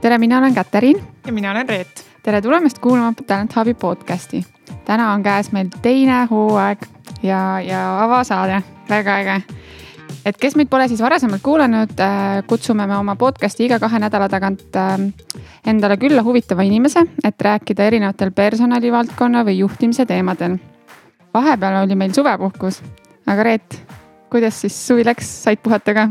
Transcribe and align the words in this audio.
tere, 0.00 0.18
mina 0.18 0.38
olen 0.38 0.54
Katariin. 0.54 1.02
ja 1.26 1.32
mina 1.32 1.50
olen 1.50 1.68
Reet. 1.68 2.06
tere 2.22 2.42
tulemast 2.42 2.78
kuulama 2.78 3.12
Talent 3.26 3.56
Hubi 3.56 3.74
podcasti. 3.74 4.44
täna 4.84 5.12
on 5.12 5.22
käes 5.22 5.52
meil 5.52 5.68
teine 5.82 6.26
hooaeg 6.30 6.78
ja, 7.22 7.60
ja 7.60 8.04
avasaade, 8.04 8.62
väga 8.88 9.16
äge. 9.16 9.42
et 10.24 10.36
kes 10.36 10.56
meid 10.56 10.68
pole 10.68 10.88
siis 10.88 11.00
varasemalt 11.00 11.42
kuulanud, 11.42 12.00
äh, 12.00 12.42
kutsume 12.46 12.86
me 12.86 12.96
oma 12.96 13.16
podcasti 13.16 13.64
iga 13.64 13.78
kahe 13.78 13.98
nädala 13.98 14.28
tagant 14.28 14.76
äh, 14.76 14.98
endale 15.66 15.96
külla 16.00 16.24
huvitava 16.26 16.64
inimese, 16.66 17.04
et 17.24 17.40
rääkida 17.40 17.86
erinevatel 17.90 18.32
personalivaldkonna 18.32 19.44
või 19.46 19.60
juhtimise 19.60 20.06
teemadel. 20.06 20.58
vahepeal 21.34 21.82
oli 21.84 21.94
meil 21.94 22.12
suvepuhkus, 22.12 22.82
aga 23.26 23.42
Reet, 23.42 23.80
kuidas 24.30 24.60
siis 24.60 24.86
suvi 24.86 25.04
läks, 25.04 25.28
said 25.44 25.62
puhata 25.62 25.94
ka? 25.94 26.08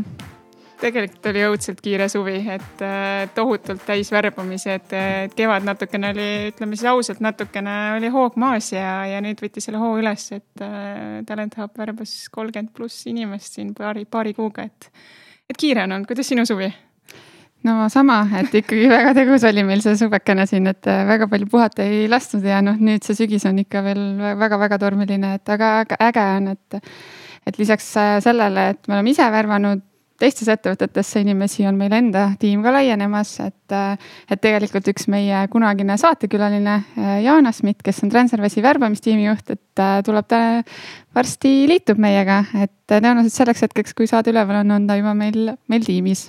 tegelikult 0.80 1.26
oli 1.30 1.42
õudselt 1.44 1.80
kiire 1.84 2.08
suvi, 2.08 2.38
et 2.48 2.82
äh, 2.84 3.28
tohutult 3.34 3.82
täis 3.86 4.10
värbamisi, 4.12 4.70
et 4.72 4.94
kevad 5.36 5.66
natukene 5.66 6.12
oli, 6.14 6.28
ütleme 6.54 6.78
siis 6.78 6.88
ausalt, 6.88 7.20
natukene 7.24 7.76
oli 7.98 8.08
hoog 8.12 8.38
maas 8.40 8.72
ja, 8.72 9.04
ja 9.10 9.20
nüüd 9.24 9.42
võttis 9.44 9.68
selle 9.68 9.80
hoo 9.82 9.98
üles, 10.00 10.30
et 10.36 10.64
äh, 10.64 11.20
Talent 11.28 11.58
Hub 11.60 11.76
värbas 11.78 12.14
kolmkümmend 12.32 12.72
pluss 12.76 13.06
inimest 13.10 13.58
siin 13.58 13.74
paari, 13.76 14.06
paari 14.08 14.34
kuuga, 14.36 14.64
et, 14.70 14.90
et 15.50 15.60
kiire 15.60 15.84
on 15.84 15.98
olnud, 15.98 16.08
kuidas 16.08 16.32
sinu 16.32 16.46
suvi? 16.48 16.70
No 17.66 17.88
sama, 17.92 18.22
et 18.40 18.54
ikkagi 18.62 18.88
väga 18.96 19.14
tegus 19.16 19.44
oli 19.48 19.64
meil 19.66 19.82
see 19.84 19.96
suvekene 20.00 20.46
siin, 20.50 20.70
et 20.72 20.88
äh, 20.90 21.04
väga 21.08 21.28
palju 21.30 21.50
puhata 21.50 21.84
ei 21.86 22.06
lastud 22.10 22.46
ja 22.46 22.62
noh, 22.64 22.78
nüüd 22.80 23.06
see 23.06 23.18
sügis 23.18 23.46
on 23.50 23.60
ikka 23.62 23.84
veel 23.86 24.02
väga-väga 24.40 24.80
tormiline, 24.80 25.36
et 25.40 25.54
aga 25.56 25.80
äge 25.98 26.26
on, 26.38 26.54
et 26.56 26.82
et 27.48 27.56
lisaks 27.56 27.86
sellele, 28.20 28.66
et 28.74 28.88
me 28.88 28.98
oleme 28.98 29.14
ise 29.14 29.24
värvanud 29.32 29.80
teistes 30.20 30.48
ettevõtetes 30.52 31.08
see 31.08 31.24
inimesi 31.24 31.64
on 31.68 31.78
meil 31.80 31.94
enda 31.96 32.26
tiim 32.40 32.62
ka 32.64 32.72
laienemas, 32.74 33.32
et, 33.46 33.76
et 34.30 34.42
tegelikult 34.42 34.90
üks 34.92 35.08
meie 35.12 35.44
kunagine 35.52 35.96
saatekülaline 36.00 36.76
Jaana 37.24 37.52
Schmidt, 37.56 37.80
kes 37.84 38.02
on 38.04 38.12
Transferwise'i 38.12 38.64
värbamistiimi 38.64 39.26
juht, 39.26 39.54
et 39.54 39.84
tuleb 40.06 40.28
ta 40.30 40.42
varsti 41.16 41.54
liitub 41.70 42.00
meiega, 42.02 42.42
et 42.60 42.74
tõenäoliselt 42.90 43.38
selleks 43.38 43.64
hetkeks, 43.68 43.96
kui 43.96 44.10
saade 44.10 44.32
üleval 44.34 44.60
on, 44.62 44.76
on 44.76 44.90
ta 44.90 44.98
juba 45.00 45.16
meil, 45.16 45.54
meil 45.70 45.86
tiimis. 45.86 46.28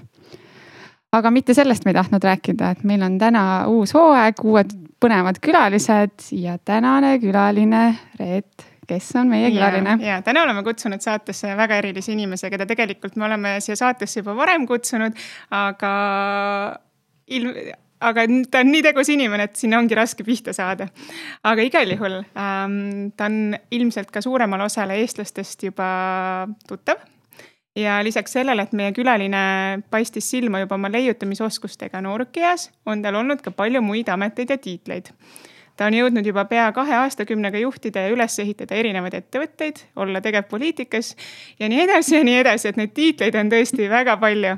Aga 1.11 1.31
mitte 1.31 1.53
sellest 1.57 1.85
me 1.85 1.91
ei 1.91 1.99
tahtnud 1.99 2.23
rääkida, 2.23 2.71
et 2.71 2.83
meil 2.87 3.03
on 3.05 3.17
täna 3.21 3.45
uus 3.71 3.93
hooaeg, 3.97 4.43
uued 4.47 4.75
põnevad 5.01 5.41
külalised 5.43 6.29
ja 6.37 6.57
tänane 6.57 7.17
külaline 7.19 7.85
Reet 8.19 8.67
kes 8.91 9.11
on 9.19 9.29
meie 9.31 9.51
külaline. 9.51 9.97
ja 10.03 10.21
täna 10.25 10.43
oleme 10.43 10.63
kutsunud 10.63 11.01
saatesse 11.03 11.55
väga 11.57 11.79
erilise 11.81 12.11
inimese, 12.15 12.49
keda 12.51 12.67
tegelikult 12.69 13.15
me 13.19 13.27
oleme 13.27 13.55
siia 13.63 13.77
saatesse 13.79 14.21
juba 14.21 14.35
varem 14.35 14.65
kutsunud, 14.67 15.15
aga 15.55 15.93
ilm, 17.31 17.53
aga 18.01 18.25
ta 18.51 18.63
on 18.65 18.71
nii 18.73 18.83
tegus 18.89 19.11
inimene, 19.13 19.47
et 19.49 19.55
sinna 19.59 19.79
ongi 19.79 19.97
raske 19.97 20.25
pihta 20.27 20.53
saada. 20.57 20.89
aga 21.43 21.67
igal 21.67 21.95
juhul 21.95 22.19
ähm, 22.19 23.11
ta 23.17 23.29
on 23.29 23.55
ilmselt 23.71 24.11
ka 24.11 24.23
suuremale 24.25 24.67
osale 24.67 24.99
eestlastest 25.03 25.69
juba 25.69 25.91
tuttav 26.67 27.01
ja 27.75 28.03
lisaks 28.03 28.33
sellele, 28.33 28.61
et 28.61 28.73
meie 28.73 28.91
külaline 28.91 29.81
paistis 29.89 30.29
silma 30.31 30.59
juba 30.59 30.75
oma 30.75 30.91
leiutamisoskustega 30.91 32.01
noorukeas, 32.01 32.69
on 32.85 33.01
tal 33.01 33.15
olnud 33.15 33.41
ka 33.41 33.51
palju 33.51 33.81
muid 33.81 34.09
ameteid 34.11 34.49
ja 34.49 34.57
tiitleid 34.57 35.13
ta 35.81 35.87
on 35.89 35.95
jõudnud 35.97 36.25
juba 36.25 36.43
pea 36.45 36.67
kahe 36.75 36.93
aastakümnega 36.93 37.57
juhtida 37.63 38.05
ja 38.05 38.13
üles 38.13 38.35
ehitada 38.43 38.77
erinevaid 38.77 39.15
ettevõtteid, 39.17 39.79
olla 39.97 40.21
tegevpoliitikas 40.21 41.15
ja 41.59 41.69
nii 41.71 41.79
edasi 41.87 42.19
ja 42.19 42.23
nii 42.27 42.35
edasi, 42.43 42.69
et 42.69 42.77
neid 42.77 42.93
tiitleid 42.93 43.37
on 43.39 43.49
tõesti 43.49 43.89
väga 43.89 44.17
palju. 44.21 44.57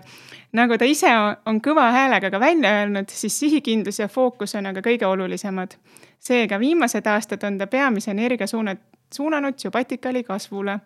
nagu 0.53 0.77
ta 0.77 0.85
ise 0.85 1.09
on 1.45 1.61
kõva 1.63 1.87
häälega 1.95 2.29
ka 2.31 2.39
välja 2.39 2.73
öelnud, 2.79 3.09
siis 3.09 3.39
sihikindlus 3.39 3.99
ja 3.99 4.07
fookus 4.07 4.55
on 4.55 4.65
aga 4.65 4.81
kõige 4.81 5.07
olulisemad. 5.07 5.77
seega 6.19 6.59
viimased 6.59 7.07
aastad 7.07 7.43
on 7.43 7.57
ta 7.57 7.67
peamise 7.67 8.11
energia 8.11 8.47
suunad, 8.47 8.77
suunanud 9.13 9.55
Jubaticali 9.63 10.23
kasvule. 10.23 10.79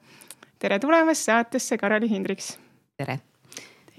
Tere 0.59 0.79
tulemast 0.81 1.29
saatesse, 1.29 1.77
Karoli 1.77 2.09
Hindriks. 2.11 2.55
tere 2.97 3.19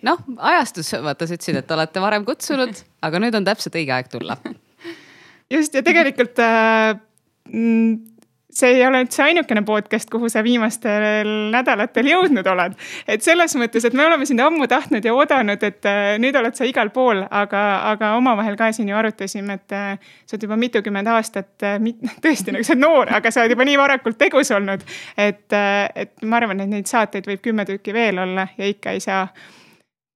noh, 0.07 0.21
ajastus, 0.51 0.93
vaata, 1.03 1.27
sa 1.27 1.37
ütlesid, 1.39 1.59
et 1.59 1.75
olete 1.75 2.03
varem 2.03 2.25
kutsunud, 2.27 2.83
aga 3.03 3.21
nüüd 3.23 3.35
on 3.39 3.47
täpselt 3.47 3.79
õige 3.79 3.95
aeg 3.97 4.11
tulla 4.13 4.39
just 5.55 5.75
ja 5.75 5.83
tegelikult 5.87 6.39
äh, 6.43 6.99
mm, 7.51 8.18
see 8.53 8.79
ei 8.79 8.87
ole 8.87 9.03
üldse 9.05 9.23
ainukene 9.23 9.63
podcast, 9.67 10.09
kuhu 10.11 10.29
sa 10.33 10.41
viimastel 10.45 11.29
nädalatel 11.53 12.09
jõudnud 12.09 12.47
oled. 12.49 12.77
et 13.09 13.25
selles 13.25 13.55
mõttes, 13.61 13.85
et 13.85 13.97
me 13.97 14.07
oleme 14.07 14.27
sind 14.27 14.41
ammu 14.41 14.67
tahtnud 14.71 15.05
ja 15.05 15.15
oodanud, 15.15 15.63
et 15.63 15.89
äh, 15.89 16.17
nüüd 16.23 16.37
oled 16.41 16.57
sa 16.57 16.65
igal 16.69 16.91
pool, 16.95 17.23
aga, 17.31 17.65
aga 17.93 18.15
omavahel 18.17 18.57
ka 18.57 18.71
siin 18.73 18.89
ju 18.89 18.97
arutasime, 18.97 19.59
et 19.61 19.77
äh, 19.77 20.15
sa 20.25 20.37
oled 20.37 20.49
juba 20.49 20.57
mitukümmend 20.61 21.13
aastat, 21.13 21.53
tõesti 22.25 22.57
nagu 22.57 22.65
sa 22.65 22.75
oled 22.75 22.85
noor, 22.87 23.13
aga 23.21 23.33
sa 23.35 23.45
oled 23.45 23.57
juba 23.57 23.69
nii 23.69 23.79
varakult 23.81 24.19
tegus 24.21 24.53
olnud. 24.57 24.85
et, 25.17 25.47
et 25.53 26.17
ma 26.25 26.41
arvan, 26.41 26.65
et 26.65 26.73
neid 26.73 26.89
saateid 26.89 27.29
võib 27.29 27.45
kümme 27.45 27.69
tükki 27.69 27.93
veel 27.93 28.25
olla 28.25 28.49
ja 28.57 28.69
ikka 28.69 28.97
ei 28.97 29.05
saa 29.05 29.27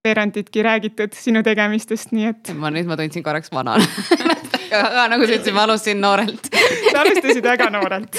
veeranditki 0.02 0.64
räägitud 0.64 1.14
sinu 1.14 1.44
tegemistest, 1.46 2.16
nii 2.16 2.32
et. 2.32 2.56
ma 2.56 2.72
nüüd 2.72 2.88
ma 2.88 2.96
tundsin 2.98 3.22
korraks 3.22 3.52
vanana 3.52 3.84
aga 4.78 5.06
nagu 5.12 5.26
sa 5.26 5.36
ütlesid, 5.36 5.54
ma 5.56 5.66
alustasin 5.66 6.00
noorelt 6.02 6.48
sa 6.92 7.02
alustasid 7.02 7.44
väga 7.44 7.68
noorelt. 7.72 8.18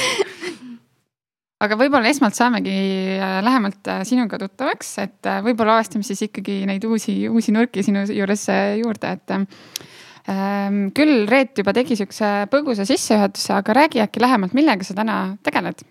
aga 1.63 1.77
võib-olla 1.79 2.11
esmalt 2.11 2.35
saamegi 2.35 2.73
äh, 3.15 3.37
lähemalt 3.45 3.87
äh, 3.91 4.01
sinuga 4.07 4.39
tuttavaks, 4.41 4.91
et 5.03 5.29
äh, 5.29 5.39
võib-olla 5.45 5.77
avastame 5.77 6.05
siis 6.07 6.25
ikkagi 6.27 6.63
neid 6.69 6.83
uusi, 6.87 7.21
uusi 7.31 7.55
nurki 7.55 7.85
sinu 7.85 8.03
juures 8.09 8.45
juurde, 8.81 9.13
et 9.15 9.35
ähm, 9.37 10.83
küll 10.95 11.25
Reet 11.29 11.57
juba 11.59 11.75
tegi 11.75 11.97
siukse 11.99 12.33
põgusa 12.51 12.87
sissejuhatuse, 12.89 13.53
aga 13.55 13.79
räägi 13.79 14.03
äkki 14.03 14.23
lähemalt, 14.23 14.55
millega 14.57 14.87
sa 14.87 14.97
täna 14.97 15.17
tegeled? 15.45 15.85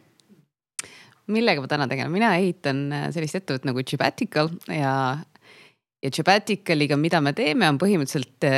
millega 1.33 1.63
ma 1.63 1.69
täna 1.71 1.87
tegelen, 1.89 2.13
mina 2.13 2.35
ehitan 2.37 2.89
sellist 3.15 3.39
ettevõtet 3.39 3.65
nagu 3.65 3.81
Jibatical 3.81 4.51
ja, 4.69 4.95
ja 6.03 6.11
Jibaticaliga, 6.13 6.99
mida 7.01 7.23
me 7.25 7.33
teeme, 7.33 7.71
on 7.71 7.79
põhimõtteliselt 7.81 8.51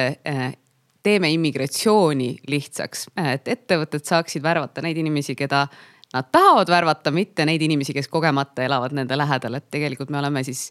teeme 1.05 1.31
immigratsiooni 1.35 2.31
lihtsaks, 2.49 3.09
et 3.35 3.49
ettevõtted 3.53 4.07
saaksid 4.09 4.45
värvata 4.45 4.83
neid 4.85 4.99
inimesi, 5.03 5.37
keda 5.37 5.67
nad 6.15 6.31
tahavad 6.33 6.71
värvata, 6.71 7.13
mitte 7.15 7.45
neid 7.47 7.63
inimesi, 7.63 7.95
kes 7.95 8.09
kogemata 8.09 8.65
elavad 8.65 8.95
nende 8.97 9.19
lähedal, 9.19 9.59
et 9.59 9.67
tegelikult 9.75 10.13
me 10.15 10.21
oleme 10.23 10.45
siis 10.47 10.69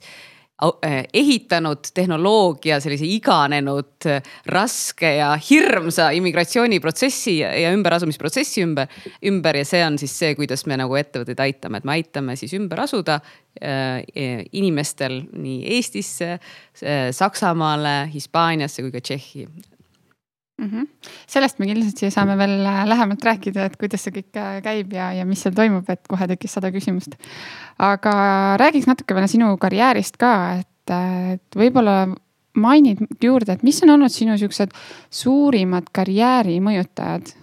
eh, 0.88 1.04
ehitanud 1.14 1.92
tehnoloogia 1.94 2.80
sellise 2.82 3.06
iganenud, 3.06 4.08
raske 4.56 5.12
ja 5.20 5.34
hirmsa 5.50 6.10
immigratsiooniprotsessi 6.18 7.36
ja 7.44 7.74
ümberasumisprotsessi 7.76 8.64
ümber, 8.64 8.88
ümber. 9.30 9.60
Ja 9.62 9.68
see 9.68 9.84
on 9.86 10.00
siis 10.02 10.16
see, 10.18 10.32
kuidas 10.40 10.66
me 10.66 10.80
nagu 10.80 10.98
ettevõtteid 10.98 11.44
aitame, 11.46 11.84
et 11.84 11.90
me 11.90 11.98
aitame 12.00 12.38
siis 12.40 12.56
ümber 12.58 12.86
asuda 12.88 13.20
äh, 13.20 14.02
inimestel 14.50 15.20
nii 15.36 15.76
Eestisse, 15.78 16.40
Saksamaale, 17.12 17.98
Hispaaniasse 18.16 18.88
kui 18.88 18.96
ka 18.96 19.04
Tšehhi 19.04 19.48
mm. 20.58 20.70
-hmm. 20.70 20.88
sellest 21.28 21.60
me 21.60 21.68
kindlasti 21.70 22.12
saame 22.12 22.38
veel 22.38 22.66
äh, 22.66 22.84
lähemalt 22.88 23.26
rääkida, 23.26 23.66
et 23.66 23.78
kuidas 23.78 24.06
see 24.06 24.14
kõik 24.18 24.40
äh, 24.40 24.60
käib 24.66 24.94
ja, 24.94 25.12
ja 25.14 25.26
mis 25.26 25.42
seal 25.44 25.56
toimub, 25.56 25.90
et 25.90 26.08
kohe 26.10 26.28
tekkis 26.28 26.58
sada 26.60 26.72
küsimust. 26.72 27.18
aga 27.80 28.14
räägiks 28.62 28.88
natuke 28.88 29.16
veel 29.16 29.28
sinu 29.28 29.56
karjäärist 29.58 30.18
ka, 30.22 30.34
et, 30.62 30.94
äh, 30.94 31.34
et 31.38 31.60
võib-olla 31.60 32.16
mainid 32.54 33.02
juurde, 33.22 33.54
et 33.54 33.64
mis 33.64 33.82
on 33.84 33.96
olnud 33.96 34.14
sinu 34.14 34.38
siuksed 34.38 34.74
suurimad 35.10 35.90
karjääri 35.92 36.60
mõjutajad 36.62 37.34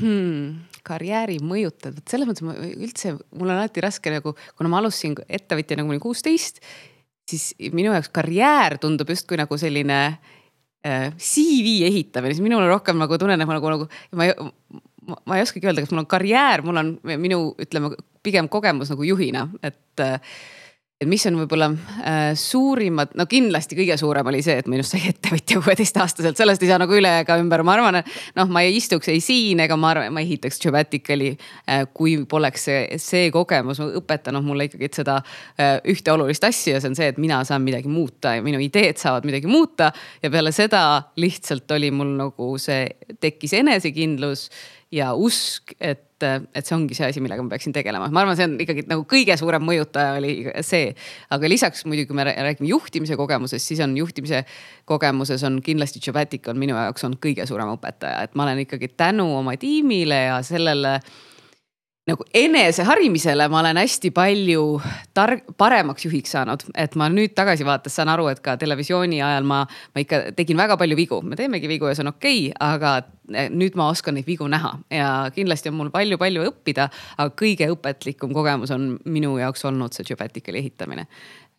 hmm.? 0.00 0.66
karjääri 0.90 1.38
mõjutajad, 1.44 1.98
vot 1.98 2.08
selles 2.08 2.26
mõttes 2.26 2.42
ma 2.46 2.54
üldse, 2.56 3.12
mul 3.36 3.50
on 3.50 3.58
alati 3.58 3.82
raske 3.84 4.10
nagu, 4.10 4.32
kuna 4.56 4.70
ma 4.70 4.78
alustasin 4.80 5.18
ettevõtjana 5.28 5.84
kuni 5.84 6.00
kuusteist, 6.02 6.62
siis 7.28 7.52
minu 7.74 7.92
jaoks 7.92 8.08
karjäär 8.08 8.78
tundub 8.80 9.12
justkui 9.12 9.38
nagu 9.38 9.58
selline 9.60 10.00
Äh, 10.08 10.39
CV 10.80 11.74
ehitamine, 11.88 12.34
siis 12.34 12.44
minul 12.44 12.64
on 12.64 12.70
rohkem 12.72 13.00
nagu 13.00 13.18
tunnen, 13.20 13.40
et 13.40 13.48
ma 13.48 13.58
nagu, 13.58 13.72
nagu 13.74 13.88
ma 14.16 14.28
ei, 14.28 14.32
ma 15.28 15.36
ei 15.36 15.44
oskagi 15.44 15.68
öelda, 15.68 15.84
kas 15.84 15.92
mul 15.92 16.04
on 16.04 16.08
karjäär, 16.10 16.64
mul 16.64 16.80
on 16.80 16.94
minu, 17.20 17.42
ütleme 17.60 17.92
pigem 18.24 18.48
kogemus 18.52 18.92
nagu 18.94 19.04
juhina, 19.08 19.48
et. 19.62 20.08
Et 21.00 21.08
mis 21.08 21.22
on 21.30 21.38
võib-olla 21.40 21.70
äh, 22.04 22.18
suurimad, 22.36 23.14
no 23.16 23.24
kindlasti 23.28 23.76
kõige 23.78 23.94
suurem 23.96 24.26
oli 24.28 24.42
see, 24.44 24.58
et 24.60 24.66
minust 24.68 24.92
sai 24.92 25.06
ettevõtja 25.08 25.56
kuueteistaastaselt, 25.62 26.36
sellest 26.36 26.60
ei 26.60 26.68
saa 26.68 26.80
nagu 26.82 26.92
üle 26.92 27.12
ega 27.22 27.38
ümber, 27.40 27.62
ma 27.64 27.72
arvan, 27.78 27.96
noh, 28.36 28.50
ma 28.52 28.60
ei 28.66 28.74
istuks 28.76 29.08
ei 29.08 29.22
siin 29.24 29.62
ega 29.64 29.78
ma 29.80 29.94
arvan, 29.94 30.12
ma 30.12 30.20
ehitaks 30.20 30.60
Geomaticali 30.60 31.30
äh,. 31.32 31.86
kui 31.96 32.18
poleks 32.28 32.66
see, 32.68 32.82
see 33.00 33.30
kogemus 33.32 33.80
õpetanud 33.80 34.44
mulle 34.44 34.66
ikkagi 34.68 34.90
seda 35.00 35.16
äh, 35.22 35.78
ühte 35.88 36.12
olulist 36.12 36.44
asja 36.44 36.76
ja 36.76 36.82
see 36.84 36.92
on 36.92 36.98
see, 36.98 37.08
et 37.14 37.22
mina 37.22 37.40
saan 37.48 37.64
midagi 37.64 37.88
muuta 37.88 38.34
ja 38.36 38.44
minu 38.44 38.60
ideed 38.60 39.00
saavad 39.00 39.24
midagi 39.24 39.48
muuta. 39.48 39.88
ja 40.20 40.30
peale 40.30 40.52
seda 40.52 40.82
lihtsalt 41.16 41.70
oli 41.78 41.88
mul 41.96 42.12
nagu 42.20 42.52
see, 42.60 42.84
tekkis 43.24 43.56
enesekindlus 43.56 44.50
ja 44.94 45.12
usk, 45.14 45.74
et, 45.78 46.02
et 46.20 46.66
see 46.66 46.74
ongi 46.74 46.96
see 46.98 47.06
asi, 47.06 47.22
millega 47.22 47.42
ma 47.46 47.52
peaksin 47.52 47.74
tegelema, 47.74 48.08
ma 48.10 48.24
arvan, 48.24 48.36
see 48.38 48.48
on 48.48 48.56
ikkagi 48.60 48.84
nagu 48.90 49.04
kõige 49.08 49.36
suurem 49.38 49.62
mõjutaja 49.66 50.16
oli 50.18 50.34
see. 50.66 50.90
aga 51.30 51.50
lisaks 51.50 51.86
muidugi, 51.86 52.08
kui 52.10 52.18
me 52.18 52.26
räägime 52.26 52.70
juhtimise 52.72 53.18
kogemusest, 53.18 53.70
siis 53.70 53.82
on 53.86 53.94
juhtimise 53.98 54.42
kogemuses 54.90 55.44
on 55.46 55.60
kindlasti 55.64 56.02
Geomatic 56.02 56.50
on 56.50 56.58
minu 56.58 56.74
jaoks 56.74 57.06
on 57.06 57.14
kõige 57.22 57.46
suurem 57.46 57.70
õpetaja, 57.76 58.26
et 58.26 58.34
ma 58.34 58.48
olen 58.48 58.64
ikkagi 58.66 58.90
tänu 58.98 59.28
oma 59.38 59.54
tiimile 59.60 60.24
ja 60.26 60.40
sellele 60.46 60.98
nagu 62.10 62.26
eneseharimisele 62.34 63.46
ma 63.52 63.60
olen 63.62 63.80
hästi 63.80 64.10
palju 64.14 64.64
targ, 65.16 65.44
paremaks 65.60 66.06
juhiks 66.06 66.34
saanud, 66.34 66.64
et 66.78 66.96
ma 66.98 67.08
nüüd 67.12 67.34
tagasi 67.38 67.66
vaadates 67.66 67.96
saan 67.98 68.10
aru, 68.12 68.28
et 68.32 68.42
ka 68.44 68.56
televisiooni 68.60 69.22
ajal 69.24 69.46
ma, 69.48 69.62
ma 69.66 70.04
ikka 70.04 70.22
tegin 70.38 70.60
väga 70.60 70.78
palju 70.80 70.98
vigu, 70.98 71.20
me 71.26 71.38
teemegi 71.38 71.70
vigu 71.70 71.90
ja 71.90 71.96
see 71.96 72.06
on 72.06 72.12
okei 72.12 72.40
okay,, 72.50 72.56
aga 72.66 72.94
eh, 73.34 73.50
nüüd 73.52 73.78
ma 73.78 73.90
oskan 73.94 74.18
neid 74.18 74.28
vigu 74.28 74.48
näha. 74.50 74.72
Ja 74.94 75.10
kindlasti 75.34 75.70
on 75.70 75.78
mul 75.78 75.92
palju-palju 75.94 76.48
õppida. 76.50 76.90
aga 77.16 77.36
kõige 77.38 77.70
õpetlikum 77.74 78.34
kogemus 78.36 78.74
on 78.74 78.96
minu 79.04 79.36
jaoks 79.40 79.64
olnud 79.68 79.94
see 79.94 80.08
Geopaticali 80.10 80.62
ehitamine. 80.62 81.06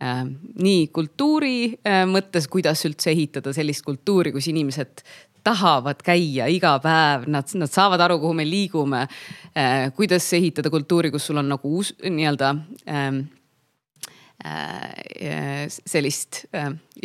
Äh, 0.02 0.24
nii 0.58 0.88
kultuuri 0.90 1.78
äh, 1.86 2.04
mõttes, 2.10 2.48
kuidas 2.50 2.82
üldse 2.90 3.12
ehitada 3.14 3.54
sellist 3.54 3.86
kultuuri, 3.86 4.32
kus 4.34 4.48
inimesed 4.50 5.04
tahavad 5.44 6.02
käia 6.06 6.48
iga 6.52 6.78
päev, 6.84 7.28
nad, 7.32 7.52
nad 7.58 7.72
saavad 7.72 8.02
aru, 8.08 8.20
kuhu 8.22 8.38
me 8.38 8.48
liigume 8.48 9.06
äh,. 9.06 9.92
kuidas 9.96 10.28
ehitada 10.38 10.70
kultuuri, 10.74 11.12
kus 11.12 11.30
sul 11.30 11.42
on 11.42 11.50
nagu 11.56 11.76
uus 11.78 11.94
nii-öelda 12.02 12.56
äh, 12.90 13.22
sellist 15.86 16.46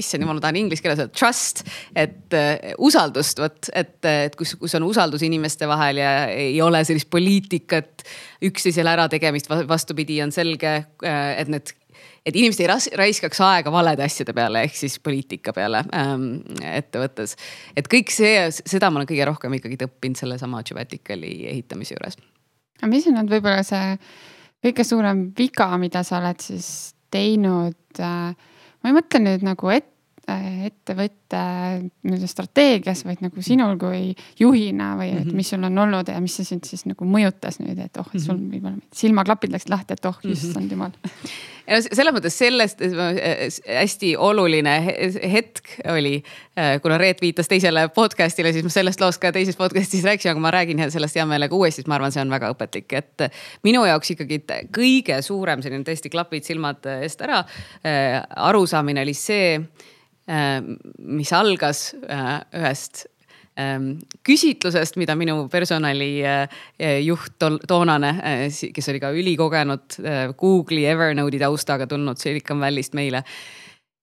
issand 0.00 0.24
jumal, 0.24 0.38
ma 0.38 0.40
tahan 0.40 0.56
inglise 0.56 0.80
keeles 0.80 1.02
öelda 1.02 1.12
trust, 1.12 1.64
et 1.92 2.32
usaldust, 2.80 3.42
vot, 3.42 3.68
et, 3.76 3.98
et 4.08 4.38
kus, 4.38 4.54
kus 4.60 4.76
on 4.78 4.86
usaldus 4.88 5.24
inimeste 5.26 5.68
vahel 5.68 6.00
ja 6.00 6.12
ei 6.32 6.56
ole 6.64 6.80
sellist 6.88 7.10
poliitikat, 7.12 8.06
üksteisele 8.48 8.94
ärategemist, 8.94 9.52
vastupidi, 9.68 10.22
on 10.24 10.32
selge, 10.32 10.78
et 11.04 11.52
need 11.52 11.76
et 12.26 12.36
inimesed 12.36 12.64
ei 12.64 12.70
ras, 12.70 12.88
raiskaks 12.98 13.40
aega 13.46 13.72
valede 13.72 14.04
asjade 14.06 14.34
peale, 14.36 14.64
ehk 14.66 14.78
siis 14.78 14.98
poliitika 15.02 15.54
peale 15.56 15.84
ähm, 15.94 16.28
ettevõttes. 16.66 17.36
et 17.78 17.88
kõik 17.92 18.12
see, 18.14 18.48
seda 18.58 18.90
ma 18.90 19.00
olen 19.00 19.10
kõige 19.10 19.28
rohkem 19.28 19.58
ikkagi 19.58 19.78
õppinud 19.86 20.18
sellesama 20.18 20.64
Geomaticali 20.66 21.34
ehitamise 21.52 21.96
juures. 21.96 22.18
aga 22.80 22.90
mis 22.92 23.06
on 23.10 23.20
olnud 23.20 23.36
võib-olla 23.36 23.64
see 23.66 23.96
kõige 24.66 24.86
suurem 24.88 25.26
viga, 25.38 25.70
mida 25.78 26.02
sa 26.06 26.20
oled 26.20 26.42
siis 26.42 26.70
teinud 27.14 28.02
äh,? 28.02 28.32
ma 28.82 28.90
ei 28.90 28.96
mõtle 28.96 29.22
nüüd 29.22 29.46
nagu 29.46 29.74
ette 29.74 29.95
ettevõtte 30.26 31.40
nii-öelda 32.02 32.28
strateegias, 32.30 33.04
vaid 33.06 33.20
nagu 33.22 33.42
sinul 33.44 33.76
kui 33.78 34.08
juhina 34.40 34.94
või 34.98 35.12
et 35.12 35.26
mhm. 35.28 35.36
mis 35.38 35.52
sul 35.52 35.66
on 35.66 35.78
olnud 35.84 36.10
ja 36.10 36.18
mis 36.22 36.34
see 36.40 36.48
sind 36.48 36.66
siis 36.66 36.82
nagu 36.88 37.06
mõjutas 37.06 37.60
nüüd, 37.62 37.78
et 37.78 38.00
oh, 38.02 38.08
et 38.10 38.22
sul 38.22 38.34
mhm. 38.34 38.48
võib-olla 38.56 38.96
silmaklapid 38.96 39.54
läksid 39.54 39.70
lahti, 39.70 39.94
et 39.94 40.10
oh, 40.10 40.18
issand 40.26 40.74
jumal 40.74 40.96
ja 41.70 41.80
selles 41.84 42.14
mõttes 42.16 42.38
sellest 42.42 42.82
hästi 42.82 44.12
oluline 44.18 44.76
hetk 45.36 45.76
oli, 45.94 46.18
äh, 46.58 46.74
kuna 46.82 46.98
Reet 46.98 47.22
viitas 47.22 47.50
teisele 47.50 47.86
podcast'ile, 47.94 48.50
siis 48.54 48.66
ma 48.66 48.74
sellest 48.74 49.02
loost 49.02 49.22
ka 49.22 49.30
teises 49.34 49.58
podcast'is 49.58 50.06
rääkisin, 50.06 50.34
aga 50.34 50.42
ma 50.42 50.54
räägin 50.58 50.82
sellest 50.90 51.18
hea 51.18 51.26
meelega 51.28 51.54
uuesti, 51.54 51.84
sest 51.84 51.90
ma 51.90 52.00
arvan, 52.00 52.14
see 52.14 52.26
on 52.26 52.34
väga 52.34 52.50
õpetlik, 52.54 52.98
et 52.98 53.28
minu 53.66 53.86
jaoks 53.86 54.16
ikkagi 54.16 54.42
kõige 54.74 55.22
suurem 55.22 55.62
selline 55.62 55.86
tõesti 55.86 56.10
klapid 56.10 56.46
silmad 56.46 56.86
eest 56.98 57.22
ära 57.22 57.44
äh, 57.46 58.24
arusaamine 58.50 59.06
oli 59.06 59.14
see, 59.14 59.60
äh, 59.60 59.92
mis 60.26 61.30
algas 61.32 61.92
ühest 61.94 63.04
Ähm, 63.56 63.94
küsitlusest, 64.20 64.98
mida 65.00 65.14
minu 65.16 65.46
personalijuht 65.48 67.44
äh, 67.46 67.54
toonane, 67.64 68.10
äh, 68.20 68.42
kes 68.76 68.90
oli 68.92 69.00
ka 69.00 69.08
ülikogenud 69.16 69.96
äh, 70.02 70.34
Google'i 70.36 70.84
Evernode'i 70.90 71.40
taustaga 71.40 71.86
tulnud 71.88 72.20
Silicon 72.20 72.60
Valley'st 72.60 72.92
meile. 72.98 73.22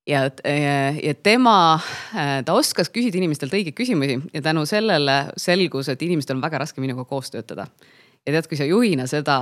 Ja, 0.09 0.25
ja 0.27 1.13
tema, 1.23 1.79
ta 2.11 2.55
oskas 2.59 2.89
küsida 2.91 3.15
inimestelt 3.21 3.53
õigeid 3.55 3.77
küsimusi 3.77 4.17
ja 4.33 4.41
tänu 4.43 4.65
sellele 4.67 5.13
selgus, 5.39 5.87
et 5.93 6.01
inimestel 6.03 6.35
on 6.35 6.43
väga 6.43 6.59
raske 6.65 6.83
minuga 6.83 7.05
koos 7.07 7.31
töötada 7.31 7.69
ja 8.23 8.31
tead, 8.31 8.47
kui 8.47 8.57
sa 8.57 8.65
juhina 8.67 9.05
seda, 9.09 9.37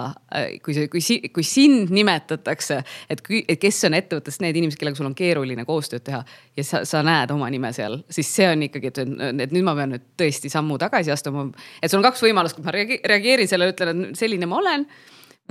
kui 0.66 0.74
see, 0.74 0.88
kui, 0.92 1.02
kui 1.34 1.46
sind 1.46 1.92
nimetatakse, 1.94 2.80
et, 3.14 3.22
et 3.46 3.62
kes 3.62 3.82
on 3.88 3.96
ettevõttes 3.98 4.40
need 4.42 4.58
inimesed, 4.58 4.80
kellega 4.82 4.98
sul 4.98 5.10
on 5.12 5.18
keeruline 5.18 5.66
koostööd 5.68 6.06
teha 6.08 6.22
ja 6.58 6.66
sa, 6.66 6.82
sa 6.90 7.04
näed 7.06 7.34
oma 7.34 7.50
nime 7.54 7.72
seal, 7.78 8.00
siis 8.10 8.32
see 8.34 8.50
on 8.50 8.66
ikkagi, 8.66 8.92
et, 8.92 9.02
et 9.46 9.54
nüüd 9.54 9.68
ma 9.68 9.76
pean 9.78 9.94
nüüd 9.94 10.10
tõesti 10.20 10.50
sammu 10.54 10.80
tagasi 10.82 11.14
astuma. 11.14 11.46
et 11.82 11.94
sul 11.94 12.02
on 12.02 12.08
kaks 12.10 12.26
võimalust, 12.26 12.58
kui 12.58 12.66
ma 12.66 12.74
reageerin 12.74 13.50
sellele, 13.50 13.76
ütlen, 13.76 14.06
et 14.10 14.22
selline 14.22 14.50
ma 14.50 14.58
olen. 14.64 14.90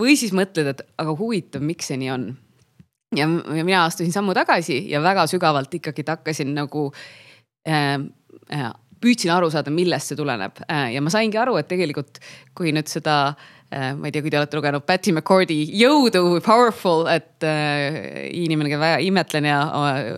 või 0.00 0.18
siis 0.18 0.34
mõtled, 0.34 0.74
et 0.74 0.84
aga 0.98 1.14
huvitav, 1.14 1.62
miks 1.62 1.92
see 1.92 2.00
nii 2.02 2.12
on. 2.16 2.28
ja, 3.14 3.30
ja 3.30 3.64
mina 3.64 3.84
astusin 3.86 4.12
sammu 4.12 4.34
tagasi 4.34 4.82
ja 4.90 5.02
väga 5.02 5.28
sügavalt 5.30 5.74
ikkagi 5.78 6.02
hakkasin 6.08 6.54
nagu 6.56 6.88
äh, 7.68 7.94
äh, 8.50 8.70
püüdsin 9.00 9.32
aru 9.34 9.50
saada, 9.52 9.72
millest 9.74 10.12
see 10.12 10.18
tuleneb 10.18 10.60
äh, 10.66 10.90
ja 10.94 11.02
ma 11.04 11.12
saingi 11.12 11.40
aru, 11.40 11.56
et 11.60 11.70
tegelikult 11.70 12.20
kui 12.56 12.74
nüüd 12.76 12.90
seda 12.90 13.16
äh, 13.30 13.92
ma 13.96 14.08
ei 14.08 14.14
tea, 14.14 14.24
kui 14.24 14.32
te 14.32 14.40
olete 14.40 14.58
lugenud 14.58 14.84
Patty 14.88 15.14
McCordy 15.14 15.62
Jõudu, 15.80 16.40
Powerful, 16.44 17.06
et 17.12 17.46
äh, 17.46 18.28
inimene, 18.36 18.72
keda 18.72 18.98
imetlen 19.06 19.48
ja 19.50 19.62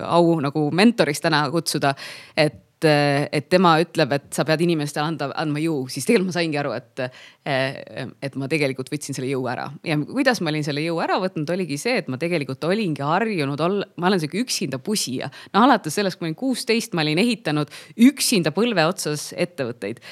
au 0.09 0.37
nagu 0.43 0.69
mentoriks 0.75 1.23
täna 1.25 1.47
kutsuda. 1.55 1.95
et 2.37 2.61
et, 2.85 3.29
et 3.33 3.49
tema 3.51 3.75
ütleb, 3.83 4.13
et 4.17 4.29
sa 4.35 4.45
pead 4.49 4.63
inimestele 4.65 5.05
anda, 5.05 5.29
andma 5.39 5.63
jõu, 5.63 5.87
siis 5.93 6.07
tegelikult 6.09 6.33
ma 6.33 6.37
saingi 6.37 6.61
aru, 6.61 6.75
et, 6.77 7.05
et 7.47 8.37
ma 8.41 8.49
tegelikult 8.51 8.93
võtsin 8.93 9.17
selle 9.17 9.31
jõu 9.31 9.47
ära. 9.51 9.69
ja 9.87 9.99
kuidas 10.03 10.43
ma 10.43 10.53
olin 10.53 10.67
selle 10.67 10.85
jõu 10.85 11.01
ära 11.05 11.19
võtnud, 11.23 11.49
oligi 11.55 11.79
see, 11.81 12.01
et 12.03 12.11
ma 12.13 12.19
tegelikult 12.21 12.65
olingi 12.69 13.05
harjunud 13.07 13.61
olla, 13.61 13.89
ma 13.97 14.11
olen 14.11 14.23
sihuke 14.23 14.43
üksinda 14.43 14.83
pusija. 14.83 15.31
no 15.55 15.65
alates 15.67 15.95
sellest, 15.99 16.19
kui 16.19 16.27
ma 16.27 16.33
olin 16.33 16.43
kuusteist, 16.43 16.95
ma 16.95 17.07
olin 17.07 17.23
ehitanud 17.23 17.73
üksinda 18.11 18.55
põlve 18.55 18.87
otsas 18.89 19.33
ettevõtteid 19.37 20.03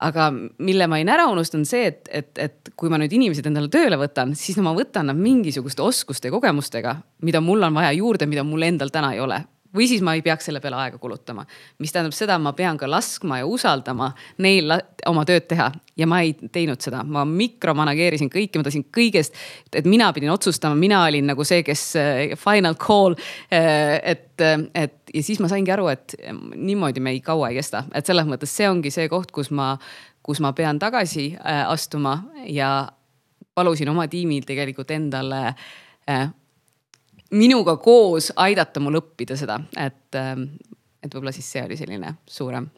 aga 0.00 0.30
mille 0.32 0.86
ma 0.88 0.96
olin 0.96 1.10
ära 1.12 1.26
unustanud, 1.28 1.68
see, 1.68 1.90
et, 1.90 2.06
et, 2.08 2.30
et 2.40 2.70
kui 2.78 2.88
ma 2.88 2.96
nüüd 3.00 3.12
inimesed 3.12 3.44
endale 3.50 3.68
tööle 3.72 3.98
võtan, 4.00 4.32
siis 4.38 4.56
ma 4.64 4.72
võtan 4.72 5.10
nad 5.10 5.18
mingisuguste 5.18 5.84
oskuste 5.84 6.30
ja 6.30 6.32
kogemustega, 6.32 6.94
mida 7.26 7.42
mul 7.44 7.68
on 7.68 7.76
vaja 7.76 7.92
juurde, 7.98 8.28
mida 8.30 8.44
mul 8.46 8.64
endal 8.64 8.92
täna 8.94 9.12
ei 9.12 9.20
ole 9.20 9.42
või 9.76 9.86
siis 9.90 10.02
ma 10.02 10.14
ei 10.16 10.22
peaks 10.22 10.48
selle 10.48 10.60
peale 10.60 10.78
aega 10.80 10.98
kulutama. 10.98 11.44
mis 11.78 11.92
tähendab 11.92 12.14
seda, 12.16 12.38
ma 12.38 12.52
pean 12.52 12.78
ka 12.78 12.88
laskma 12.90 13.40
ja 13.40 13.46
usaldama 13.46 14.10
neil 14.38 14.72
oma 15.06 15.24
tööd 15.24 15.46
teha 15.50 15.70
ja 15.96 16.06
ma 16.10 16.20
ei 16.24 16.34
teinud 16.52 16.80
seda, 16.82 17.02
ma 17.04 17.24
mikromanageerisin 17.24 18.30
kõike, 18.32 18.58
ma 18.58 18.66
tahtsin 18.66 18.86
kõigest, 18.94 19.36
et 19.72 19.86
mina 19.86 20.10
pidin 20.12 20.32
otsustama, 20.32 20.74
mina 20.74 21.04
olin 21.06 21.30
nagu 21.30 21.44
see, 21.46 21.62
kes 21.66 21.84
äh, 22.00 22.20
final 22.40 22.76
call. 22.80 23.16
Äh, 23.52 23.98
et, 24.14 24.42
et 24.74 25.14
ja 25.14 25.22
siis 25.22 25.40
ma 25.42 25.50
saingi 25.50 25.72
aru, 25.74 25.88
et 25.92 26.16
niimoodi 26.54 27.02
me 27.02 27.14
ei 27.14 27.20
kaua 27.24 27.50
ei 27.50 27.60
kesta, 27.60 27.84
et 27.94 28.06
selles 28.06 28.28
mõttes 28.28 28.52
see 28.54 28.68
ongi 28.70 28.92
see 28.94 29.08
koht, 29.12 29.30
kus 29.34 29.52
ma, 29.54 29.74
kus 30.26 30.42
ma 30.42 30.54
pean 30.56 30.78
tagasi 30.82 31.32
astuma 31.44 32.16
ja 32.48 32.88
palusin 33.54 33.90
oma 33.92 34.06
tiimil 34.08 34.46
tegelikult 34.48 34.90
endale 34.94 35.54
minuga 37.30 37.76
koos 37.76 38.32
aidata 38.36 38.82
mul 38.82 39.00
õppida 39.00 39.36
seda, 39.38 39.60
et, 39.76 40.14
ähm, 40.18 40.46
et 41.02 41.12
võib-olla 41.12 41.34
siis 41.34 41.50
see 41.52 41.64
oli 41.64 41.78
selline 41.78 42.14
suurem. 42.26 42.68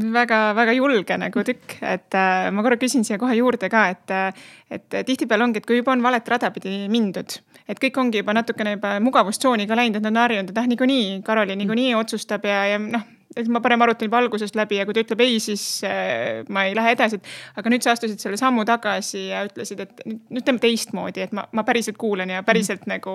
Väga-väga 0.00 0.72
julge 0.76 1.16
nagu 1.18 1.42
tükk, 1.46 1.80
et 1.82 2.14
äh, 2.14 2.48
ma 2.54 2.62
korra 2.62 2.78
küsin 2.78 3.02
siia 3.06 3.18
kohe 3.18 3.34
juurde 3.34 3.70
ka, 3.72 3.88
et, 3.90 4.10
äh, 4.14 4.50
et 4.70 5.00
tihtipeale 5.06 5.48
ongi, 5.48 5.58
et 5.62 5.66
kui 5.66 5.80
juba 5.80 5.96
on 5.96 6.02
valet 6.02 6.28
rada 6.30 6.52
pidi 6.54 6.84
mindud, 6.92 7.38
et 7.66 7.80
kõik 7.82 7.98
ongi 7.98 8.22
juba 8.22 8.36
natukene 8.38 8.76
juba 8.76 8.98
mugavustsooni 9.02 9.66
ka 9.66 9.78
läinud, 9.78 9.98
et 9.98 10.06
nad 10.06 10.14
on 10.14 10.22
harjunud, 10.22 10.52
et 10.52 10.62
ah 10.62 10.68
niikuinii, 10.70 11.08
Karoli 11.26 11.58
niikuinii 11.58 11.96
otsustab 11.98 12.46
ja, 12.46 12.62
ja 12.70 12.78
noh 12.82 13.08
et 13.38 13.46
ma 13.46 13.60
parem 13.62 13.82
arutan 13.84 14.08
juba 14.08 14.18
algusest 14.18 14.56
läbi 14.58 14.80
ja 14.80 14.84
kui 14.86 14.94
ta 14.96 15.04
ütleb 15.04 15.20
ei, 15.22 15.36
siis 15.42 15.62
äh, 15.86 16.40
ma 16.50 16.64
ei 16.66 16.74
lähe 16.74 16.94
edasi, 16.96 17.20
et. 17.20 17.28
aga 17.60 17.70
nüüd 17.70 17.84
sa 17.84 17.94
astusid 17.94 18.18
selle 18.22 18.38
sammu 18.40 18.64
tagasi 18.66 19.22
ja 19.28 19.44
ütlesid, 19.46 19.84
et 19.84 20.02
nüüd 20.06 20.42
teeme 20.46 20.58
teistmoodi, 20.62 21.22
et 21.28 21.36
ma, 21.36 21.44
ma 21.54 21.64
päriselt 21.66 21.98
kuulan 22.00 22.32
ja 22.34 22.42
päriselt 22.46 22.88
mm. 22.88 22.96
nagu. 22.96 23.14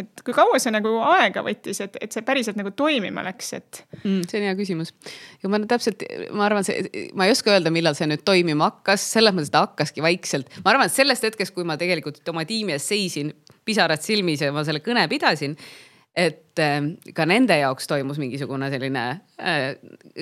et 0.00 0.24
kui 0.26 0.34
kaua 0.34 0.58
see 0.62 0.74
nagu 0.74 0.96
aega 1.12 1.44
võttis, 1.46 1.84
et, 1.86 2.00
et 2.02 2.16
see 2.16 2.26
päriselt 2.26 2.58
nagu 2.58 2.74
toimima 2.74 3.22
läks, 3.28 3.52
et 3.60 3.84
mm,? 4.02 4.26
see 4.26 4.42
on 4.42 4.48
hea 4.48 4.58
küsimus. 4.58 4.94
ja 5.44 5.52
ma 5.52 5.62
täpselt, 5.70 6.02
ma 6.34 6.48
arvan, 6.48 6.66
see, 6.66 7.06
ma 7.14 7.28
ei 7.28 7.36
oska 7.36 7.54
öelda, 7.54 7.70
millal 7.74 7.94
see 7.98 8.10
nüüd 8.10 8.26
toimima 8.26 8.72
hakkas, 8.72 9.06
selles 9.14 9.38
mõttes 9.38 9.54
ta 9.54 9.62
hakkaski 9.68 10.02
vaikselt. 10.02 10.50
ma 10.64 10.74
arvan, 10.74 10.90
et 10.90 10.98
sellest 10.98 11.30
hetkest, 11.30 11.54
kui 11.54 11.66
ma 11.68 11.78
tegelikult 11.78 12.22
oma 12.34 12.42
tiimi 12.48 12.74
ees 12.74 12.90
seisin, 12.90 13.30
pisarad 13.64 14.02
silmis 14.02 14.42
ja 14.42 14.50
ma 14.52 14.66
selle 14.66 14.82
kõne 14.82 15.06
pidasin 15.10 15.54
et 16.14 16.60
äh, 16.62 16.76
ka 17.14 17.26
nende 17.26 17.56
jaoks 17.58 17.88
toimus 17.90 18.20
mingisugune 18.22 18.68
selline 18.70 19.02
äh,, 19.42 19.74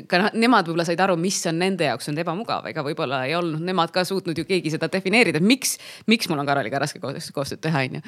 ka 0.09 0.31
nemad 0.33 0.69
võib-olla 0.69 0.87
said 0.89 1.01
aru, 1.05 1.19
mis 1.21 1.41
on 1.51 1.59
nende 1.61 1.85
jaoks 1.91 2.09
olnud 2.09 2.23
ebamugav, 2.25 2.69
ega 2.71 2.85
võib-olla 2.87 3.23
ei 3.29 3.37
olnud 3.37 3.61
nemad 3.67 3.93
ka 3.93 4.07
suutnud 4.09 4.41
ju 4.41 4.47
keegi 4.49 4.73
seda 4.73 4.89
defineerida, 4.93 5.43
miks, 5.45 5.77
miks 6.09 6.31
mul 6.33 6.41
on 6.41 6.49
Karoliga 6.49 6.81
raske 6.81 7.03
koostööd 7.03 7.61
teha, 7.61 7.85
on 7.91 8.01
ju. 8.01 8.07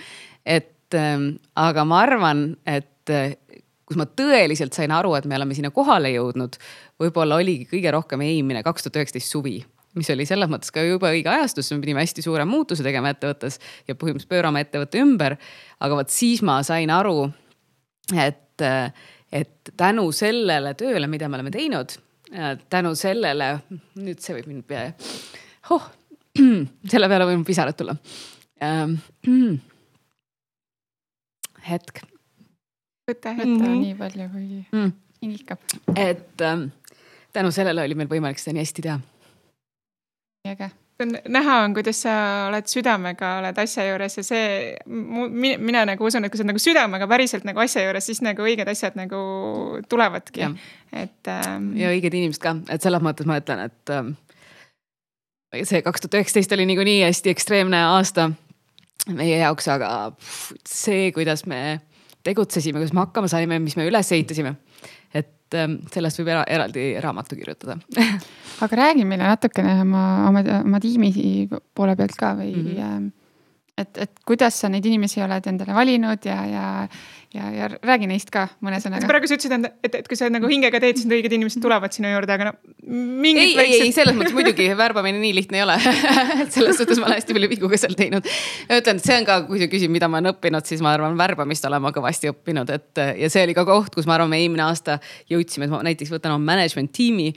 et 0.57 0.97
äh, 0.97 1.29
aga 1.61 1.85
ma 1.88 2.00
arvan, 2.07 2.47
et 2.64 3.12
äh, 3.12 3.37
kus 3.85 4.00
ma 4.00 4.09
tõeliselt 4.09 4.73
sain 4.76 4.93
aru, 4.97 5.12
et 5.19 5.29
me 5.29 5.37
oleme 5.37 5.57
sinna 5.57 5.69
kohale 5.75 6.14
jõudnud, 6.14 6.57
võib-olla 7.00 7.37
oligi 7.37 7.69
kõige 7.69 7.93
rohkem 7.93 8.25
eelmine 8.25 8.64
kaks 8.64 8.87
tuhat 8.87 9.03
üheksateist 9.03 9.37
suvi 9.37 9.59
mis 9.95 10.09
oli 10.11 10.25
selles 10.26 10.50
mõttes 10.50 10.73
ka 10.75 10.83
juba 10.83 11.12
õige 11.14 11.31
ajastus, 11.31 11.69
me 11.71 11.79
pidime 11.85 12.03
hästi 12.03 12.25
suure 12.25 12.43
muutuse 12.49 12.83
tegema 12.83 13.12
ettevõttes 13.14 13.61
ja 13.87 13.95
põhimõtteliselt 13.95 14.33
pöörama 14.33 14.64
ettevõtte 14.64 14.99
ümber. 14.99 15.37
aga 15.79 16.00
vot 16.00 16.11
siis 16.11 16.43
ma 16.43 16.57
sain 16.67 16.91
aru 16.91 17.29
et, 18.13 18.65
et 19.33 19.71
tänu 19.77 20.09
sellele 20.13 20.75
tööle, 20.79 21.09
mida 21.11 21.29
me 21.29 21.39
oleme 21.39 21.53
teinud, 21.55 21.95
tänu 22.73 22.95
sellele, 22.99 23.51
nüüd 24.01 24.23
see 24.23 24.37
võib 24.39 24.51
mind 24.51 24.67
pea 24.69 24.89
oh,, 25.75 25.87
selle 26.91 27.09
peale 27.11 27.29
võib 27.31 27.47
pisarad 27.47 27.79
tulla 27.79 27.97
ähm,. 28.65 28.99
hetk. 31.71 32.05
võta 33.09 33.33
hetk 33.37 33.49
mm 33.49 33.61
-hmm. 33.63 33.83
nii 33.87 33.95
palju, 33.99 34.29
kui 34.33 34.47
mm. 34.73 34.93
hingikab. 35.23 35.59
et 35.97 36.41
ähm, 36.41 36.69
tänu 37.33 37.53
sellele 37.53 37.85
oli 37.85 37.95
meil 37.95 38.09
võimalik 38.09 38.39
seda 38.39 38.55
nii 38.55 38.67
hästi 38.67 38.83
teha. 38.89 38.99
nii 40.45 40.57
äge 40.57 40.71
näha 41.03 41.57
on, 41.65 41.75
kuidas 41.75 42.03
sa 42.05 42.15
oled 42.49 42.69
südamega, 42.71 43.39
oled 43.41 43.59
asja 43.59 43.87
juures 43.89 44.15
ja 44.21 44.25
see, 44.27 44.45
mina 44.87 45.83
nagu 45.89 46.07
usun, 46.07 46.25
et 46.25 46.33
kui 46.33 46.39
sa 46.39 46.45
oled 46.45 46.53
nagu 46.53 46.63
südamega 46.63 47.09
päriselt 47.11 47.47
nagu 47.49 47.63
asja 47.65 47.83
juures, 47.83 48.07
siis 48.07 48.23
nagu 48.23 48.47
õiged 48.47 48.71
asjad 48.71 48.99
nagu 48.99 49.23
tulevadki, 49.91 50.47
et 50.95 51.33
ähm.... 51.33 51.73
ja 51.79 51.91
õiged 51.91 52.15
inimesed 52.15 52.43
ka, 52.43 52.55
et 52.71 52.87
selles 52.87 53.03
mõttes 53.03 53.27
ma 53.27 53.41
ütlen, 53.43 53.65
et 53.67 53.95
ähm, 53.95 54.15
see 55.63 55.83
kaks 55.83 56.05
tuhat 56.05 56.21
üheksateist 56.21 56.55
oli 56.55 56.69
niikuinii 56.71 57.03
hästi 57.09 57.35
ekstreemne 57.35 57.83
aasta 57.97 58.31
meie 59.11 59.41
jaoks, 59.43 59.67
aga 59.75 59.91
pff, 60.15 60.55
see, 60.69 61.11
kuidas 61.17 61.43
me 61.51 61.81
tegutsesime, 62.25 62.79
kuidas 62.79 62.95
me 62.95 63.03
hakkama 63.03 63.29
saime, 63.29 63.59
mis 63.61 63.75
me 63.77 63.89
üles 63.91 64.15
ehitasime 64.15 64.55
et 65.45 65.59
ähm, 65.61 65.77
sellest 65.93 66.21
võib 66.21 66.31
era, 66.33 66.45
eraldi 66.51 66.87
raamatu 67.03 67.37
kirjutada 67.39 67.77
aga 68.65 68.81
räägi 68.81 69.05
meile 69.09 69.29
natukene 69.29 69.81
oma, 69.83 70.05
oma, 70.29 70.45
oma 70.63 70.81
tiimi 70.83 71.13
poole 71.75 71.97
pealt 71.97 72.17
ka 72.19 72.35
või 72.41 72.53
mm, 72.55 72.71
-hmm. 72.79 73.11
et, 73.79 73.99
et 74.07 74.25
kuidas 74.27 74.61
sa 74.61 74.69
neid 74.73 74.87
inimesi 74.87 75.23
oled 75.23 75.47
endale 75.47 75.77
valinud 75.77 76.25
ja, 76.25 76.41
ja, 76.47 76.67
ja, 77.35 77.50
ja 77.50 77.69
räägi 77.83 78.09
neist 78.09 78.31
ka 78.33 78.47
mõne 78.64 78.79
sõnaga. 78.83 79.09
praegu 79.11 79.29
sa 79.29 79.37
ütlesid, 79.37 79.67
et, 79.85 79.97
et 80.00 80.09
kui 80.09 80.19
sa 80.19 80.29
nagu 80.33 80.49
hingega 80.50 80.79
teed, 80.83 80.99
siis 80.99 81.09
need 81.09 81.19
õiged 81.19 81.35
inimesed 81.37 81.62
tulevad 81.62 81.95
sinu 81.95 82.11
juurde, 82.12 82.37
aga 82.37 82.49
no 82.49 82.53
mingid 82.87 83.43
ei 83.43 83.57
väiksed..., 83.59 83.81
ei, 83.81 83.88
ei 83.88 83.95
selles 83.97 84.17
mõttes 84.17 84.37
muidugi 84.37 84.69
värbamine 84.79 85.21
nii 85.23 85.33
lihtne 85.41 85.61
ei 85.61 85.64
ole 85.64 85.76
et 86.45 86.55
selles 86.57 86.79
suhtes 86.81 87.00
ma 87.00 87.09
olen 87.09 87.19
hästi 87.19 87.37
palju 87.37 87.50
vigu 87.57 87.71
ka 87.73 87.81
seal 87.81 87.99
teinud. 87.99 88.29
ütlen, 88.69 89.03
et 89.03 89.09
see 89.09 89.19
on 89.19 89.29
ka, 89.29 89.41
kui 89.49 89.62
sa 89.62 89.69
küsid, 89.73 89.93
mida 89.93 90.11
ma 90.11 90.21
olen 90.21 90.35
õppinud, 90.35 90.69
siis 90.69 90.85
ma 90.85 90.95
arvan, 90.95 91.19
värbamist 91.19 91.67
olen 91.71 91.85
ma 91.85 91.93
kõvasti 91.97 92.31
õppinud, 92.31 92.71
et 92.75 93.05
ja 93.25 93.33
see 93.33 93.45
oli 93.49 93.57
ka 93.57 93.67
koht, 93.69 93.93
kus 93.97 94.09
ma 94.11 94.19
arvan, 94.19 94.33
me 94.33 94.41
eelmine 94.43 94.67
aasta 94.69 95.00
jõudsime, 95.31 95.69
et 95.69 95.75
ma 95.75 95.83
näiteks 95.87 96.14
võtan 96.14 96.37
oma 96.37 96.55
management 96.55 96.95
tiimi 96.95 97.33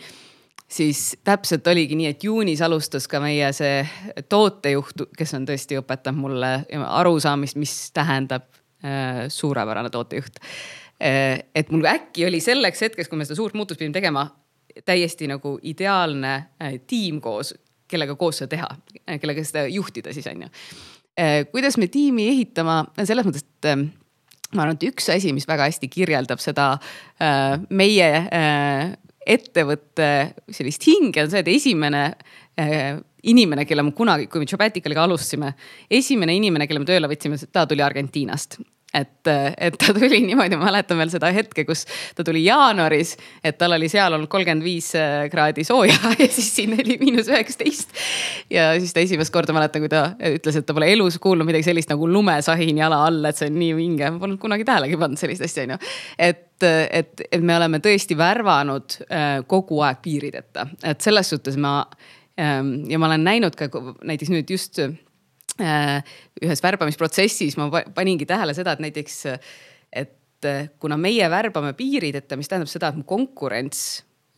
siis 0.68 1.14
täpselt 1.24 1.68
oligi 1.72 1.96
nii, 1.96 2.10
et 2.12 2.24
juunis 2.28 2.62
alustas 2.66 3.08
ka 3.08 3.22
meie 3.24 3.50
see 3.56 3.82
tootejuht, 4.30 5.08
kes 5.16 5.32
on 5.38 5.48
tõesti 5.48 5.80
õpetanud 5.80 6.20
mulle 6.26 6.52
arusaamist, 6.76 7.56
mis 7.56 7.76
tähendab 7.96 8.50
Äh, 8.50 8.67
suurepärane 9.30 9.90
tootejuht. 9.94 10.42
Äh, 10.98 11.44
et 11.56 11.70
mul 11.70 11.86
äkki 11.86 12.26
oli 12.26 12.40
selleks 12.42 12.82
hetkeks, 12.82 13.10
kui 13.10 13.20
me 13.20 13.26
seda 13.28 13.38
suurt 13.38 13.54
muutust 13.58 13.78
pidime 13.78 13.94
tegema, 13.94 14.26
täiesti 14.86 15.28
nagu 15.30 15.58
ideaalne 15.62 16.34
äh, 16.58 16.80
tiim 16.90 17.20
koos, 17.22 17.54
kellega 17.88 18.16
koos 18.18 18.42
seda 18.42 18.56
teha, 18.56 18.70
kellega 19.22 19.44
seda 19.46 19.68
juhtida 19.70 20.14
siis 20.14 20.26
on 20.28 20.48
ju. 20.48 20.50
kuidas 21.52 21.78
me 21.82 21.88
tiimi 21.90 22.28
ehitama, 22.30 22.82
selles 23.00 23.26
mõttes, 23.26 23.46
et 23.46 23.70
ma 24.54 24.66
arvan, 24.66 24.76
et 24.76 24.84
üks 24.90 25.08
asi, 25.10 25.32
mis 25.34 25.48
väga 25.50 25.66
hästi 25.70 25.88
kirjeldab 25.90 26.42
seda 26.44 26.68
meie 27.74 28.10
ettevõtte 29.26 30.10
sellist 30.54 30.86
hinge 30.86 31.24
on 31.24 31.32
see, 31.32 31.42
et 31.42 31.50
esimene 31.56 32.04
inimene, 33.24 33.66
kelle 33.66 33.88
ma 33.88 33.96
kunagi, 33.98 34.28
kui 34.30 34.44
me 34.44 34.50
Jobaticaliga 34.52 35.08
alustasime, 35.08 35.56
esimene 35.90 36.36
inimene, 36.38 36.68
kelle 36.68 36.84
me 36.84 36.90
tööle 36.92 37.10
võtsime, 37.10 37.40
ta 37.50 37.66
tuli 37.66 37.82
Argentiinast 37.88 38.60
et, 38.94 39.30
et 39.58 39.78
ta 39.78 39.94
tuli 39.96 40.22
niimoodi, 40.24 40.58
ma 40.60 40.70
mäletan 40.70 41.00
veel 41.00 41.12
seda 41.12 41.32
hetke, 41.36 41.66
kus 41.68 41.86
ta 42.16 42.24
tuli 42.28 42.46
jaanuaris, 42.46 43.16
et 43.46 43.58
tal 43.60 43.76
oli 43.76 43.90
seal 43.92 44.16
olnud 44.16 44.30
kolmkümmend 44.32 44.66
viis 44.66 44.94
äh, 44.98 45.28
kraadi 45.32 45.66
sooja 45.68 45.98
ja 46.22 46.30
siis 46.32 46.50
siin 46.56 46.76
oli 46.78 46.98
miinus 47.02 47.32
üheksateist. 47.32 47.96
ja 48.54 48.70
siis 48.80 48.96
ta 48.96 49.04
esimest 49.04 49.34
korda 49.34 49.56
mäletan, 49.56 49.84
kui 49.84 49.92
ta 49.92 50.04
ütles, 50.32 50.60
et 50.60 50.68
ta 50.68 50.76
pole 50.78 50.90
elus 50.94 51.20
kuulnud 51.24 51.48
midagi 51.48 51.68
sellist 51.70 51.92
nagu 51.92 52.10
lumesahin 52.12 52.84
jala 52.84 53.04
all, 53.10 53.24
et 53.28 53.40
see 53.40 53.52
on 53.52 53.58
nii 53.60 53.74
vinge, 53.78 54.12
ma 54.12 54.22
polnud 54.24 54.42
kunagi 54.42 54.68
tähelegi 54.68 55.00
pannud 55.00 55.20
sellist 55.20 55.46
asja, 55.48 55.68
onju. 55.68 55.80
et, 56.18 56.46
et, 56.68 57.28
et 57.32 57.42
me 57.44 57.58
oleme 57.60 57.84
tõesti 57.84 58.18
värvanud 58.18 59.02
äh, 59.08 59.32
kogu 59.48 59.84
aeg 59.86 60.00
piirideta, 60.06 60.70
et 60.88 61.04
selles 61.04 61.36
suhtes 61.36 61.60
ma 61.60 61.82
Ehm, 62.38 62.86
ja 62.90 63.00
ma 63.02 63.10
olen 63.10 63.24
näinud 63.26 63.56
ka 63.58 63.68
näiteks 64.06 64.30
nüüd 64.30 64.52
just 64.54 64.78
ühes 65.58 66.64
värbamisprotsessis 66.64 67.58
ma 67.58 67.70
paningi 67.96 68.28
tähele 68.30 68.54
seda, 68.58 68.76
et 68.76 68.84
näiteks, 68.84 69.20
et 69.92 70.46
äh, 70.48 70.70
kuna 70.80 71.00
meie 71.02 71.30
värbame 71.34 71.74
piirideta, 71.78 72.38
mis 72.38 72.52
tähendab 72.52 72.72
seda, 72.72 72.92
et 72.92 73.00
mu 73.00 73.06
konkurents, 73.08 73.84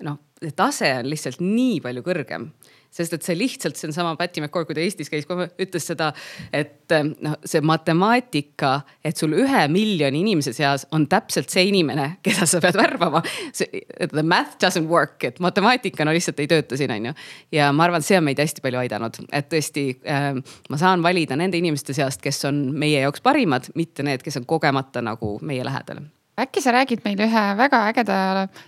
noh, 0.06 0.20
tase 0.56 0.94
on 1.02 1.10
lihtsalt 1.12 1.42
nii 1.44 1.80
palju 1.84 2.06
kõrgem 2.06 2.50
sest 2.94 3.14
et 3.16 3.26
see 3.26 3.38
lihtsalt, 3.38 3.78
see 3.78 3.90
on 3.90 3.96
sama 3.96 4.16
Patty 4.20 4.42
McCord, 4.42 4.68
kui 4.70 4.78
ta 4.78 4.84
Eestis 4.84 5.12
käis, 5.12 5.28
ütles 5.30 5.86
seda, 5.92 6.10
et 6.56 6.92
eh, 6.96 7.06
noh, 7.06 7.38
see 7.48 7.62
matemaatika, 7.66 8.74
et 9.06 9.20
sul 9.20 9.36
ühe 9.38 9.64
miljoni 9.72 10.24
inimese 10.26 10.54
seas 10.58 10.88
on 10.96 11.08
täpselt 11.12 11.54
see 11.54 11.68
inimene, 11.70 12.10
keda 12.26 12.48
sa 12.50 12.62
pead 12.64 12.80
värbama. 12.80 13.24
The 13.54 14.24
math 14.26 14.58
doesn't 14.64 14.90
work, 14.90 15.24
et 15.28 15.40
matemaatika 15.44 16.08
no 16.08 16.16
lihtsalt 16.16 16.42
ei 16.42 16.50
tööta 16.52 16.80
siin, 16.80 16.94
on 16.96 17.12
ju. 17.12 17.18
ja 17.56 17.72
ma 17.76 17.88
arvan, 17.88 18.06
see 18.06 18.18
on 18.20 18.26
meid 18.28 18.42
hästi 18.42 18.66
palju 18.66 18.84
aidanud, 18.84 19.22
et 19.32 19.50
tõesti 19.52 19.88
äh, 20.10 20.32
ma 20.70 20.82
saan 20.82 21.06
valida 21.06 21.38
nende 21.40 21.60
inimeste 21.62 21.96
seast, 21.98 22.24
kes 22.26 22.44
on 22.50 22.70
meie 22.80 23.04
jaoks 23.04 23.24
parimad, 23.26 23.70
mitte 23.80 24.06
need, 24.06 24.26
kes 24.26 24.42
on 24.42 24.50
kogemata 24.50 25.06
nagu 25.06 25.38
meie 25.46 25.66
lähedal 25.66 26.04
äkki 26.44 26.64
sa 26.64 26.74
räägid 26.76 27.04
meile 27.06 27.28
ühe 27.30 27.46
väga 27.60 27.86
ägeda 27.92 28.20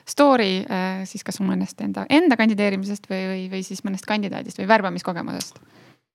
story 0.10 0.64
äh, 0.66 1.04
siis 1.10 1.26
kas 1.28 1.42
mõnest 1.44 1.82
enda, 1.84 2.06
enda 2.10 2.38
kandideerimisest 2.40 3.10
või, 3.12 3.22
või, 3.30 3.46
või 3.56 3.64
siis 3.68 3.86
mõnest 3.88 4.08
kandidaadist 4.10 4.62
või 4.62 4.70
värbamiskogemusest? 4.72 5.62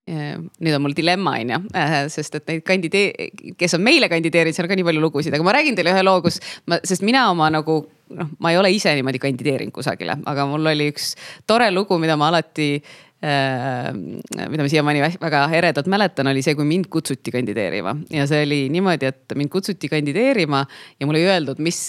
nüüd 0.07 0.71
on 0.71 0.85
mul 0.85 0.93
dilemma 0.95 1.33
on 1.41 1.49
ju, 1.51 1.57
äh, 1.75 1.97
sest 2.15 2.37
et 2.39 2.45
neid 2.47 2.63
kandidee-, 2.63 3.55
kes 3.59 3.75
on 3.75 3.83
meile 3.83 4.07
kandideerinud, 4.07 4.55
seal 4.55 4.69
on 4.69 4.71
ka 4.71 4.77
nii 4.79 4.87
palju 4.87 5.03
lugusid, 5.03 5.35
aga 5.35 5.43
ma 5.43 5.55
räägin 5.57 5.75
teile 5.75 5.91
ühe 5.97 6.05
loo, 6.07 6.21
kus 6.23 6.39
ma, 6.71 6.79
sest 6.87 7.03
mina 7.03 7.25
oma 7.33 7.49
nagu 7.51 7.81
noh, 8.15 8.29
ma 8.39 8.53
ei 8.55 8.61
ole 8.61 8.71
ise 8.71 8.93
niimoodi 8.95 9.19
kandideerinud 9.25 9.75
kusagile, 9.75 10.15
aga 10.31 10.47
mul 10.47 10.71
oli 10.71 10.93
üks 10.93 11.17
tore 11.51 11.73
lugu, 11.75 11.99
mida 11.99 12.15
ma 12.15 12.31
alati 12.31 12.69
Äh, 12.79 13.06
mida 13.27 14.63
ma 14.63 14.69
siiamaani 14.71 15.03
väga 15.23 15.43
eredalt 15.59 15.89
mäletan, 15.91 16.31
oli 16.31 16.45
see, 16.45 16.55
kui 16.59 16.67
mind 16.69 16.91
kutsuti 16.93 17.33
kandideerima 17.35 17.97
ja 18.13 18.27
see 18.31 18.45
oli 18.47 18.61
niimoodi, 18.73 19.11
et 19.11 19.37
mind 19.39 19.53
kutsuti 19.53 19.91
kandideerima 19.93 20.63
ja 21.01 21.09
mulle 21.09 21.25
ei 21.25 21.33
öeldud, 21.33 21.63
mis, 21.65 21.81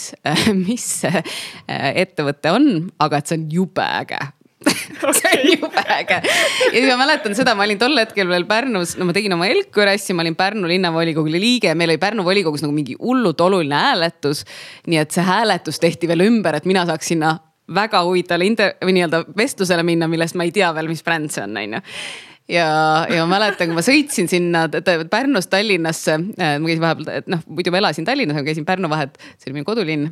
mis 0.68 0.88
see 1.04 1.14
äh, 1.22 1.92
ettevõte 2.06 2.54
on, 2.56 2.72
aga 3.04 3.22
et 3.22 3.30
see 3.30 3.40
on 3.40 3.48
jube 3.54 3.86
äge 3.86 4.18
okay. 4.18 5.14
see 5.20 5.32
on 5.32 5.50
jube 5.52 5.84
äge. 5.94 6.18
ja 6.18 6.72
siis 6.74 6.88
ma 6.90 6.98
mäletan 7.04 7.36
seda, 7.38 7.56
ma 7.56 7.66
olin 7.68 7.80
tol 7.82 7.98
hetkel 8.00 8.30
veel 8.30 8.48
Pärnus, 8.50 8.96
no 8.98 9.08
ma 9.08 9.16
tegin 9.16 9.36
oma 9.36 9.50
Elkuri-asja, 9.52 10.16
ma 10.18 10.26
olin 10.26 10.38
Pärnu 10.40 10.70
linnavolikogu 10.70 11.32
liige, 11.32 11.74
meil 11.78 11.94
oli 11.94 12.02
Pärnu 12.02 12.26
volikogus 12.28 12.66
nagu 12.66 12.76
mingi 12.76 12.98
hullult 13.00 13.42
oluline 13.42 13.78
hääletus. 13.78 14.44
nii 14.88 15.02
et 15.04 15.14
see 15.14 15.26
hääletus 15.28 15.80
tehti 15.84 16.10
veel 16.10 16.26
ümber, 16.28 16.58
et 16.58 16.66
mina 16.70 16.86
saaks 16.90 17.14
sinna 17.14 17.38
väga 17.76 18.04
huvitavale 18.08 18.48
inter- 18.48 18.76
või 18.84 18.96
nii-öelda 18.98 19.24
vestlusele 19.38 19.84
minna, 19.84 20.08
millest 20.08 20.38
ma 20.40 20.48
ei 20.48 20.54
tea 20.56 20.72
veel, 20.76 20.90
mis 20.92 21.04
bränd 21.04 21.34
see 21.34 21.44
on, 21.44 21.58
on 21.58 21.78
ju. 21.78 21.84
Ja, 22.48 22.68
ja 23.12 23.26
ma 23.26 23.36
mäletan, 23.36 23.68
kui 23.68 23.76
ma 23.76 23.84
sõitsin 23.84 24.30
sinna 24.32 24.68
Pärnust 25.12 25.52
Tallinnasse, 25.52 26.16
äh, 26.40 26.56
ma 26.62 26.70
käisin 26.70 26.86
vahepeal, 26.86 27.28
noh, 27.34 27.44
muidu 27.52 27.74
ma 27.76 27.82
elasin 27.82 28.08
Tallinnas, 28.08 28.40
ma 28.40 28.46
käisin 28.48 28.68
Pärnu 28.68 28.92
vahet, 28.92 29.20
see 29.36 29.50
oli 29.50 29.60
minu 29.60 29.68
kodulinn. 29.68 30.10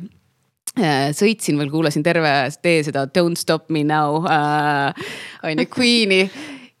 Sõitsin 1.16 1.56
veel, 1.56 1.70
kuulasin 1.72 2.02
terve 2.04 2.28
tee 2.60 2.82
seda 2.84 3.06
Don't 3.08 3.40
stop 3.40 3.70
me 3.72 3.80
now 3.86 4.26
äh, 4.28 5.06
on 5.48 5.62
ju 5.62 5.64
Queen'i 5.72 6.26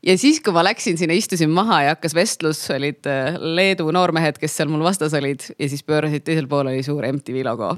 ja 0.06 0.14
siis, 0.18 0.38
kui 0.44 0.54
ma 0.54 0.62
läksin 0.64 0.98
sinna, 0.98 1.14
istusin 1.18 1.50
maha 1.50 1.80
ja 1.82 1.94
hakkas 1.94 2.14
vestlus, 2.14 2.60
olid 2.74 3.06
äh, 3.10 3.34
Leedu 3.40 3.88
noormehed, 3.94 4.38
kes 4.38 4.54
seal 4.58 4.70
mul 4.70 4.84
vastas 4.86 5.14
olid 5.18 5.42
ja 5.58 5.68
siis 5.70 5.82
pöörasid 5.86 6.22
teisel 6.26 6.46
pool 6.50 6.70
oli 6.70 6.82
suur 6.86 7.04
MTV 7.08 7.42
logo. 7.46 7.72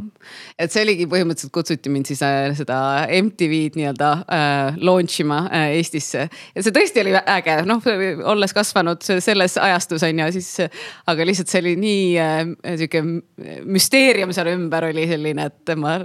et 0.59 0.73
see 0.73 0.85
oligi 0.85 1.07
põhimõtteliselt 1.09 1.55
kutsuti 1.55 1.93
mind 1.93 2.11
siis 2.11 2.21
äh, 2.27 2.51
seda 2.59 2.79
MTV-d 3.09 3.81
nii-öelda 3.81 4.11
äh, 4.25 4.81
launch 4.85 5.23
ima 5.25 5.45
äh, 5.47 5.71
Eestisse. 5.79 6.27
ja 6.29 6.65
see 6.65 6.75
tõesti 6.75 7.03
oli 7.05 7.17
äge, 7.19 7.57
noh 7.69 7.89
olles 8.29 8.57
kasvanud 8.57 9.05
selles 9.09 9.57
ajastus 9.57 10.05
on 10.05 10.23
ju, 10.25 10.29
siis 10.37 10.69
aga 11.09 11.29
lihtsalt 11.29 11.53
see 11.53 11.65
oli 11.65 11.75
nii 11.81 12.05
äh, 12.21 12.45
sihuke 12.75 13.05
müsteerium 13.65 14.35
seal 14.37 14.53
ümber 14.53 14.91
oli 14.91 15.07
selline, 15.09 15.49
et 15.49 15.75
ma 15.81 15.97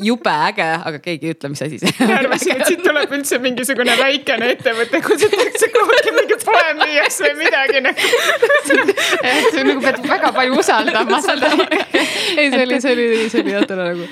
jube 0.00 0.32
äge, 0.48 0.70
aga 0.78 1.04
keegi 1.04 1.28
ei 1.28 1.36
ütle, 1.36 1.52
mis 1.52 1.64
asi 1.66 1.82
see 1.82 2.08
on. 2.08 2.32
et 2.32 2.66
siit 2.70 2.82
tuleb 2.84 3.12
üldse 3.18 3.42
mingisugune 3.42 3.98
väikene 4.00 4.52
ettevõte, 4.56 5.04
kutsutakse 5.04 5.57
see 5.62 5.70
kuhugi 5.74 6.12
mingi 6.16 6.38
poe 6.42 6.74
müüakse 6.78 7.28
või 7.28 7.44
midagi 7.44 7.82
nagu. 7.84 8.10
et 9.22 9.48
sa 9.54 9.64
nagu 9.66 9.82
pead 9.84 10.00
väga 10.04 10.32
palju 10.36 10.58
usaldama 10.62 11.20
seda. 11.24 11.50
ei, 12.36 12.50
see 12.52 12.62
oli, 12.64 12.80
see 12.84 12.94
oli, 12.94 13.08
see 13.32 13.44
oli 13.44 13.56
täna 13.70 13.88
nagu, 13.92 14.08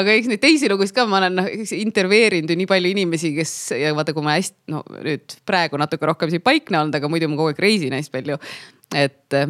aga 0.00 0.16
eks 0.16 0.30
neid 0.32 0.42
teisi 0.44 0.70
lugusid 0.72 0.96
ka 0.96 1.06
ma 1.10 1.22
olen 1.22 1.40
noh 1.40 1.50
intervjueerinud 1.78 2.52
ju 2.52 2.58
nii 2.60 2.70
palju 2.70 2.92
inimesi, 2.94 3.32
kes 3.38 3.54
ja 3.80 3.94
vaata, 3.96 4.14
kui 4.16 4.26
ma 4.26 4.36
hästi 4.38 4.74
no 4.74 4.84
nüüd 4.98 5.40
praegu 5.48 5.80
natuke 5.80 6.08
rohkem 6.10 6.32
siin 6.32 6.44
paikne 6.44 6.82
olnud, 6.82 7.00
aga 7.00 7.10
muidu 7.12 7.30
ma 7.30 7.40
kogu 7.40 7.54
aeg 7.54 7.64
reisin 7.64 7.96
hästi 7.96 8.14
palju. 8.18 8.38
et 8.96 9.40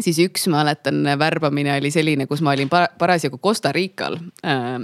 siis 0.00 0.18
üks 0.24 0.46
mäletan 0.52 1.04
värbamine 1.18 1.76
oli 1.76 1.90
selline, 1.92 2.26
kus 2.30 2.40
ma 2.44 2.54
olin 2.56 2.70
parasjagu 2.70 3.40
Costa 3.42 3.72
Rical 3.74 4.18
äh, 4.46 4.78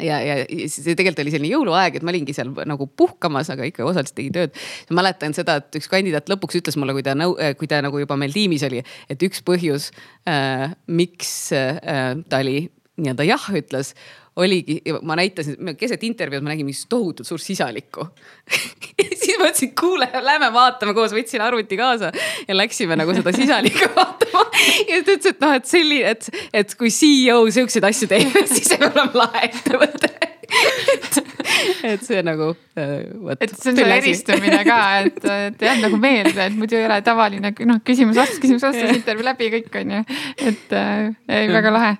ja, 0.00 0.18
ja 0.24 0.36
see 0.70 0.94
tegelikult 0.96 1.22
oli 1.24 1.34
selline 1.34 1.52
jõuluaeg, 1.52 1.98
et 1.98 2.06
ma 2.06 2.12
olingi 2.14 2.34
seal 2.36 2.52
nagu 2.68 2.88
puhkamas, 2.98 3.50
aga 3.52 3.66
ikka 3.68 3.84
osaliselt 3.86 4.16
tegin 4.18 4.36
tööd. 4.36 4.60
mäletan 4.94 5.36
seda, 5.36 5.58
et 5.60 5.80
üks 5.80 5.90
kandidaat 5.92 6.30
lõpuks 6.32 6.60
ütles 6.62 6.78
mulle, 6.80 6.96
kui 6.96 7.04
ta 7.06 7.16
nõu-, 7.18 7.36
kui 7.58 7.70
ta 7.70 7.82
nagu 7.84 8.00
juba 8.02 8.18
meil 8.20 8.34
tiimis 8.34 8.64
oli, 8.68 8.82
et 9.12 9.26
üks 9.28 9.42
põhjus 9.46 9.90
äh,, 10.28 10.72
miks 10.86 11.34
äh, 11.56 12.16
ta 12.28 12.42
oli 12.44 12.66
nii-öelda 13.00 13.24
jah 13.26 13.44
ütles, 13.56 13.94
oligi, 14.36 14.80
ma 15.02 15.16
näitasin, 15.16 15.74
keset 15.78 16.02
intervjuud 16.04 16.44
ma 16.44 16.52
nägin 16.52 16.66
mingit 16.66 16.88
tohutult 16.88 17.28
suurt 17.28 17.42
sisalikku. 17.44 18.06
Siis 19.22 19.38
ma 19.38 19.50
ütlesin, 19.50 19.74
kuule, 19.78 20.08
lähme 20.24 20.48
vaatame 20.54 20.94
koos, 20.96 21.12
võtsin 21.14 21.44
arvuti 21.44 21.76
kaasa 21.76 22.12
ja 22.48 22.56
läksime 22.56 22.96
nagu 22.96 23.14
seda 23.16 23.34
sisalikku 23.36 23.90
vaatama. 23.98 24.46
ja 24.88 25.02
ta 25.02 25.16
ütles, 25.16 25.34
et 25.34 25.44
noh, 25.44 25.56
et 25.58 25.68
selline, 25.68 26.14
et, 26.16 26.30
et 26.62 26.74
kui 26.80 26.92
CEO 26.92 27.44
siukseid 27.52 27.88
asju 27.90 28.08
teeb, 28.10 28.40
siis 28.54 28.72
ei 28.76 28.88
ole 28.88 29.08
lahe 29.20 29.46
ettevõte. 29.50 30.12
Et, 30.52 31.20
et 31.94 32.02
see 32.04 32.18
nagu 32.24 32.50
võt,. 32.52 33.38
et 33.40 33.54
see 33.56 33.70
on 33.70 33.78
see 33.78 33.94
eristumine 33.94 34.58
ka, 34.66 34.80
et, 35.04 35.22
et 35.22 35.64
jah, 35.64 35.78
nagu 35.80 35.96
meelde, 36.00 36.48
et 36.48 36.56
muidu 36.56 36.76
ei 36.76 36.84
ole 36.88 36.98
tavaline 37.04 37.54
noh, 37.68 37.80
küsimus-vastus, 37.84 38.40
küsimus-vastus, 38.42 38.92
intervjuu 38.98 39.28
läbi 39.30 39.48
kõik 39.54 39.80
on 39.80 39.96
ju, 39.96 40.02
et 40.50 40.76
äh, 40.76 41.08
ei, 41.28 41.48
väga 41.52 41.72
lahe 41.72 41.96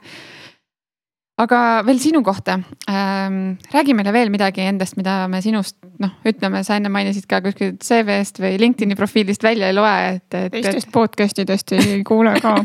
aga 1.43 1.61
veel 1.87 2.01
sinu 2.03 2.23
kohta 2.25 2.59
ähm,. 2.91 3.57
räägi 3.73 3.95
meile 3.97 4.13
veel 4.13 4.31
midagi 4.31 4.61
endast, 4.67 4.97
mida 4.97 5.27
me 5.29 5.41
sinust 5.43 5.77
noh, 6.03 6.13
ütleme, 6.29 6.63
sa 6.67 6.77
enne 6.79 6.91
mainisid 6.93 7.27
ka 7.31 7.41
kuskilt 7.45 7.83
CV-st 7.85 8.41
või 8.43 8.59
LinkedIn'i 8.61 8.97
profiilist 8.99 9.43
välja 9.45 9.71
ei 9.71 9.77
loe, 9.77 9.93
et, 10.17 10.27
et. 10.35 10.53
teistest 10.55 10.89
et... 10.89 10.93
podcast 10.95 11.43
idest 11.43 11.75
ei 11.77 12.01
kuule 12.07 12.35
ka 12.43 12.57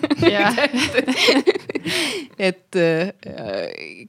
et 2.50 2.80
äh, 2.82 3.14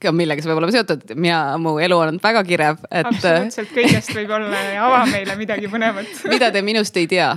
ka 0.01 0.13
millega 0.15 0.43
see 0.43 0.51
võib 0.51 0.61
olema 0.61 0.75
seotud, 0.75 1.05
mina, 1.15 1.41
mu 1.61 1.77
elu 1.83 1.99
on 1.99 2.19
väga 2.23 2.43
kirev, 2.47 2.81
et. 2.89 3.05
absoluutselt 3.05 3.71
kõigest 3.75 4.15
võib 4.17 4.35
olla 4.39 4.65
ja 4.73 4.87
ava 4.87 5.05
meile 5.11 5.37
midagi 5.39 5.71
põnevat 5.71 6.09
mida 6.33 6.51
te 6.55 6.65
minust 6.65 6.97
ei 6.99 7.07
tea? 7.09 7.31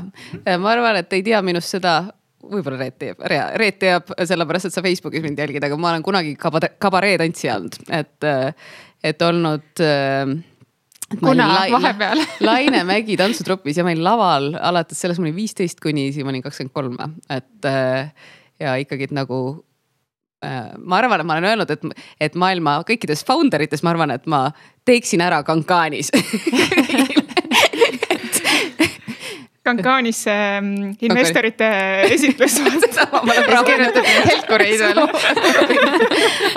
ma 0.59 0.75
arvan, 0.75 1.03
et 1.03 1.19
ei 1.19 1.25
tea 1.27 1.43
minust 1.45 1.73
seda 1.77 2.01
võib-olla 2.43 2.79
Reet 2.81 2.99
teab, 3.01 3.23
Reet 3.61 3.79
teab 3.83 4.15
sellepärast, 4.19 4.69
et 4.69 4.75
sa 4.75 4.85
Facebookis 4.85 5.25
mind 5.25 5.39
jälgid, 5.39 5.65
aga 5.65 5.79
ma 5.81 5.93
olen 5.93 6.05
kunagi 6.07 6.35
kabaree 6.37 7.19
tantsija 7.21 7.59
olnud, 7.61 7.79
et, 7.99 8.29
et 9.13 9.25
olnud 9.27 9.83
äh, 9.87 10.35
kuna 11.21 11.49
vahepeal. 11.73 12.23
Laine 12.49 12.85
Mägi 12.89 13.17
tantsutrupis 13.21 13.79
ja 13.79 13.87
ma 13.87 13.93
olin 13.93 14.05
laval 14.05 14.53
alates 14.61 15.01
sellest, 15.03 15.21
ma 15.23 15.29
olin 15.29 15.37
viisteist 15.37 15.83
kuni 15.83 16.11
siis 16.13 16.27
ma 16.27 16.33
olin 16.35 16.45
kakskümmend 16.45 16.75
kolm, 16.75 16.97
et 17.31 17.69
äh, 17.69 18.13
ja 18.63 18.77
ikkagi 18.83 19.11
nagu 19.15 19.41
äh, 20.45 20.73
ma 20.79 21.01
arvan, 21.01 21.23
et 21.23 21.29
ma 21.29 21.39
olen 21.39 21.51
öelnud, 21.53 21.75
et, 21.75 22.05
et 22.29 22.39
maailma 22.39 22.81
kõikides 22.89 23.25
founder 23.29 23.65
ites 23.67 23.85
ma 23.85 23.95
arvan, 23.95 24.15
et 24.15 24.27
ma 24.31 24.49
teeksin 24.89 25.23
ära 25.25 25.43
Kankanis 25.47 26.11
Cancaanis 29.63 30.25
ähm, 30.27 30.97
investorite 31.07 31.67
esitlus 32.11 32.57
helkureid 34.27 34.81
veel. 34.81 34.99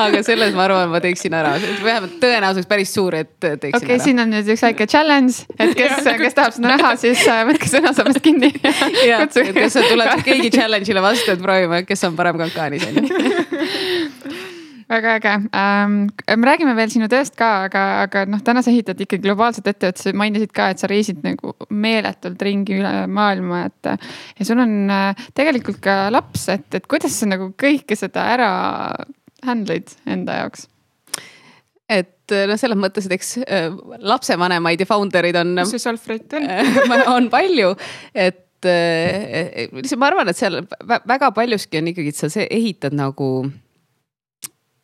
aga 0.02 0.24
selles 0.26 0.56
ma 0.58 0.64
arvan, 0.66 0.90
ma 0.90 1.02
teeksin 1.04 1.36
ära, 1.38 1.52
vähemalt 1.86 2.16
tõenäosus 2.24 2.66
päris 2.70 2.96
suur, 2.96 3.14
et 3.20 3.36
teeksin 3.38 3.78
okay, 3.78 4.00
ära. 4.00 4.06
siin 4.08 4.24
on 4.24 4.34
nüüd 4.34 4.50
üks 4.56 4.66
väike 4.66 4.90
challenge, 4.90 5.46
et 5.60 5.76
kes, 5.80 6.02
kes 6.24 6.38
tahab 6.40 6.58
seda 6.58 6.74
näha, 6.74 6.96
siis 7.04 7.22
äh, 7.30 7.44
võtke 7.52 7.70
sõnasabast 7.70 8.24
kinni. 8.26 8.50
jah, 9.06 9.22
et 9.30 9.54
kas 9.60 9.78
sa 9.78 9.86
tuled 9.86 10.26
keegi 10.26 10.50
challenge'ile 10.58 11.06
vastu, 11.06 11.38
et 11.38 11.46
proovime, 11.46 11.86
kes 11.86 12.08
on 12.10 12.18
parem 12.18 12.42
Cancaanis 12.42 12.90
on 12.90 12.94
ju 13.04 14.45
väga 14.90 15.16
äge 15.16 15.34
ähm,. 15.54 15.96
me 16.38 16.48
räägime 16.48 16.76
veel 16.78 16.92
sinu 16.94 17.08
tööst 17.10 17.36
ka, 17.38 17.66
aga, 17.70 17.84
aga 18.06 18.26
noh, 18.30 18.42
täna 18.46 18.62
sa 18.62 18.72
ehitad 18.74 19.00
ikkagi 19.02 19.24
globaalset 19.24 19.68
ettevõtet, 19.72 20.02
sa 20.02 20.14
mainisid 20.18 20.54
ka, 20.56 20.70
et 20.72 20.82
sa 20.82 20.90
reisid 20.92 21.24
nagu 21.26 21.56
meeletult 21.70 22.42
ringi 22.46 22.80
üle 22.80 22.94
maailma, 23.08 23.66
et. 23.70 23.92
ja 24.40 24.48
sul 24.48 24.62
on 24.62 24.78
äh, 24.94 25.26
tegelikult 25.38 25.82
ka 25.84 26.06
laps, 26.14 26.48
et, 26.54 26.68
et 26.78 26.88
kuidas 26.92 27.18
sa 27.18 27.30
nagu 27.30 27.52
kõike 27.58 27.98
seda 27.98 28.28
ära 28.36 28.52
handle'id 29.46 29.98
enda 30.06 30.42
jaoks? 30.44 30.70
et 31.90 32.38
noh, 32.50 32.58
selles 32.58 32.80
mõttes, 32.82 33.10
et 33.10 33.18
eks 33.18 33.36
äh, 33.46 33.70
lapsevanemaid 34.06 34.82
ja 34.82 34.90
founder 34.90 35.26
eid 35.26 35.38
on. 35.42 35.58
mis 35.60 35.76
see 35.76 35.82
Solfrit 35.82 36.38
on 36.38 36.50
on 37.18 37.30
palju, 37.34 37.74
et 38.14 38.42
lihtsalt 38.66 40.00
ma 40.02 40.08
arvan, 40.10 40.32
et 40.32 40.38
seal 40.38 40.64
väga 41.06 41.30
paljuski 41.36 41.78
on 41.78 41.92
ikkagi, 41.92 42.10
et 42.10 42.18
sa 42.18 42.46
ehitad 42.46 42.96
nagu 42.98 43.28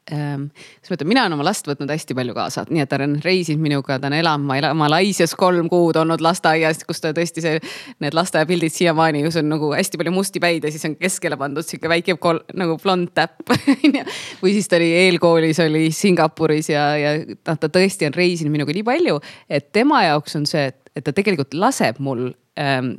Ehm, 0.10 0.48
kuidas 0.82 0.90
ma 0.90 0.96
ütlen, 0.96 1.08
mina 1.12 1.24
olen 1.28 1.36
oma 1.36 1.44
last 1.46 1.68
võtnud 1.70 1.92
hästi 1.94 2.16
palju 2.18 2.34
kaasa, 2.34 2.64
nii 2.74 2.82
et 2.82 2.90
ta 2.90 2.98
on 3.06 3.20
reisinud 3.22 3.62
minuga, 3.62 4.00
ta 4.02 4.10
on 4.10 4.16
elanud 4.18 4.74
Malaisias 4.80 5.36
kolm 5.38 5.70
kuud 5.70 6.00
olnud 6.02 6.24
lasteaias, 6.26 6.82
kus 6.90 7.04
ta 7.04 7.12
tõesti 7.14 7.44
see, 7.44 7.60
need 8.02 8.18
lasteaiapildid 8.18 8.74
siiamaani, 8.74 9.22
kus 9.28 9.38
on 9.38 9.52
nagu 9.54 9.70
hästi 9.76 10.02
palju 10.02 10.16
musti 10.16 10.42
päid 10.42 10.66
ja 10.66 10.74
siis 10.74 10.88
on 10.90 10.98
keskele 10.98 11.38
pandud 11.38 11.68
sihuke 11.68 11.92
väike 11.92 12.18
kol, 12.18 12.42
nagu 12.58 12.80
blond 12.82 13.14
täpp 13.14 13.54
onju. 13.76 14.04
või 14.42 14.58
siis 14.58 14.72
ta 14.72 14.82
oli 14.82 14.90
eelkoolis, 15.04 15.62
oli 15.68 15.86
Singapuris 15.94 16.74
ja, 16.74 16.88
ja 16.98 17.16
noh, 17.22 17.62
ta 17.62 17.70
tõesti 17.70 18.10
on 18.10 18.18
reisinud 18.18 18.58
minuga 18.58 18.74
nii 18.74 18.88
palju, 18.90 19.22
et 19.54 19.70
tema 19.70 20.02
jaoks 20.08 20.42
on 20.42 20.50
see, 20.50 20.66
et 20.98 21.06
ta 21.06 21.14
tegelikult 21.14 21.54
laseb 21.54 22.02
mul 22.02 22.32
ähm, 22.58 22.96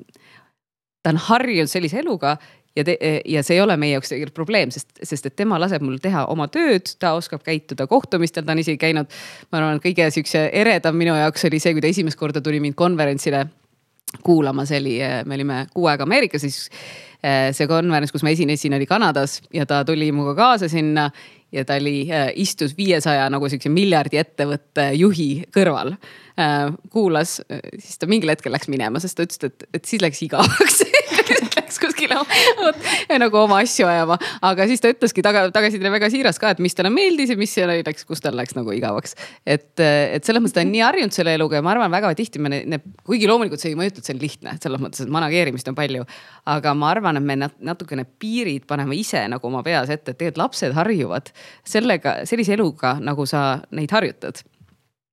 ta 1.02 1.10
on 1.10 1.18
harjunud 1.26 1.70
sellise 1.70 1.98
eluga 1.98 2.36
ja, 2.76 2.84
ja 3.24 3.42
see 3.42 3.56
ei 3.56 3.62
ole 3.62 3.76
meie 3.80 3.96
jaoks 3.96 4.12
tegelikult 4.12 4.36
probleem, 4.42 4.72
sest, 4.74 4.90
sest 5.02 5.28
et 5.28 5.36
tema 5.36 5.58
laseb 5.60 5.84
mul 5.84 5.98
teha 6.02 6.26
oma 6.32 6.48
tööd, 6.52 6.94
ta 7.02 7.14
oskab 7.18 7.44
käituda 7.46 7.86
kohtumistel, 7.90 8.46
ta 8.46 8.56
on 8.56 8.62
isegi 8.62 8.80
käinud. 8.80 9.10
ma 9.52 9.60
arvan, 9.60 9.82
kõige 9.82 10.08
siukse 10.14 10.48
eredam 10.52 10.96
minu 10.96 11.16
jaoks 11.18 11.48
oli 11.48 11.60
see, 11.62 11.74
kui 11.76 11.84
ta 11.84 11.92
esimest 11.92 12.20
korda 12.20 12.40
tuli 12.44 12.60
mind 12.64 12.78
konverentsile 12.78 13.46
kuulama, 14.22 14.66
see 14.68 14.80
oli, 14.80 14.98
me 15.24 15.38
olime 15.38 15.66
kuu 15.74 15.86
aega 15.88 16.04
Ameerikas, 16.04 16.44
siis 16.44 16.58
eh, 17.22 17.50
see 17.56 17.68
konverents, 17.70 18.12
kus 18.12 18.24
ma 18.26 18.32
esinesin, 18.34 18.76
oli 18.76 18.88
Kanadas 18.88 19.40
ja 19.54 19.66
ta 19.68 19.82
tuli 19.88 20.10
minuga 20.12 20.34
kaasa 20.38 20.68
sinna 20.68 21.08
ja 21.52 21.64
ta 21.68 21.78
oli, 21.80 22.02
eh, 22.10 22.28
istus 22.42 22.76
viiesaja 22.76 23.28
nagu 23.32 23.48
siukse 23.48 23.72
miljardi 23.72 24.20
ettevõtte 24.20 24.90
juhi 24.98 25.30
kõrval. 25.54 25.96
Eh, 26.36 26.68
kuulas, 26.92 27.38
siis 27.78 28.00
ta 28.00 28.10
mingil 28.10 28.32
hetkel 28.34 28.52
läks 28.52 28.68
minema, 28.72 29.00
sest 29.00 29.16
ta 29.16 29.28
ütles, 29.28 29.42
et, 29.48 29.68
et 29.72 29.84
siis 29.88 30.04
läks 30.04 30.24
igavaks 30.28 30.82
kuskile 31.82 32.18
nagu 33.22 33.40
oma 33.42 33.60
asju 33.62 33.88
ajama. 33.88 34.18
aga 34.48 34.66
siis 34.70 34.82
ta 34.82 34.92
ütleski 34.92 35.24
taga, 35.24 35.44
tagasiside 35.54 35.92
väga 35.92 36.10
siiras 36.12 36.40
ka, 36.42 36.52
et 36.54 36.62
mis 36.62 36.76
talle 36.78 36.92
meeldis 36.94 37.32
ja 37.32 37.38
mis 37.38 37.54
läks, 37.58 38.06
kus 38.08 38.22
tal 38.24 38.36
läks 38.38 38.56
nagu 38.58 38.74
igavaks. 38.74 39.16
et, 39.46 39.74
et 39.80 40.24
selles 40.24 40.42
mõttes 40.42 40.56
ta 40.56 40.64
on 40.64 40.72
nii 40.72 40.84
harjunud 40.84 41.16
selle 41.16 41.34
eluga 41.38 41.58
ja 41.58 41.64
ma 41.66 41.74
arvan, 41.74 41.92
väga 41.92 42.12
tihti 42.18 42.42
me 42.42 42.52
need, 42.54 42.86
kuigi 43.06 43.30
loomulikult 43.30 43.62
see 43.62 43.72
ei 43.72 43.78
mõjuta, 43.78 44.02
et 44.02 44.08
see 44.08 44.16
on 44.16 44.22
lihtne, 44.22 44.56
selles 44.62 44.82
mõttes, 44.82 45.04
et 45.04 45.12
manageerimist 45.12 45.68
on 45.72 45.78
palju. 45.78 46.06
aga 46.52 46.74
ma 46.78 46.92
arvan, 46.94 47.20
et 47.20 47.26
me 47.26 47.38
natukene 47.42 48.06
piirid 48.22 48.66
paneme 48.70 48.96
ise 48.98 49.24
nagu 49.30 49.50
oma 49.50 49.62
peas 49.66 49.90
ette, 49.90 50.12
et 50.14 50.18
tegelikult 50.18 50.42
lapsed 50.46 50.74
harjuvad 50.76 51.30
sellega, 51.68 52.22
sellise 52.28 52.56
eluga, 52.56 52.96
nagu 53.02 53.26
sa 53.28 53.60
neid 53.74 53.92
harjutad 53.94 54.42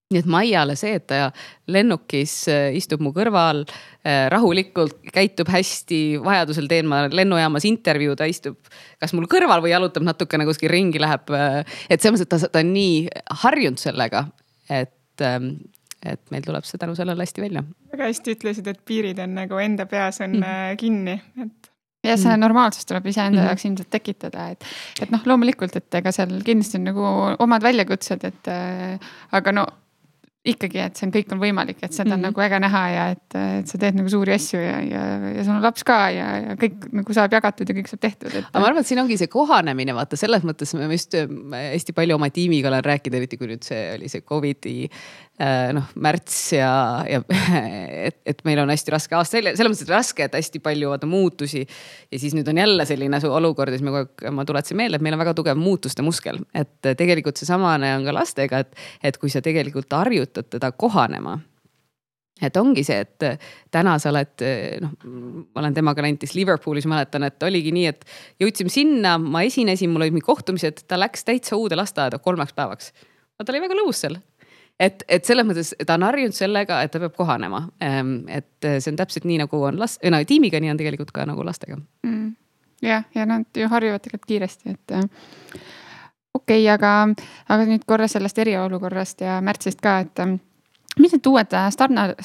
nii 0.10 0.24
et 0.24 0.30
Maiale 0.30 0.74
see, 0.80 0.96
et 0.98 1.06
ta 1.10 1.28
lennukis 1.70 2.34
äh, 2.50 2.72
istub 2.78 3.02
mu 3.06 3.12
kõrval 3.14 3.62
äh, 3.62 4.26
rahulikult, 4.34 4.98
käitub 5.14 5.52
hästi, 5.54 6.02
vajadusel 6.26 6.70
teen 6.72 6.88
ma 6.90 7.04
lennujaamas 7.14 7.68
intervjuu, 7.70 8.16
ta 8.18 8.26
istub 8.30 8.58
kas 9.02 9.14
mul 9.14 9.30
kõrval 9.30 9.62
või 9.62 9.76
jalutab 9.76 10.08
natukene 10.08 10.48
kuskil 10.50 10.72
ringi, 10.74 11.02
läheb. 11.02 11.30
Äh, 11.30 11.60
et 11.90 12.02
selles 12.02 12.24
mõttes, 12.24 12.26
et 12.26 12.50
ta, 12.50 12.54
ta 12.58 12.64
on 12.66 12.72
nii 12.74 12.96
harjunud 13.44 13.82
sellega, 13.82 14.24
et, 14.66 15.22
ähm, 15.22 15.52
et 16.02 16.22
meil 16.34 16.48
tuleb 16.48 16.66
see 16.66 16.82
tänu 16.82 16.98
sellele 16.98 17.22
hästi 17.22 17.44
välja. 17.46 17.62
väga 17.94 18.08
hästi 18.10 18.34
ütlesid, 18.34 18.70
et 18.72 18.80
piirid 18.90 19.22
on 19.22 19.38
nagu 19.38 19.62
enda 19.62 19.86
peas 19.90 20.24
on 20.26 20.40
mm. 20.40 20.80
kinni, 20.82 21.20
et 21.38 21.70
ja 22.08 22.16
see 22.16 22.32
mm. 22.32 22.42
normaalsus 22.42 22.88
tuleb 22.90 23.06
iseenda 23.12 23.36
mm 23.38 23.44
-hmm. 23.44 23.50
jaoks 23.52 23.66
ilmselt 23.66 23.90
tekitada, 23.94 24.48
et, 24.56 24.66
et 25.02 25.12
noh, 25.14 25.22
loomulikult, 25.26 25.76
et 25.76 26.00
ega 26.02 26.12
seal 26.16 26.34
kindlasti 26.42 26.80
on 26.82 26.90
nagu 26.90 27.06
omad 27.46 27.62
väljakutsed, 27.62 28.26
et 28.26 28.50
äh, 28.50 29.14
aga 29.38 29.52
no 29.52 29.68
ikkagi, 30.54 30.82
et 30.84 31.00
see 31.00 31.08
on, 31.08 31.14
kõik 31.14 31.34
on 31.36 31.42
võimalik, 31.42 31.80
et 31.82 31.94
seda 31.94 32.14
on 32.14 32.20
mm 32.20 32.26
-hmm. 32.26 32.28
nagu 32.30 32.44
äge 32.46 32.60
näha 32.66 32.84
ja 32.94 33.06
et, 33.16 33.38
et 33.60 33.72
sa 33.72 33.78
teed 33.82 34.00
nagu 34.00 34.10
suuri 34.10 34.34
asju 34.36 34.60
ja, 34.60 34.78
ja, 34.82 35.04
ja 35.38 35.44
sul 35.44 35.56
on 35.56 35.64
laps 35.66 35.86
ka 35.88 36.00
ja, 36.16 36.28
ja 36.46 36.58
kõik 36.60 36.90
nagu 37.02 37.14
saab 37.14 37.34
jagatud 37.38 37.70
ja 37.70 37.76
kõik 37.76 37.92
saab 37.92 38.04
tehtud 38.04 38.34
et.... 38.34 38.46
aga 38.50 38.60
ma 38.60 38.72
arvan, 38.72 38.82
et 38.82 38.88
siin 38.88 39.02
ongi 39.04 39.18
see 39.18 39.32
kohanemine, 39.32 39.96
vaata 39.96 40.20
selles 40.20 40.44
mõttes 40.44 40.76
ma 40.78 40.92
just 40.92 41.16
hästi 41.16 41.94
palju 41.94 42.16
oma 42.16 42.30
tiimiga 42.30 42.70
olen 42.72 42.84
rääkinud, 42.84 43.18
eriti 43.18 43.38
kui 43.38 43.52
nüüd 43.54 43.64
see 43.64 43.82
oli 43.96 44.10
see 44.10 44.22
Covidi 44.22 44.90
Äh, 44.90 45.29
noh, 45.40 45.92
märts 46.04 46.38
ja, 46.54 46.70
ja 47.08 47.22
et, 48.10 48.18
et 48.28 48.42
meil 48.48 48.60
on 48.60 48.72
hästi 48.74 48.92
raske 48.92 49.16
aasta, 49.16 49.40
selles 49.40 49.72
mõttes, 49.72 49.86
et 49.86 49.94
raske, 49.94 50.28
et 50.28 50.36
hästi 50.36 50.62
palju 50.64 50.92
vaata 50.92 51.08
muutusi. 51.10 51.66
ja 52.12 52.20
siis 52.20 52.36
nüüd 52.36 52.50
on 52.52 52.60
jälle 52.60 52.86
selline 52.86 53.22
olukord 53.30 53.72
ja 53.72 53.80
siis 53.80 53.86
ma 53.88 53.94
kogu 53.96 54.04
aeg, 54.04 54.34
ma 54.36 54.46
tuletasin 54.48 54.80
meelde, 54.80 55.00
et 55.00 55.06
meil 55.06 55.16
on 55.16 55.24
väga 55.24 55.36
tugev 55.38 55.60
muutuste 55.60 56.04
muskel, 56.04 56.42
et 56.54 56.92
tegelikult 57.00 57.40
seesamane 57.40 57.94
on 57.98 58.08
ka 58.08 58.16
lastega, 58.16 58.66
et, 58.66 58.76
et 59.04 59.22
kui 59.22 59.32
sa 59.32 59.44
tegelikult 59.46 59.96
harjutad 59.96 60.52
teda 60.52 60.74
kohanema 60.76 61.40
et 62.42 62.56
ongi 62.60 62.86
see, 62.88 63.04
et 63.04 63.26
täna 63.72 63.98
sa 64.00 64.14
oled, 64.14 64.44
noh, 64.84 64.94
ma 65.54 65.64
olen 65.64 65.76
temaga 65.76 66.04
näiteks 66.06 66.36
Liverpoolis, 66.38 66.88
mäletan, 66.88 67.26
et 67.28 67.44
oligi 67.44 67.74
nii, 67.76 67.86
et 67.92 68.06
jõudsime 68.40 68.72
sinna, 68.72 69.18
ma 69.20 69.44
esinesin, 69.48 69.92
mul 69.92 70.06
olid 70.06 70.16
mingid 70.16 70.28
kohtumised, 70.30 70.86
ta 70.88 71.00
läks 71.00 71.28
täitsa 71.28 71.60
uude 71.60 71.76
lasteaeda 71.80 72.22
kolmeks 72.24 72.56
päevaks. 72.56 72.94
no 73.36 73.46
ta 73.46 73.52
oli 73.52 73.64
väga 73.68 73.80
lõbus 73.82 74.06
seal 74.06 74.20
et, 74.80 75.04
et 75.08 75.26
selles 75.28 75.48
mõttes 75.48 75.74
ta 75.86 75.98
on 76.00 76.08
harjunud 76.08 76.36
sellega, 76.36 76.82
et 76.84 76.94
ta 76.94 77.02
peab 77.04 77.16
kohanema. 77.18 77.66
Ehm, 77.84 78.22
et 78.32 78.70
see 78.70 78.92
on 78.94 79.00
täpselt 79.00 79.28
nii, 79.30 79.42
nagu 79.44 79.64
on 79.70 79.80
last-, 79.82 80.04
no 80.08 80.22
tiimiga, 80.28 80.62
nii 80.64 80.74
on 80.74 80.80
tegelikult 80.80 81.14
ka 81.16 81.28
nagu 81.30 81.46
lastega 81.46 81.78
mm.. 81.78 82.28
jah, 82.86 83.08
ja 83.16 83.28
nad 83.30 83.48
ju 83.56 83.70
harjuvad 83.72 84.06
tegelikult 84.06 84.30
kiiresti, 84.34 84.76
et 84.78 84.98
äh, 84.98 85.08
okei 86.34 86.62
okay,, 86.64 86.70
aga, 86.74 86.94
aga 87.50 87.66
nüüd 87.70 87.88
korra 87.90 88.08
sellest 88.12 88.40
eriolukorrast 88.46 89.26
ja 89.26 89.40
märtsist 89.46 89.84
ka, 89.84 90.00
et 90.06 90.24
ähm, 90.24 90.40
mis 91.00 91.14
need 91.16 91.28
uued 91.30 91.54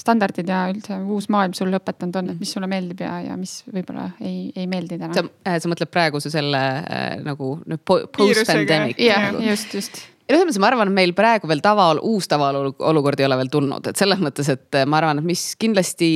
standardid 0.00 0.48
ja 0.50 0.64
üldse 0.72 0.96
uus 1.02 1.28
maailm 1.32 1.54
sulle 1.56 1.78
õpetanud 1.78 2.16
on, 2.20 2.32
et 2.32 2.40
mis 2.40 2.54
sulle 2.56 2.70
meeldib 2.70 3.02
ja, 3.04 3.18
ja 3.28 3.36
mis 3.38 3.58
võib-olla 3.70 4.08
ei, 4.22 4.48
ei 4.56 4.66
meeldi 4.70 4.98
täna? 5.00 5.26
sa, 5.44 5.70
mõtled 5.70 5.90
praeguse 5.92 6.32
selle 6.32 6.64
äh, 6.82 7.06
nagu 7.26 7.56
post-pandemic? 7.84 8.98
jah, 9.02 9.32
just, 9.42 9.74
just 9.74 10.02
ja 10.24 10.34
selles 10.34 10.46
mõttes 10.48 10.60
ma 10.62 10.70
arvan, 10.70 10.92
meil 10.94 11.12
praegu 11.16 11.48
veel 11.50 11.60
tava, 11.64 11.90
uus 12.06 12.28
tavaolukord 12.30 13.20
ei 13.20 13.28
ole 13.28 13.38
veel 13.42 13.52
tulnud, 13.52 13.90
et 13.90 14.00
selles 14.00 14.22
mõttes, 14.22 14.48
et 14.52 14.80
ma 14.88 15.00
arvan, 15.00 15.20
et 15.20 15.28
mis 15.28 15.44
kindlasti, 15.60 16.10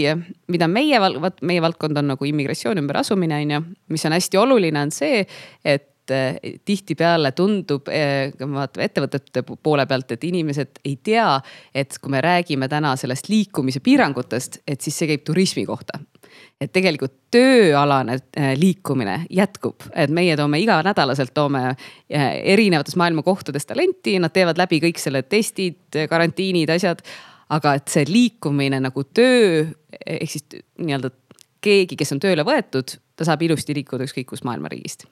mida 0.52 0.70
meie, 0.70 1.00
vot 1.20 1.44
meie 1.46 1.62
valdkond 1.64 2.00
on 2.00 2.12
nagu 2.14 2.30
immigratsioon, 2.30 2.80
ümberasumine 2.80 3.42
on 3.44 3.54
ju, 3.56 3.62
mis 3.94 4.08
on 4.08 4.16
hästi 4.16 4.40
oluline, 4.40 4.86
on 4.88 4.94
see, 4.94 5.22
et 5.68 6.14
eh, 6.14 6.40
tihtipeale 6.64 7.34
tundub, 7.36 7.90
me 7.92 8.52
vaatame 8.56 8.88
ettevõtete 8.88 9.44
poole 9.44 9.84
pealt, 9.90 10.16
et 10.16 10.28
inimesed 10.30 10.80
ei 10.88 10.96
tea, 11.04 11.30
et 11.76 12.00
kui 12.00 12.16
me 12.16 12.24
räägime 12.24 12.70
täna 12.72 12.96
sellest 13.00 13.28
liikumise 13.28 13.84
piirangutest, 13.84 14.62
et 14.66 14.80
siis 14.80 14.96
see 14.96 15.12
käib 15.12 15.28
turismi 15.28 15.68
kohta 15.68 16.00
et 16.60 16.72
tegelikult 16.74 17.14
tööalane 17.34 18.18
äh, 18.18 18.52
liikumine 18.58 19.20
jätkub, 19.30 19.86
et 19.94 20.10
meie 20.14 20.36
toome 20.36 20.60
iganädalaselt 20.62 21.34
toome 21.36 21.64
äh, 21.70 22.28
erinevatest 22.54 22.98
maailma 23.00 23.22
kohtadest 23.26 23.70
talenti, 23.70 24.18
nad 24.18 24.34
teevad 24.34 24.58
läbi 24.60 24.80
kõik 24.88 25.00
selle 25.02 25.22
testid, 25.22 26.00
karantiinid, 26.10 26.70
asjad. 26.74 27.02
aga 27.48 27.74
et 27.78 27.88
see 27.88 28.04
liikumine 28.04 28.80
nagu 28.84 29.04
töö 29.16 29.64
ehk 30.04 30.30
siis 30.30 30.44
nii-öelda 30.76 31.10
keegi, 31.64 31.96
kes 31.98 32.12
on 32.14 32.20
tööle 32.22 32.44
võetud, 32.46 32.96
ta 33.18 33.26
saab 33.26 33.42
ilusti 33.42 33.74
liikuda 33.76 34.06
ükskõik 34.06 34.28
kust 34.30 34.46
maailma 34.46 34.70
riigist. 34.72 35.06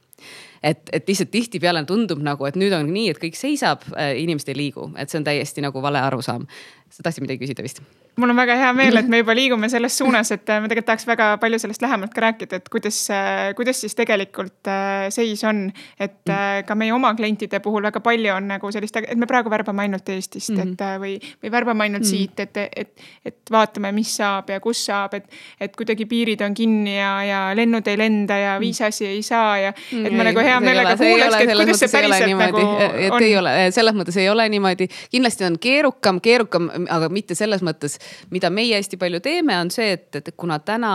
et, 0.63 0.89
et 0.93 1.09
lihtsalt 1.09 1.31
tihtipeale 1.31 1.85
tundub 1.87 2.23
nagu, 2.23 2.47
et 2.47 2.57
nüüd 2.57 2.75
on 2.77 2.89
nii, 2.93 3.11
et 3.13 3.21
kõik 3.23 3.39
seisab, 3.39 3.85
äh, 3.95 4.15
inimesed 4.23 4.53
ei 4.53 4.59
liigu, 4.59 4.91
et 4.97 5.11
see 5.11 5.21
on 5.21 5.27
täiesti 5.27 5.65
nagu 5.65 5.83
vale 5.83 6.01
arusaam. 6.01 6.47
sa 6.91 7.03
tahtsid 7.03 7.27
midagi 7.27 7.45
küsida 7.45 7.67
vist? 7.67 7.83
Mul 8.17 8.31
on 8.33 8.37
väga 8.37 8.57
hea 8.57 8.73
meel, 8.77 8.97
et 8.97 9.09
me 9.13 9.21
juba 9.21 9.35
liigume 9.37 9.69
selles 9.69 9.97
suunas, 9.99 10.31
et 10.33 10.49
äh, 10.49 10.61
ma 10.63 10.71
tegelikult 10.71 10.89
tahaks 10.89 11.07
väga 11.09 11.27
palju 11.41 11.59
sellest 11.61 11.83
lähemalt 11.85 12.15
ka 12.17 12.23
rääkida, 12.25 12.61
et 12.61 12.71
kuidas, 12.73 12.99
äh, 13.13 13.51
kuidas 13.59 13.81
siis 13.83 13.95
tegelikult 13.99 14.71
äh, 14.73 15.09
seis 15.13 15.45
on. 15.45 15.67
et 16.01 16.33
ka 16.67 16.75
meie 16.79 16.93
oma 16.95 17.13
klientide 17.17 17.61
puhul 17.65 17.85
väga 17.87 18.01
palju 18.05 18.33
on 18.35 18.49
nagu 18.49 18.71
sellist, 18.73 18.97
et 18.97 19.19
me 19.19 19.29
praegu 19.29 19.51
värbame 19.53 19.85
ainult 19.85 20.09
Eestist 20.09 20.51
mm, 20.51 20.57
-hmm. 20.57 20.73
et 20.73 21.01
või, 21.03 21.15
või 21.45 21.53
värbame 21.53 21.85
ainult 21.85 22.03
mm 22.03 22.07
-hmm. 22.07 22.11
siit, 22.11 22.41
et, 22.41 22.57
et, 22.77 23.05
et 23.25 23.53
vaatame, 23.53 23.93
mis 23.93 24.17
saab 24.17 24.51
ja 24.51 24.61
kus 24.61 24.85
saab, 24.87 25.15
et. 25.15 25.25
et 25.61 25.77
kuidagi 25.77 26.07
piirid 26.07 26.41
on 26.41 26.55
kinni 26.55 26.97
ja, 26.99 27.25
ja 27.25 27.41
lennud 27.57 27.87
ei 27.87 27.99
lenda 27.99 28.37
ja 28.37 28.53
mhm. 28.55 28.61
viisasi 28.61 29.07
ei 29.07 29.23
saa 29.23 29.59
ja, 29.59 29.73
et 30.05 30.13
ma 30.13 30.25
nagu 30.25 30.41
hea 30.41 30.61
meelega 30.61 30.97
kuulakski, 30.97 31.43
et 31.43 31.57
kuidas 31.57 31.79
see 31.79 31.93
päriselt 31.93 32.39
nagu 32.39 32.65
on. 33.13 33.23
ei 33.23 33.37
ole, 33.37 33.55
selles 33.71 33.95
mõttes 33.95 34.17
ei 34.17 34.29
ole 34.29 34.49
niimoodi, 34.49 34.89
kindlasti 35.11 35.45
on 35.45 35.59
keerukam, 35.61 36.21
keerukam, 36.21 36.71
aga 36.91 37.09
mitte 37.09 37.35
selles 37.35 37.63
mõttes 37.63 37.99
mida 38.31 38.51
meie 38.51 38.79
hästi 38.79 38.99
palju 39.01 39.23
teeme, 39.25 39.59
on 39.61 39.73
see, 39.75 39.93
et, 39.97 40.11
et 40.21 40.35
kuna 40.37 40.59
täna 40.65 40.93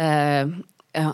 äh, 0.00 0.44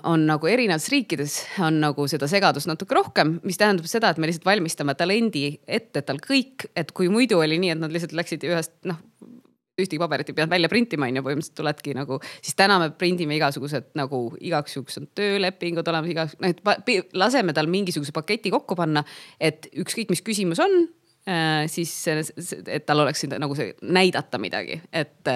on 0.08 0.24
nagu 0.28 0.48
erinevates 0.48 0.88
riikides 0.92 1.36
on 1.64 1.82
nagu 1.82 2.06
seda 2.08 2.28
segadust 2.30 2.68
natuke 2.70 2.96
rohkem, 2.96 3.36
mis 3.44 3.60
tähendab 3.60 3.88
seda, 3.90 4.10
et 4.10 4.20
me 4.20 4.30
lihtsalt 4.30 4.48
valmistame 4.48 4.96
talendi 4.96 5.48
ette, 5.66 6.00
et 6.00 6.08
tal 6.08 6.20
kõik, 6.22 6.70
et 6.76 6.92
kui 6.96 7.10
muidu 7.12 7.42
oli 7.42 7.60
nii, 7.60 7.74
et 7.74 7.82
nad 7.82 7.92
lihtsalt 7.92 8.16
läksid 8.16 8.46
ühest 8.48 8.78
noh 8.88 9.02
ühtegi 9.76 10.00
paberit 10.00 10.30
ei 10.30 10.36
pidanud 10.36 10.54
välja 10.54 10.70
printima, 10.72 11.08
on 11.08 11.18
ju, 11.18 11.22
põhimõtteliselt 11.26 11.58
tuledki 11.60 11.94
nagu, 11.96 12.18
siis 12.40 12.56
täna 12.56 12.78
me 12.80 12.90
prindime 12.96 13.36
igasugused 13.36 13.90
nagu 13.98 14.20
igaks 14.40 14.78
juhuks 14.78 15.00
on 15.02 15.08
töölepingud 15.18 15.88
olemas, 15.92 16.12
igaks, 16.14 16.36
noh, 16.40 16.54
et 16.54 17.16
laseme 17.16 17.52
tal 17.56 17.68
mingisuguse 17.70 18.14
paketi 18.16 18.52
kokku 18.54 18.78
panna. 18.78 19.04
et 19.40 19.68
ükskõik, 19.76 20.08
mis 20.14 20.24
küsimus 20.24 20.62
on, 20.64 20.86
siis 21.66 21.90
et 22.08 22.86
tal 22.86 23.00
oleks 23.02 23.24
nagu 23.34 23.56
see 23.58 23.72
näidata 23.82 24.38
midagi, 24.38 24.78
et, 24.94 25.32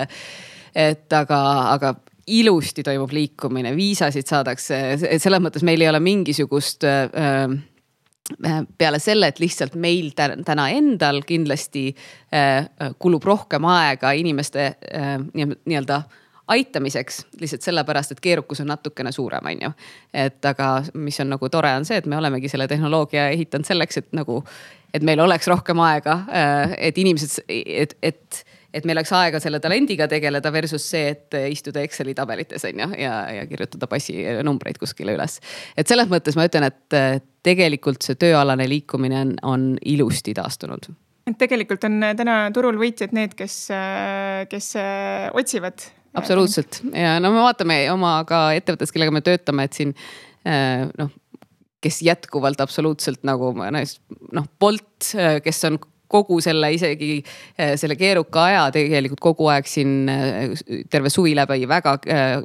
et 0.75 1.17
aga, 1.19 1.41
aga 1.73 1.95
ilusti 2.31 2.85
toimub 2.87 3.11
liikumine, 3.13 3.73
viisasid 3.77 4.29
saadakse, 4.31 4.79
et 5.11 5.23
selles 5.23 5.43
mõttes 5.43 5.65
meil 5.67 5.83
ei 5.83 5.91
ole 5.91 5.99
mingisugust 6.05 6.87
äh, 6.87 7.03
äh, 7.11 8.63
peale 8.79 9.03
selle, 9.03 9.33
et 9.33 9.43
lihtsalt 9.43 9.75
meil 9.75 10.13
täna 10.15 10.69
endal 10.71 11.25
kindlasti 11.27 11.89
kulub 13.03 13.25
rohkem 13.27 13.65
aega 13.67 14.13
inimeste 14.15 14.69
nii-öelda 15.35 16.03
aitamiseks 16.51 17.27
lihtsalt 17.41 17.63
sellepärast, 17.63 18.13
et 18.13 18.21
keerukus 18.21 18.61
on 18.61 18.71
natukene 18.73 19.13
suurem, 19.13 19.47
on 19.47 19.63
ju. 19.63 19.71
et 20.15 20.45
aga 20.45 20.71
mis 20.95 21.21
on 21.23 21.31
nagu 21.31 21.49
tore, 21.49 21.71
on 21.79 21.87
see, 21.87 22.01
et 22.01 22.07
me 22.11 22.19
olemegi 22.19 22.51
selle 22.51 22.67
tehnoloogia 22.69 23.29
ehitanud 23.35 23.69
selleks, 23.69 24.01
et 24.03 24.09
nagu 24.17 24.41
et 24.95 25.05
meil 25.07 25.21
oleks 25.23 25.49
rohkem 25.51 25.81
aega, 25.85 26.17
äh, 26.29 26.75
et 26.91 26.99
inimesed, 26.99 27.43
et, 27.49 27.95
et, 28.03 28.41
et 28.75 28.87
meil 28.89 28.99
oleks 28.99 29.13
aega 29.17 29.41
selle 29.43 29.61
talendiga 29.63 30.09
tegeleda 30.11 30.53
versus 30.55 30.87
see, 30.93 31.13
et 31.15 31.39
istuda 31.51 31.83
Exceli 31.87 32.15
tabelites 32.19 32.65
on 32.69 32.83
ju 32.85 32.89
ja, 33.03 33.15
ja 33.41 33.45
kirjutada 33.51 33.91
passinumbreid 33.91 34.81
kuskile 34.81 35.15
üles. 35.19 35.39
et 35.77 35.91
selles 35.91 36.11
mõttes 36.11 36.39
ma 36.39 36.49
ütlen, 36.49 36.71
et 36.71 37.29
tegelikult 37.47 38.03
see 38.07 38.19
tööalane 38.21 38.67
liikumine 38.71 39.23
on, 39.25 39.37
on 39.43 39.71
ilusti 39.85 40.35
taastunud 40.37 40.91
et 41.31 41.39
tegelikult 41.39 41.85
on 41.87 42.03
täna 42.19 42.43
turul 42.55 42.79
võitjad 42.81 43.15
need, 43.15 43.37
kes, 43.39 43.63
kes 44.51 44.73
otsivad. 45.37 45.87
absoluutselt 46.19 46.83
ja 46.91 47.19
no 47.23 47.31
me 47.35 47.45
vaatame 47.47 47.83
oma 47.93 48.19
ka 48.29 48.49
ettevõttes, 48.59 48.95
kellega 48.95 49.15
me 49.15 49.23
töötame, 49.27 49.67
et 49.69 49.79
siin 49.79 49.95
noh 50.45 51.11
kes 51.81 52.03
jätkuvalt 52.05 52.61
absoluutselt 52.61 53.23
nagu 53.25 53.55
noh, 53.57 54.51
Bolt, 54.61 55.15
kes 55.45 55.65
on 55.69 55.79
kogu 56.11 56.41
selle 56.43 56.73
isegi 56.75 57.13
eh, 57.21 57.77
selle 57.81 57.97
keeruka 57.99 58.45
aja 58.49 58.65
tegelikult 58.75 59.23
kogu 59.23 59.51
aeg 59.53 59.69
siin 59.71 60.11
eh, 60.11 60.55
terve 60.91 61.13
suvi 61.13 61.37
läbi 61.39 61.69
väga, 61.71 61.97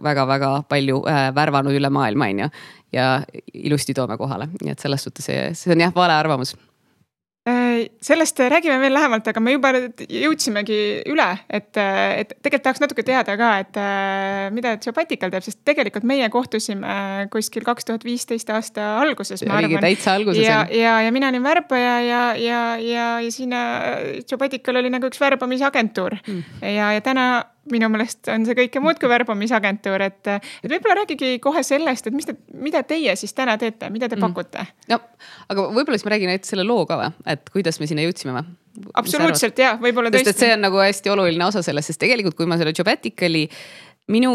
väga, 0.06 0.28
väga 0.30 0.52
palju 0.70 1.02
eh, 1.10 1.26
värvanud 1.36 1.80
üle 1.80 1.92
maailma, 1.94 2.30
on 2.30 2.46
ju. 2.46 2.50
ja 2.96 3.10
ilusti 3.66 3.96
toome 3.98 4.18
kohale, 4.22 4.50
nii 4.62 4.76
et 4.76 4.86
selles 4.86 5.06
suhtes 5.08 5.28
see, 5.32 5.50
see 5.58 5.74
on 5.74 5.86
jah, 5.88 5.94
vale 5.96 6.16
arvamus 6.16 6.56
sellest 8.04 8.40
räägime 8.40 8.78
veel 8.82 8.94
lähemalt, 8.96 9.28
aga 9.32 9.42
me 9.44 9.56
juba 9.56 9.72
jõudsimegi 10.10 10.80
üle, 11.12 11.28
et, 11.50 11.72
et 11.78 12.36
tegelikult 12.40 12.66
tahaks 12.68 12.84
natuke 12.84 13.06
teada 13.08 13.36
ka, 13.40 13.52
et 13.64 13.80
mida 14.56 14.76
Geopatical 14.82 15.34
teeb, 15.34 15.46
sest 15.46 15.62
tegelikult 15.68 16.08
meie 16.08 16.30
kohtusime 16.34 17.28
kuskil 17.34 17.66
kaks 17.68 17.90
tuhat 17.90 18.06
viisteist 18.08 18.50
aasta 18.54 18.96
alguses. 19.02 19.44
oligi 19.46 19.82
täitsa 19.82 20.16
alguses. 20.16 20.44
ja, 20.46 20.64
ja, 20.72 21.00
ja 21.06 21.16
mina 21.16 21.32
olin 21.34 21.44
värbaja 21.44 21.98
ja, 22.06 22.22
ja, 22.40 22.62
ja, 22.82 23.10
ja 23.24 23.32
siin 23.32 23.56
Geopatical 24.30 24.82
oli 24.82 24.94
nagu 24.94 25.10
üks 25.12 25.22
värbamisagentuur 25.22 26.18
mm. 26.22 26.44
ja, 26.76 26.94
ja 26.98 27.04
täna 27.06 27.28
minu 27.72 27.90
meelest 27.92 28.30
on 28.34 28.46
see 28.48 28.58
kõike 28.58 28.82
muud 28.84 29.00
kui 29.02 29.10
värbamisagentuur, 29.10 30.06
et, 30.06 30.32
et 30.36 30.70
võib-olla 30.70 31.02
rääkige 31.02 31.32
kohe 31.44 31.64
sellest, 31.66 32.10
et 32.10 32.18
mis 32.18 32.28
te, 32.28 32.38
mida 32.62 32.84
teie 32.88 33.16
siis 33.20 33.34
täna 33.38 33.58
teete, 33.62 33.90
mida 33.94 34.10
te 34.12 34.20
mm. 34.20 34.28
pakute? 34.28 34.68
no 34.92 35.00
aga 35.50 35.70
võib-olla 35.72 35.98
siis 35.98 36.08
ma 36.08 36.16
räägin 36.16 36.32
näiteks 36.34 36.54
selle 36.54 36.68
loo 36.68 36.86
ka 36.90 37.00
või, 37.02 37.10
et 37.36 37.50
kuidas 37.54 37.82
me 37.82 37.90
sinna 37.90 38.06
jõudsime 38.06 38.38
või? 38.38 38.46
absoluutselt 39.02 39.60
ja 39.62 39.76
võib-olla 39.82 40.12
tõesti. 40.14 40.32
sest 40.32 40.44
et 40.44 40.48
see 40.48 40.54
on 40.56 40.64
nagu 40.68 40.80
hästi 40.82 41.12
oluline 41.14 41.48
osa 41.48 41.66
sellest, 41.66 41.94
sest 41.94 42.02
tegelikult, 42.02 42.38
kui 42.38 42.50
ma 42.50 42.60
selle 42.60 42.76
Jobaticali 42.76 43.46
minu, 44.14 44.32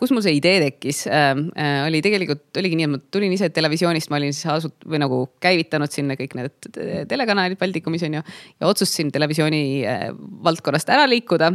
kus 0.00 0.12
mul 0.14 0.24
see 0.24 0.38
idee 0.38 0.62
tekkis 0.62 1.02
äh,, 1.10 1.30
äh, 1.36 1.82
oli 1.84 2.00
tegelikult, 2.04 2.46
oligi 2.56 2.78
nii, 2.78 2.88
et 2.88 2.92
ma 2.94 3.00
tulin 3.12 3.34
ise 3.36 3.50
televisioonist, 3.52 4.08
ma 4.12 4.20
olin 4.20 4.32
siis 4.32 4.48
asut- 4.48 4.88
või 4.88 5.02
nagu 5.02 5.22
käivitanud 5.44 5.92
sinna 5.92 6.16
kõik 6.16 6.36
need 6.38 6.80
telekanalid 7.10 7.60
Baltikumis 7.60 8.06
on 8.08 8.20
ju. 8.20 8.22
ja 8.24 8.70
otsustasin 8.70 9.12
televisiooni 9.12 9.62
äh, 9.84 10.06
valdkonnast 10.46 10.92
ära 10.96 11.04
liikuda 11.10 11.52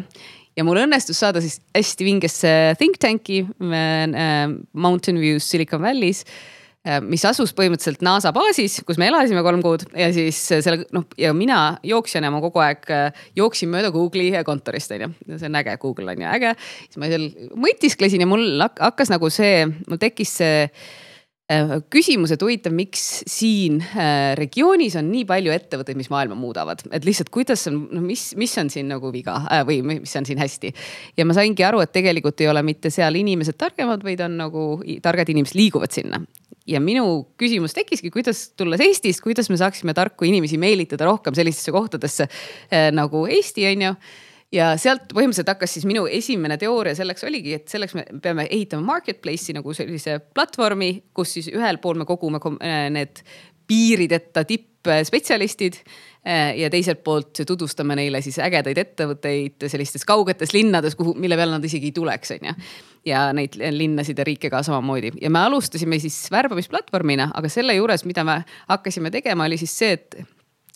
ja 0.56 0.66
mul 0.68 0.80
õnnestus 0.86 1.20
saada 1.22 1.44
siis 1.44 1.60
hästi 1.76 2.08
vingesse 2.08 2.52
think 2.80 3.00
tank'i 3.02 3.44
äh, 3.46 4.52
Mountain 4.74 5.20
Views 5.22 5.48
Silicon 5.52 5.84
Valley's 5.84 6.24
äh, 6.86 7.02
mis 7.04 7.26
asus 7.28 7.54
põhimõtteliselt 7.58 8.04
NASA 8.06 8.32
baasis, 8.36 8.80
kus 8.88 9.00
me 9.02 9.10
elasime 9.12 9.44
kolm 9.46 9.64
kuud 9.66 9.88
ja 9.92 10.10
siis 10.16 10.40
selle 10.50 10.86
noh, 10.96 11.08
ja 11.20 11.34
mina 11.38 11.78
jooksjana 11.86 12.32
ma 12.34 12.44
kogu 12.44 12.64
aeg 12.64 12.92
äh, 12.94 13.24
jooksin 13.38 13.72
mööda 13.74 13.92
Google'i 13.96 14.44
kontorist 14.48 14.96
on 14.96 15.08
ju. 15.08 15.14
see 15.36 15.50
on 15.50 15.60
äge, 15.62 15.78
Google 15.82 16.16
on 16.16 16.24
ju 16.26 16.30
äge. 16.32 16.54
siis 16.88 17.02
ma 17.02 17.12
seal 17.12 17.32
mõtisklesin 17.68 18.24
ja 18.24 18.30
mul 18.30 18.48
hakkas 18.62 19.12
nagu 19.14 19.32
see, 19.34 19.66
mul 19.90 20.02
tekkis 20.02 20.38
see 20.42 20.70
Äh, 21.46 21.76
küsimus, 21.94 22.32
et 22.34 22.42
huvitav, 22.42 22.74
miks 22.74 23.02
siin 23.30 23.76
äh, 23.84 24.32
regioonis 24.34 24.96
on 24.98 25.12
nii 25.12 25.28
palju 25.30 25.52
ettevõtteid, 25.54 26.00
mis 26.00 26.10
maailma 26.10 26.34
muudavad, 26.34 26.80
et 26.90 27.06
lihtsalt 27.06 27.30
kuidas 27.30 27.68
on, 27.70 27.84
no 27.94 28.02
mis, 28.02 28.32
mis 28.34 28.56
on 28.58 28.72
siin 28.74 28.90
nagu 28.90 29.12
viga 29.14 29.36
äh, 29.54 29.62
või 29.68 29.84
mis 29.86 30.18
on 30.18 30.26
siin 30.26 30.42
hästi. 30.42 30.74
ja 31.14 31.28
ma 31.30 31.36
saingi 31.38 31.68
aru, 31.68 31.84
et 31.86 31.94
tegelikult 31.94 32.42
ei 32.42 32.50
ole 32.50 32.66
mitte 32.66 32.90
seal 32.90 33.22
inimesed 33.22 33.60
targemad, 33.62 34.02
vaid 34.02 34.26
on 34.26 34.40
nagu 34.42 34.66
targad 35.06 35.30
inimesed 35.36 35.60
liiguvad 35.60 35.94
sinna. 35.94 36.24
ja 36.66 36.82
minu 36.82 37.06
küsimus 37.38 37.78
tekkiski, 37.78 38.10
kuidas 38.10 38.48
tulles 38.58 38.82
Eestist, 38.82 39.22
kuidas 39.22 39.54
me 39.54 39.62
saaksime 39.62 39.94
tarku 39.94 40.26
inimesi 40.26 40.58
meelitada 40.58 41.06
rohkem 41.06 41.38
sellistesse 41.38 41.70
kohtadesse 41.76 42.26
nagu 42.98 43.28
Eesti 43.30 43.70
on 43.70 43.86
ju 43.92 43.98
ja 44.54 44.72
sealt 44.82 45.10
põhimõtteliselt 45.14 45.52
hakkas 45.54 45.76
siis 45.78 45.88
minu 45.90 46.06
esimene 46.12 46.58
teooria 46.62 46.96
selleks 46.98 47.26
oligi, 47.28 47.56
et 47.58 47.72
selleks 47.72 47.96
me 47.98 48.06
peame 48.24 48.48
ehitama 48.50 48.86
marketplace'i 48.94 49.56
nagu 49.58 49.74
sellise 49.76 50.20
platvormi, 50.36 50.92
kus 51.16 51.38
siis 51.38 51.50
ühel 51.54 51.80
pool 51.84 52.00
me 52.02 52.08
kogume 52.10 52.42
äh, 52.42 52.88
need 52.94 53.24
piirideta 53.66 54.44
tippspetsialistid 54.46 55.80
äh, 55.82 56.54
ja 56.60 56.70
teiselt 56.70 57.02
poolt 57.04 57.42
tutvustame 57.48 57.98
neile 57.98 58.22
siis 58.22 58.38
ägedaid 58.44 58.78
ettevõtteid 58.78 59.66
sellistes 59.72 60.06
kaugetes 60.06 60.54
linnades, 60.54 60.98
kuhu, 61.00 61.16
mille 61.18 61.38
peale 61.40 61.56
nad 61.56 61.66
isegi 61.66 61.90
ei 61.90 61.96
tuleks, 61.96 62.36
on 62.38 62.52
ju. 62.52 62.56
ja 63.10 63.26
neid 63.34 63.58
linnasid 63.58 64.22
ja 64.22 64.28
riike 64.28 64.54
ka 64.54 64.62
samamoodi 64.66 65.16
ja 65.22 65.34
me 65.34 65.42
alustasime 65.48 66.00
siis 66.04 66.28
värbamisplatvormina, 66.32 67.32
aga 67.34 67.50
selle 67.50 67.78
juures, 67.78 68.06
mida 68.06 68.24
me 68.28 68.44
hakkasime 68.70 69.12
tegema, 69.14 69.50
oli 69.50 69.58
siis 69.62 69.78
see, 69.78 69.98
et 69.98 70.35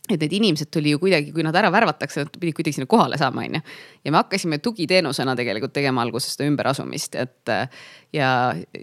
et 0.10 0.24
need 0.24 0.34
inimesed 0.40 0.72
tuli 0.74 0.94
ju 0.94 1.02
kuidagi, 1.02 1.34
kui 1.36 1.46
nad 1.46 1.56
ära 1.60 1.72
värvatakse, 1.74 2.26
nad 2.26 2.40
pidid 2.42 2.58
kuidagi 2.58 2.80
sinna 2.80 2.90
kohale 2.90 3.20
saama, 3.22 3.46
on 3.46 3.60
ju. 3.60 3.62
ja 4.06 4.14
me 4.14 4.22
hakkasime 4.22 4.60
tugiteenusena 4.64 5.36
tegelikult 5.40 5.76
tegema 5.76 6.04
alguses 6.06 6.36
seda 6.36 6.50
ümberasumist, 6.50 7.20
et. 7.20 7.54
ja 8.14 8.30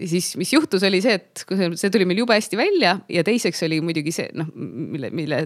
siis, 0.07 0.35
mis 0.39 0.53
juhtus, 0.53 0.83
oli 0.87 1.01
see, 1.03 1.17
et 1.19 1.43
see 1.75 1.91
tuli 1.91 2.07
meil 2.07 2.23
jube 2.23 2.37
hästi 2.37 2.59
välja 2.59 2.97
ja 3.11 3.25
teiseks 3.27 3.65
oli 3.67 3.81
muidugi 3.83 4.13
see 4.15 4.31
noh, 4.37 4.49
mille, 4.55 5.11
mille 5.11 5.45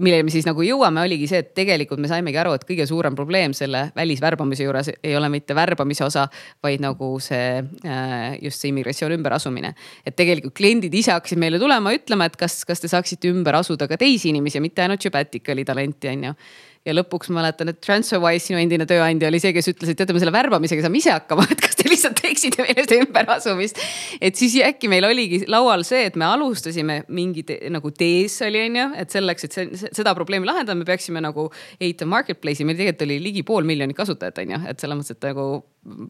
milleni 0.00 0.26
me 0.26 0.32
siis 0.34 0.46
nagu 0.48 0.64
jõuame, 0.66 1.04
oligi 1.06 1.28
see, 1.30 1.40
et 1.44 1.52
tegelikult 1.56 2.02
me 2.02 2.10
saimegi 2.10 2.38
aru, 2.40 2.54
et 2.56 2.66
kõige 2.66 2.86
suurem 2.88 3.16
probleem 3.18 3.54
selle 3.56 3.86
välisvärbamise 3.96 4.66
juures 4.66 4.90
ei 4.96 5.14
ole 5.16 5.30
mitte 5.32 5.56
värbamise 5.56 6.06
osa, 6.06 6.26
vaid 6.64 6.82
nagu 6.84 7.14
see 7.22 7.62
äh, 7.62 8.36
just 8.42 8.62
see 8.62 8.72
immigratsiooni 8.72 9.18
ümberasumine. 9.20 9.74
et 10.06 10.16
tegelikult 10.16 10.56
kliendid 10.56 10.94
ise 10.94 11.14
hakkasid 11.14 11.38
meile 11.40 11.58
tulema, 11.62 11.94
ütlema, 11.94 12.28
et 12.30 12.36
kas, 12.36 12.62
kas 12.68 12.82
te 12.82 12.90
saaksite 12.90 13.30
ümber 13.30 13.54
asuda 13.60 13.88
ka 13.90 13.98
teisi 14.00 14.30
inimesi, 14.32 14.62
mitte 14.64 14.82
ainult 14.82 15.02
Gebaticali 15.04 15.64
talenti, 15.64 16.08
on 16.08 16.30
ju 16.30 16.36
ja 16.84 16.94
lõpuks 16.94 17.30
ma 17.32 17.40
mäletan, 17.40 17.70
et 17.72 17.80
TransferWise, 17.84 18.50
sinu 18.50 18.60
endine 18.60 18.86
tööandja 18.88 19.30
oli 19.30 19.40
see, 19.42 19.54
kes 19.56 19.70
ütles, 19.72 19.92
et 19.92 19.98
teate, 19.98 20.14
me 20.16 20.20
selle 20.22 20.34
värbamisega 20.34 20.84
saame 20.84 21.00
ise 21.00 21.14
hakkama, 21.14 21.46
et 21.50 21.62
kas 21.64 21.73
te 21.84 21.92
lihtsalt 21.92 22.16
teeksite 22.20 22.64
meile 22.64 22.86
seda 22.86 23.00
ümberasumist. 23.04 23.80
et 24.20 24.40
siis 24.40 24.56
äkki 24.64 24.88
meil 24.92 25.04
oligi 25.08 25.42
laual 25.50 25.84
see, 25.86 26.06
et 26.08 26.16
me 26.20 26.26
alustasime 26.28 27.02
mingi 27.14 27.44
te, 27.46 27.58
nagu 27.72 27.92
tees 27.94 28.40
oli, 28.46 28.64
on 28.68 28.80
ju, 28.80 28.88
et 29.04 29.14
selleks, 29.14 29.48
et 29.48 29.58
see, 29.58 29.84
seda 29.90 30.14
probleemi 30.16 30.48
lahendada, 30.48 30.76
me 30.78 30.88
peaksime 30.88 31.22
nagu 31.24 31.50
ehitama 31.78 32.18
marketplace'i, 32.18 32.66
meil 32.66 32.80
tegelikult 32.80 33.06
oli 33.08 33.20
ligi 33.22 33.44
pool 33.46 33.68
miljonit 33.68 33.98
kasutajat, 33.98 34.42
on 34.44 34.56
ju, 34.56 34.60
et 34.70 34.82
selles 34.82 35.00
mõttes, 35.00 35.16
et 35.16 35.30
nagu 35.30 35.48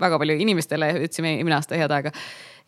väga 0.00 0.18
palju 0.22 0.36
inimestele 0.44 0.90
ütlesime 1.00 1.34
eelmine 1.38 1.58
aasta 1.58 1.78
head 1.78 1.94
aega. 1.94 2.12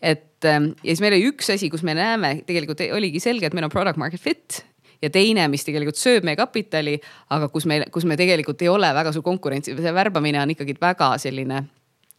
Et 0.02 0.44
ähm, 0.44 0.72
ja 0.82 0.92
siis 0.92 1.02
meil 1.04 1.16
oli 1.16 1.28
üks 1.30 1.48
asi, 1.54 1.70
kus 1.72 1.84
me 1.86 1.94
näeme, 1.96 2.40
tegelikult 2.48 2.82
oligi 2.92 3.22
selge, 3.22 3.48
et 3.48 3.56
meil 3.56 3.68
on 3.68 3.72
product 3.72 4.00
market 4.00 4.22
fit. 4.22 4.64
Ja 5.04 5.10
teine, 5.12 5.44
mis 5.52 5.64
tegelikult 5.64 5.98
sööb 6.00 6.24
meie 6.24 6.38
kapitali, 6.40 6.96
aga 7.36 7.50
kus 7.52 7.66
me, 7.68 7.82
kus 7.92 8.06
me 8.08 8.16
tegelikult 8.16 8.62
ei 8.64 8.70
ole 8.72 8.88
väga 8.96 9.12
suur 9.12 9.24
konkurents, 9.24 9.68
see 9.68 9.96
värbamine 9.96 10.40
on 10.40 10.54
ikkagi 10.54 10.76
väga 10.80 11.12
selline 11.20 11.66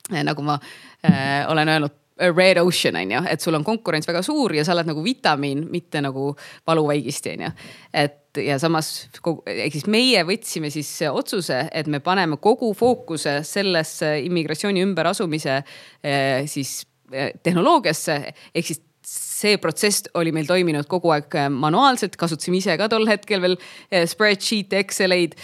nagu 0.09 0.45
ma 0.45 0.59
äh, 1.05 1.45
olen 1.51 1.75
öelnud 1.75 2.03
red 2.17 2.57
ocean 2.57 2.95
on 2.95 3.11
ju, 3.11 3.19
et 3.29 3.41
sul 3.41 3.55
on 3.57 3.65
konkurents 3.65 4.07
väga 4.09 4.23
suur 4.25 4.55
ja 4.57 4.63
sa 4.65 4.73
oled 4.73 4.89
nagu 4.89 5.03
vitamiin, 5.05 5.67
mitte 5.71 6.01
nagu 6.01 6.31
valuvaigisti 6.67 7.35
on 7.35 7.45
ju. 7.45 7.51
et 7.93 8.41
ja 8.41 8.57
samas, 8.61 9.07
ehk 9.45 9.73
siis 9.73 9.87
meie 9.89 10.23
võtsime 10.25 10.71
siis 10.73 10.89
otsuse, 11.09 11.63
et 11.71 11.87
me 11.89 11.99
paneme 12.05 12.37
kogu 12.41 12.73
fookuse 12.77 13.39
sellesse 13.47 14.17
immigratsiooni 14.25 14.83
ümberasumise 14.85 15.55
eh, 15.57 16.43
siis 16.49 16.81
tehnoloogiasse 17.43 18.17
ehk 18.53 18.67
siis 18.67 18.83
see 19.07 19.55
protsess 19.61 20.09
oli 20.19 20.33
meil 20.35 20.47
toiminud 20.49 20.87
kogu 20.91 21.13
aeg 21.15 21.37
manuaalselt, 21.53 22.17
kasutasime 22.19 22.59
ise 22.59 22.75
ka 22.79 22.89
tol 22.91 23.07
hetkel 23.07 23.43
veel 23.43 23.55
äh, 23.55 24.03
spreadsheet'e, 24.09 24.81
Exceleid 24.83 25.37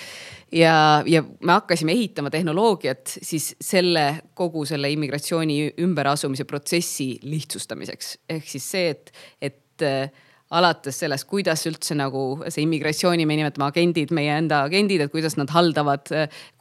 ja, 0.53 1.03
ja 1.05 1.23
me 1.23 1.57
hakkasime 1.57 1.95
ehitama 1.95 2.29
tehnoloogiat 2.33 3.17
siis 3.21 3.53
selle 3.61 4.05
kogu 4.37 4.65
selle 4.69 4.91
immigratsiooni 4.93 5.73
ümberasumise 5.81 6.45
protsessi 6.49 7.15
lihtsustamiseks. 7.23 8.17
ehk 8.29 8.47
siis 8.47 8.69
see, 8.75 8.93
et, 8.93 9.11
et 9.41 9.87
äh, 9.87 10.11
alates 10.53 10.99
sellest, 11.01 11.25
kuidas 11.29 11.65
üldse 11.69 11.95
nagu 11.97 12.23
see 12.45 12.63
immigratsiooni, 12.65 13.25
me 13.25 13.37
nimetame 13.39 13.65
agendid, 13.65 14.13
meie 14.15 14.35
enda 14.37 14.61
agendid, 14.67 15.01
et 15.05 15.13
kuidas 15.13 15.37
nad 15.39 15.51
haldavad, 15.53 16.11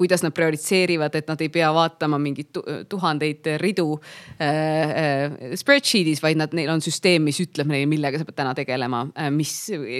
kuidas 0.00 0.24
nad 0.24 0.34
prioritiseerivad, 0.36 1.16
et 1.18 1.28
nad 1.28 1.42
ei 1.44 1.50
pea 1.52 1.68
vaatama 1.76 2.20
mingeid 2.22 2.60
tuhandeid 2.92 3.50
ridu 3.60 3.88
äh, 3.98 4.46
äh, 4.48 5.56
spreadsheet'is, 5.60 6.22
vaid 6.24 6.40
nad, 6.40 6.54
neil 6.56 6.72
on 6.72 6.84
süsteem, 6.84 7.26
mis 7.28 7.40
ütleb 7.44 7.68
neile, 7.72 7.90
millega 7.90 8.20
sa 8.20 8.28
pead 8.28 8.40
täna 8.40 8.54
tegelema, 8.56 9.04
äh, 9.12 9.32
mis 9.34 9.56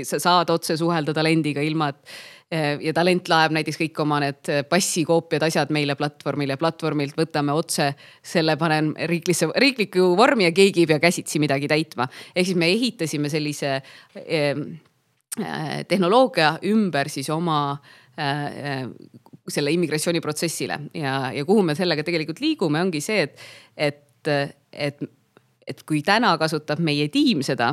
sa 0.09 0.23
saad 0.23 0.55
otse 0.55 0.79
suhelda 0.81 1.15
talendiga 1.17 1.65
ilma, 1.65 1.93
et 1.93 2.17
Äh, 2.42 2.42
ja 2.53 2.93
talent 2.93 3.29
laeb 3.33 3.55
näiteks 3.57 3.79
kõik 3.81 4.01
oma 4.05 4.19
need 4.23 4.51
äh, 4.53 4.62
passikoopiad, 4.69 5.47
asjad 5.47 5.73
meile 5.73 5.97
platvormile, 5.97 6.59
platvormilt 6.61 7.17
võtame 7.17 7.55
otse 7.57 7.93
selle, 8.21 8.59
panen 8.61 8.93
riiklisse, 9.09 9.49
riiklikku 9.65 10.12
vormi 10.19 10.49
ja 10.49 10.55
keegi 10.57 10.85
ei 10.85 10.91
pea 10.91 11.01
käsitsi 11.03 11.41
midagi 11.43 11.71
täitma. 11.71 12.09
ehk 12.35 12.51
siis 12.51 12.59
me 12.59 12.69
ehitasime 12.73 13.31
sellise 13.33 13.79
eh, 14.25 14.61
tehnoloogia 15.88 16.59
ümber 16.69 17.09
siis 17.09 17.31
oma 17.33 17.79
eh, 18.21 18.85
selle 19.49 19.73
immigratsiooniprotsessile 19.73 20.79
ja, 20.95 21.15
ja 21.33 21.45
kuhu 21.45 21.62
me 21.62 21.75
sellega 21.75 22.05
tegelikult 22.05 22.43
liigume, 22.45 22.83
ongi 22.85 23.01
see, 23.01 23.23
et, 23.25 23.41
et, 23.77 24.29
et, 24.73 25.01
et 25.67 25.83
kui 25.88 26.03
täna 26.05 26.37
kasutab 26.38 26.85
meie 26.85 27.09
tiim 27.09 27.41
seda 27.47 27.73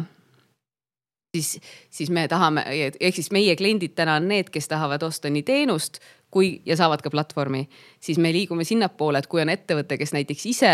siis, 1.37 1.59
siis 1.89 2.09
me 2.09 2.27
tahame, 2.27 2.63
ehk 2.99 3.15
siis 3.15 3.31
meie 3.31 3.55
kliendid 3.55 3.95
täna 3.95 4.15
on 4.19 4.27
need, 4.27 4.49
kes 4.53 4.67
tahavad 4.67 5.03
osta 5.03 5.29
nii 5.29 5.43
teenust 5.43 5.99
kui, 6.31 6.61
ja 6.65 6.77
saavad 6.77 7.01
ka 7.01 7.09
platvormi. 7.09 7.69
siis 7.99 8.17
me 8.17 8.33
liigume 8.33 8.63
sinnapoole, 8.63 9.19
et 9.19 9.27
kui 9.27 9.41
on 9.41 9.49
ettevõte, 9.49 9.97
kes 9.97 10.13
näiteks 10.13 10.45
ise 10.45 10.73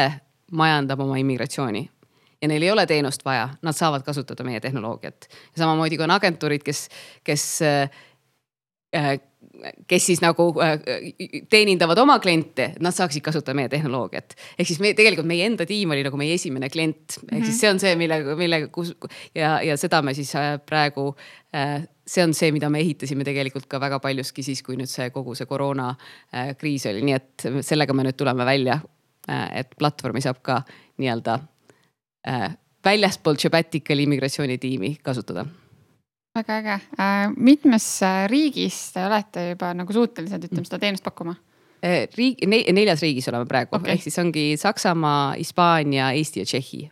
majandab 0.51 0.99
oma 0.99 1.17
immigratsiooni 1.17 1.89
ja 2.41 2.47
neil 2.47 2.63
ei 2.63 2.71
ole 2.71 2.85
teenust 2.85 3.25
vaja, 3.25 3.49
nad 3.61 3.73
saavad 3.73 4.03
kasutada 4.03 4.43
meie 4.43 4.59
tehnoloogiat. 4.59 5.27
samamoodi 5.57 5.97
kui 5.97 6.03
on 6.03 6.11
agentuurid, 6.11 6.63
kes, 6.63 6.89
kes 7.23 7.45
äh, 7.61 9.19
kes 9.87 10.05
siis 10.09 10.21
nagu 10.23 10.47
äh, 10.63 10.75
teenindavad 11.49 11.99
oma 12.01 12.17
kliente, 12.23 12.71
nad 12.83 12.95
saaksid 12.95 13.23
kasutada 13.25 13.55
meie 13.57 13.69
tehnoloogiat. 13.71 14.35
ehk 14.59 14.67
siis 14.67 14.79
me 14.83 14.93
tegelikult 14.97 15.27
meie 15.29 15.45
enda 15.47 15.65
tiim 15.65 15.91
oli 15.95 16.03
nagu 16.05 16.19
meie 16.19 16.35
esimene 16.37 16.69
klient, 16.69 17.17
ehk 17.17 17.23
mm 17.23 17.37
-hmm. 17.37 17.45
siis 17.45 17.55
mhm. 17.55 17.59
see 17.59 17.69
on 17.69 17.79
see, 17.79 17.95
millega, 17.95 18.35
millega, 18.35 18.67
kus 18.67 18.95
ja, 19.35 19.61
ja 19.61 19.77
seda 19.77 20.01
me 20.01 20.13
siis 20.13 20.35
äh, 20.35 20.59
praegu 20.65 21.15
äh, 21.55 21.87
see 22.07 22.23
on 22.23 22.33
see, 22.33 22.51
mida 22.51 22.69
me 22.69 22.79
ehitasime 22.79 23.23
tegelikult 23.23 23.65
ka 23.67 23.79
väga 23.79 23.99
paljuski 23.99 24.43
siis, 24.43 24.63
kui 24.63 24.75
nüüd 24.75 24.89
see 24.89 25.09
kogu 25.09 25.35
see 25.35 25.45
koroonakriis 25.45 26.85
oli, 26.85 27.01
nii 27.01 27.15
et 27.15 27.47
sellega 27.61 27.93
me 27.93 28.03
nüüd 28.03 28.17
tuleme 28.17 28.45
välja. 28.45 28.79
et 29.27 29.71
platvormi 29.77 30.21
saab 30.21 30.37
ka 30.45 30.61
nii-öelda 31.01 31.39
väljaspool 32.85 33.39
Sabbatical 33.41 33.99
immigratsioonitiimi 33.99 34.99
kasutada 35.01 35.45
väga 36.35 36.59
äge, 36.59 36.77
mitmes 37.37 37.87
riigis 38.31 38.79
te 38.95 39.05
olete 39.07 39.49
juba 39.53 39.73
nagu 39.77 39.95
suutelised, 39.95 40.49
ütleme 40.49 40.67
seda 40.67 40.81
teenust 40.83 41.05
pakkuma? 41.05 41.37
riik 42.17 42.45
ne,, 42.49 42.63
neljas 42.73 43.03
riigis 43.05 43.27
oleme 43.29 43.45
praegu. 43.49 43.75
Okay., 43.77 43.93
ehk 43.93 44.05
siis 44.07 44.15
ongi 44.21 44.45
Saksamaa, 44.57 45.35
Hispaania, 45.37 46.11
Eesti 46.17 46.41
ja 46.41 46.47
Tšehhi. 46.49 46.85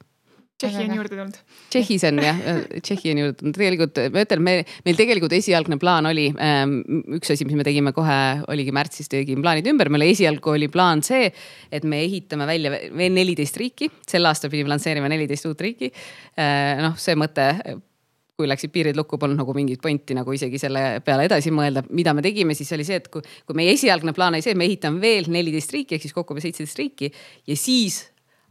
Tšehhi 0.64 0.84
on 0.86 0.96
juurde 0.96 1.16
tulnud. 1.18 1.38
Tšehhis 1.74 2.04
on 2.08 2.20
jah, 2.24 2.42
Tšehhi 2.86 3.14
on 3.14 3.22
juurde 3.24 3.38
tulnud, 3.40 3.56
tegelikult 3.58 4.02
ma 4.14 4.24
ütlen, 4.24 4.44
me, 4.46 4.54
meil 4.86 5.00
tegelikult 5.00 5.34
esialgne 5.36 5.80
plaan 5.82 6.08
oli 6.12 6.28
ähm,, 6.38 6.78
üks 7.18 7.34
asi, 7.34 7.48
mis 7.50 7.58
me 7.58 7.66
tegime 7.68 7.94
kohe, 7.96 8.20
oligi 8.54 8.76
märtsis 8.76 9.10
tegime 9.12 9.44
plaanid 9.44 9.68
ümber, 9.72 9.90
meil 9.94 10.06
esialgu 10.12 10.54
oli 10.54 10.70
plaan 10.72 11.02
see, 11.06 11.32
et 11.74 11.88
me 11.90 12.04
ehitame 12.06 12.48
välja 12.50 12.76
veel 12.76 13.18
neliteist 13.18 13.58
riiki, 13.60 13.90
sel 14.08 14.30
aastal 14.30 14.54
pidime 14.54 14.72
lansseerima 14.76 15.10
neliteist 15.12 15.50
uut 15.50 15.66
riiki. 15.66 15.90
Äh,. 16.38 16.78
noh, 16.86 16.96
see 17.02 17.18
mõte 17.20 17.50
kui 18.38 18.48
läksid 18.50 18.72
piirid 18.74 18.98
lukku, 18.98 19.20
polnud 19.22 19.38
nagu 19.38 19.54
mingit 19.54 19.82
pointi 19.82 20.16
nagu 20.18 20.34
isegi 20.34 20.58
selle 20.62 20.84
peale 21.06 21.28
edasi 21.30 21.52
mõelda, 21.54 21.84
mida 21.94 22.16
me 22.18 22.24
tegime, 22.26 22.56
siis 22.58 22.72
oli 22.74 22.86
see, 22.88 22.98
et 23.02 23.10
kui, 23.14 23.22
kui 23.46 23.58
meie 23.58 23.76
esialgne 23.76 24.14
plaan 24.18 24.34
oli 24.34 24.46
see, 24.46 24.56
me 24.58 24.66
ehitame 24.66 25.02
veel 25.04 25.30
neliteist 25.34 25.74
riiki 25.76 25.98
ehk 25.98 26.08
siis 26.08 26.16
kokku 26.18 26.38
seitseteist 26.40 26.82
riiki. 26.82 27.12
Ja 27.50 27.58
siis 27.60 28.00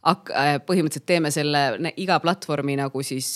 hak-, 0.07 0.31
põhimõtteliselt 0.68 1.09
teeme 1.09 1.33
selle 1.35 1.92
iga 1.99 2.21
platvormi 2.23 2.79
nagu 2.79 3.03
siis 3.07 3.35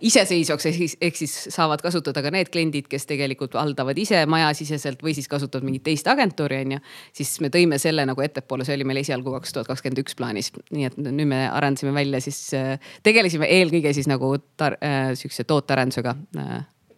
iseseisvaks, 0.00 0.66
ehk 0.70 0.76
siis, 0.78 0.96
ehk 1.04 1.18
siis 1.18 1.34
saavad 1.52 1.82
kasutada 1.84 2.22
ka 2.24 2.30
need 2.32 2.48
kliendid, 2.52 2.86
kes 2.88 3.04
tegelikult 3.10 3.58
haldavad 3.60 3.98
ise 4.00 4.22
majasiseselt 4.30 5.02
või 5.04 5.12
siis 5.16 5.28
kasutavad 5.28 5.66
mingit 5.68 5.84
teist 5.84 6.08
agentuuri, 6.08 6.62
on 6.64 6.76
ju. 6.76 6.84
siis 7.16 7.34
me 7.44 7.50
tõime 7.52 7.78
selle 7.82 8.06
nagu 8.08 8.24
ettepoole, 8.24 8.64
see 8.64 8.76
oli 8.78 8.86
meil 8.88 9.02
esialgu 9.02 9.34
kaks 9.36 9.52
tuhat 9.52 9.68
kakskümmend 9.68 10.00
üks 10.00 10.16
plaanis, 10.16 10.52
nii 10.72 10.88
et 10.88 10.96
nüüd 11.02 11.28
me 11.28 11.42
arendasime 11.50 11.92
välja 11.96 12.22
siis, 12.24 12.40
äh, 12.56 12.80
tegelesime 13.04 13.50
eelkõige 13.58 13.92
siis 13.96 14.08
nagu 14.08 14.32
tar- 14.56 14.80
äh,, 14.80 15.12
sihukese 15.18 15.44
tootearendusega 15.44 16.16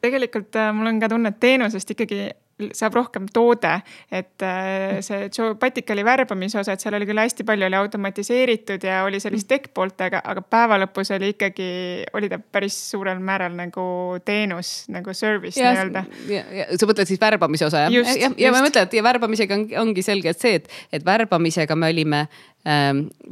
tegelikult 0.00 0.56
äh, 0.56 0.70
mul 0.74 0.92
on 0.92 1.00
ka 1.02 1.10
tunne, 1.10 1.32
et 1.34 1.40
teenusest 1.42 1.94
ikkagi 1.94 2.28
saab 2.74 2.96
rohkem 2.98 3.28
toode, 3.32 3.70
et 4.10 4.44
äh, 4.44 4.98
see 5.04 5.28
Joe 5.30 5.54
Patikali 5.60 6.04
värbamise 6.06 6.60
osa, 6.60 6.74
et 6.74 6.82
seal 6.82 6.96
oli 6.98 7.06
küll 7.08 7.20
hästi 7.22 7.46
palju 7.46 7.68
oli 7.68 7.78
automatiseeritud 7.78 8.84
ja 8.84 9.02
oli 9.06 9.20
sellist 9.22 9.46
mm. 9.46 9.52
tech 9.52 9.72
poolt, 9.74 10.00
aga, 10.04 10.22
aga 10.26 10.42
päeva 10.42 10.80
lõpus 10.82 11.12
oli 11.14 11.32
ikkagi, 11.34 11.68
oli 12.18 12.30
ta 12.32 12.40
päris 12.40 12.76
suurel 12.90 13.22
määral 13.22 13.54
nagu 13.58 13.86
teenus 14.26 14.88
nagu 14.92 15.14
service 15.14 15.60
nii-öelda. 15.62 16.04
sa 16.74 16.90
mõtled 16.90 17.10
siis 17.10 17.22
värbamise 17.22 17.68
osa 17.68 17.86
jah? 17.86 17.94
ja, 17.94 18.18
ja, 18.26 18.32
ja 18.46 18.54
ma 18.54 18.64
mõtlen, 18.66 18.88
et 18.88 18.98
ja 18.98 19.06
värbamisega 19.06 19.58
on, 19.58 19.66
ongi 19.86 20.06
selge, 20.06 20.34
et 20.34 20.42
see, 20.42 20.58
et, 20.58 20.70
et 20.92 21.06
värbamisega 21.06 21.78
me 21.78 21.92
olime 21.94 22.26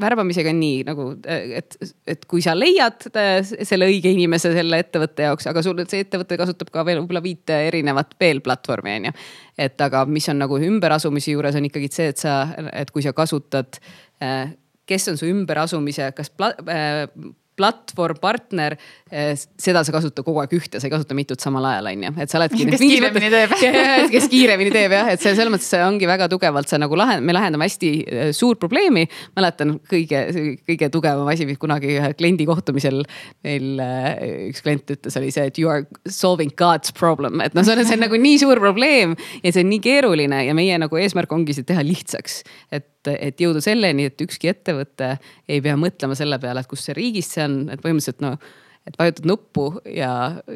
värbamisega 0.00 0.52
on 0.52 0.60
nii 0.60 0.82
nagu, 0.86 1.06
et, 1.28 1.76
et 2.08 2.26
kui 2.30 2.42
sa 2.44 2.54
leiad 2.56 3.08
äh, 3.12 3.40
selle 3.44 3.88
õige 3.90 4.12
inimese 4.14 4.52
selle 4.54 4.80
ettevõtte 4.80 5.26
jaoks, 5.28 5.48
aga 5.50 5.64
sul 5.64 5.82
see 5.84 6.04
ettevõte 6.06 6.38
kasutab 6.40 6.70
ka 6.72 6.84
veel 6.88 7.02
võib-olla 7.02 7.24
viite 7.24 7.58
erinevat 7.68 8.14
veel 8.20 8.40
platvormi 8.44 8.94
on 9.00 9.08
ju. 9.10 9.16
et 9.66 9.86
aga 9.88 10.04
mis 10.08 10.28
on 10.32 10.40
nagu 10.40 10.60
ümberasumise 10.68 11.34
juures 11.34 11.58
on 11.58 11.68
ikkagi 11.68 11.90
see, 11.92 12.12
et 12.14 12.22
sa, 12.22 12.38
et 12.72 12.92
kui 12.94 13.04
sa 13.04 13.12
kasutad 13.16 13.80
äh, 14.24 14.54
kes 14.86 15.08
on 15.10 15.18
su 15.18 15.28
ümberasumise, 15.30 16.10
kas 16.16 16.30
pla, 16.30 16.52
äh, 16.70 17.04
platvorm, 17.56 18.20
partner, 18.20 18.76
eh, 19.10 19.32
seda 19.60 19.82
sa 19.86 19.94
kasutad 19.94 20.24
kogu 20.26 20.42
aeg 20.42 20.54
ühte, 20.56 20.80
sa 20.80 20.88
ei 20.88 20.92
kasuta 20.92 21.16
mitut 21.16 21.42
samal 21.42 21.64
ajal, 21.70 21.90
on 21.90 22.04
ju, 22.06 22.12
et 22.22 22.32
sa 22.32 22.40
oledki. 22.40 22.66
kes 22.72 22.82
kiiremini 22.82 23.30
teeb 23.32 23.54
kes 24.14 24.28
kiiremini 24.32 24.72
teeb 24.74 24.94
jah, 24.96 25.10
et 25.14 25.22
see 25.22 25.34
selles 25.36 25.52
mõttes 25.52 25.68
see 25.72 25.82
ongi 25.84 26.08
väga 26.08 26.28
tugevalt, 26.32 26.70
see 26.70 26.80
nagu 26.82 26.98
lahend-, 26.98 27.26
me 27.26 27.36
lahendame 27.36 27.68
hästi 27.68 27.92
eh, 28.04 28.32
suurt 28.36 28.60
probleemi. 28.62 29.06
mäletan 29.36 29.76
kõige, 29.90 30.22
kõige 30.68 30.90
tugevam 30.92 31.28
asi, 31.32 31.48
mis 31.48 31.60
kunagi 31.60 31.96
ühe 31.96 32.12
kliendi 32.18 32.46
kohtumisel 32.48 33.02
meil 33.46 33.82
eh, 33.82 34.50
üks 34.50 34.64
klient 34.64 34.96
ütles, 34.96 35.20
oli 35.20 35.32
see, 35.34 35.46
et 35.50 35.60
you 35.62 35.72
are 35.72 35.86
solving 36.10 36.52
God's 36.58 36.92
problem, 36.96 37.40
et 37.44 37.56
noh, 37.56 37.66
see 37.66 37.76
on, 37.76 37.84
see 37.86 37.98
on 37.98 38.06
nagu 38.06 38.20
nii 38.20 38.42
suur 38.42 38.60
probleem 38.62 39.16
ja 39.42 39.52
see 39.52 39.64
on 39.64 39.72
nii 39.72 39.82
keeruline 39.84 40.44
ja 40.48 40.56
meie 40.56 40.76
nagu 40.80 41.00
eesmärk 41.00 41.32
ongi 41.32 41.56
see 41.56 41.66
teha 41.66 41.84
lihtsaks. 41.86 42.42
et 42.74 42.90
et, 43.12 43.18
et 43.30 43.42
jõuda 43.46 43.62
selleni, 43.64 44.08
et 44.10 44.26
ükski 44.26 44.52
ettevõte 44.52 45.16
ei 45.48 45.62
pea 45.64 45.76
mõtlema 45.80 46.18
selle 46.18 46.38
peale, 46.42 46.62
et 46.62 46.70
kus 46.70 46.86
see 46.86 46.96
riigis 46.96 47.32
see 47.36 47.44
on, 47.46 47.58
et 47.72 47.82
põhimõtteliselt 47.82 48.24
no 48.24 48.36
et 48.86 48.94
vajutad 48.98 49.26
nuppu 49.26 49.66
ja 49.90 50.10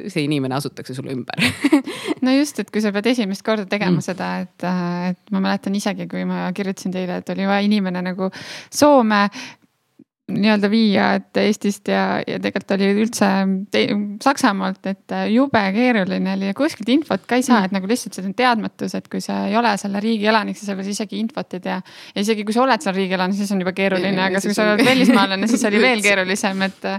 see 0.06 0.22
inimene 0.22 0.54
asutatakse 0.54 0.94
sulle 0.94 1.14
ümber 1.16 1.40
no 2.24 2.34
just, 2.36 2.60
et 2.62 2.70
kui 2.70 2.82
sa 2.82 2.92
pead 2.94 3.08
esimest 3.10 3.42
korda 3.46 3.66
tegema 3.70 3.98
mm. 3.98 4.06
seda, 4.06 4.28
et, 4.44 4.66
et 5.10 5.34
ma 5.34 5.42
mäletan 5.42 5.74
isegi, 5.74 6.06
kui 6.10 6.22
ma 6.28 6.44
kirjutasin 6.54 6.94
teile, 6.94 7.20
et 7.20 7.34
oli 7.34 7.48
vaja 7.50 7.66
inimene 7.66 8.04
nagu 8.06 8.30
Soome 8.70 9.24
nii-öelda 10.34 10.70
viia, 10.72 11.06
et 11.18 11.40
Eestist 11.42 11.90
ja, 11.90 12.20
ja 12.26 12.38
tegelikult 12.42 12.74
oli 12.76 12.90
üldse 13.04 13.28
te, 13.72 13.84
Saksamaalt, 14.22 14.86
et 14.90 15.14
jube 15.32 15.62
keeruline 15.74 16.34
oli 16.36 16.50
ja 16.50 16.56
kuskilt 16.56 16.90
infot 16.92 17.26
ka 17.28 17.38
ei 17.40 17.44
saa, 17.46 17.64
et 17.66 17.74
nagu 17.74 17.90
lihtsalt 17.90 18.16
see 18.18 18.32
teadmatus, 18.36 18.96
et 18.98 19.08
kui 19.12 19.22
sa 19.24 19.44
ei 19.50 19.56
ole 19.58 19.72
selle 19.80 20.02
riigi 20.02 20.28
elanik, 20.30 20.58
siis 20.58 20.70
sa 20.70 20.74
võib-olla 20.76 20.96
isegi 20.96 21.20
infot 21.22 21.58
ei 21.58 21.64
tea. 21.66 21.78
ja 22.14 22.24
isegi 22.26 22.46
kui 22.46 22.56
sa 22.56 22.64
oled 22.64 22.84
seal 22.84 22.96
riigi 22.96 23.16
elanik, 23.18 23.38
siis 23.40 23.52
on 23.54 23.62
juba 23.64 23.74
keeruline, 23.76 24.24
aga 24.26 24.42
kui 24.44 24.56
sa 24.56 24.66
oled 24.66 24.84
välismaalane, 24.90 25.50
siis 25.50 25.64
oli 25.70 25.82
veel 25.82 26.04
keerulisem, 26.04 26.66
et. 26.68 26.90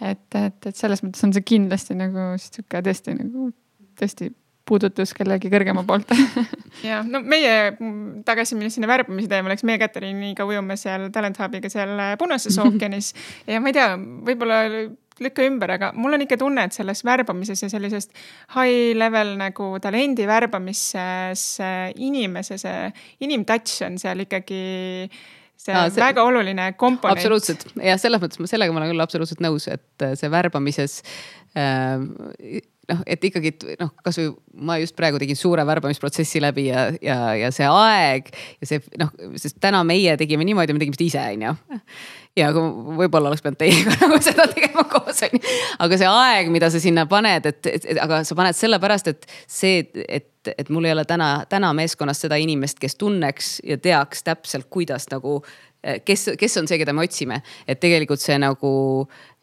et, 0.00 0.26
et, 0.40 0.60
et 0.70 0.76
selles 0.76 1.02
mõttes 1.04 1.26
on 1.26 1.34
see 1.36 1.44
kindlasti 1.46 1.96
nagu 1.98 2.32
sihuke 2.40 2.82
tõesti 2.86 3.16
nagu 3.18 3.50
tõesti 4.00 4.30
puudutus 4.70 5.14
kellegi 5.16 5.50
kõrgema 5.52 5.84
poolt. 5.88 6.14
Ja 6.86 7.02
no 7.04 7.18
meie 7.20 7.74
tagasi 8.24 8.56
minnes 8.56 8.76
sinna 8.78 8.88
värbamise 8.88 9.28
teemale, 9.28 9.56
eks 9.58 9.66
meie 9.68 9.80
Katariiniga 9.82 10.46
ujume 10.48 10.78
seal 10.80 11.08
Talent 11.12 11.36
Hubiga 11.42 11.68
seal 11.72 11.92
Punases 12.20 12.56
ookeanis. 12.62 13.12
Ja 13.50 13.60
ma 13.60 13.72
ei 13.72 13.76
tea, 13.76 13.88
võib-olla 13.98 14.60
lükka 15.20 15.44
ümber, 15.44 15.74
aga 15.74 15.90
mul 15.98 16.16
on 16.16 16.24
ikka 16.24 16.38
tunne, 16.40 16.64
et 16.64 16.76
selles 16.76 17.02
värbamises 17.04 17.60
ja 17.60 17.68
sellisest 17.72 18.14
high 18.54 18.94
level 18.96 19.34
nagu 19.40 19.74
talendi 19.82 20.24
värbamises 20.28 21.44
inimese 22.00 22.56
see 22.62 22.88
inimtouch 23.26 23.82
on 23.84 23.98
seal 24.00 24.24
ikkagi 24.24 24.62
see 25.60 25.76
on 25.76 25.92
see, 25.92 26.00
väga 26.00 26.24
oluline 26.24 26.72
komponent. 26.80 27.18
absoluutselt. 27.18 27.66
Ja 27.84 27.98
selles 28.00 28.22
mõttes 28.22 28.40
ma 28.40 28.48
sellega 28.50 28.72
ma 28.72 28.80
olen 28.82 28.94
küll 28.94 29.04
absoluutselt 29.04 29.44
nõus, 29.44 29.68
et 29.70 30.06
see 30.16 30.32
värbamises 30.32 31.00
äh, 31.58 32.62
noh, 32.90 33.02
et 33.08 33.24
ikkagi 33.24 33.52
noh, 33.80 33.92
kasvõi 34.04 34.30
ma 34.66 34.76
just 34.80 34.96
praegu 34.98 35.20
tegin 35.22 35.38
suure 35.38 35.64
värbamisprotsessi 35.66 36.42
läbi 36.42 36.66
ja, 36.68 36.88
ja, 37.04 37.18
ja 37.38 37.50
see 37.54 37.68
aeg 37.68 38.30
ja 38.32 38.68
see 38.68 38.82
noh, 39.00 39.12
sest 39.40 39.60
täna 39.62 39.82
meie 39.86 40.16
tegime 40.20 40.46
niimoodi, 40.46 40.76
me 40.76 40.82
tegime 40.82 40.98
seda 40.98 41.06
ise, 41.06 41.22
on 41.36 41.46
ju. 41.46 41.78
ja 42.40 42.50
võib-olla 42.54 43.30
oleks 43.30 43.44
pidanud 43.44 43.60
teiega 43.60 43.96
nagu 44.02 44.20
seda 44.24 44.48
tegema 44.50 44.84
koos, 44.90 45.22
on 45.26 45.38
ju. 45.38 45.54
aga 45.86 46.00
see 46.02 46.10
aeg, 46.10 46.52
mida 46.54 46.72
sa 46.72 46.82
sinna 46.82 47.06
paned, 47.10 47.48
et, 47.52 47.62
et, 47.70 47.88
et 47.94 48.02
aga 48.02 48.22
sa 48.26 48.38
paned 48.38 48.58
sellepärast, 48.58 49.10
et 49.14 49.26
see, 49.46 49.86
et, 50.06 50.30
et 50.50 50.70
mul 50.72 50.88
ei 50.88 50.94
ole 50.96 51.06
täna, 51.08 51.32
täna 51.50 51.72
meeskonnas 51.76 52.22
seda 52.26 52.38
inimest, 52.40 52.80
kes 52.82 52.98
tunneks 53.00 53.58
ja 53.66 53.78
teaks 53.80 54.24
täpselt, 54.26 54.70
kuidas 54.72 55.08
nagu 55.14 55.40
kes, 56.04 56.30
kes 56.38 56.56
on 56.60 56.68
see, 56.68 56.78
keda 56.80 56.94
me 56.96 57.04
otsime, 57.06 57.40
et 57.68 57.80
tegelikult 57.80 58.22
see 58.22 58.36
nagu 58.40 58.70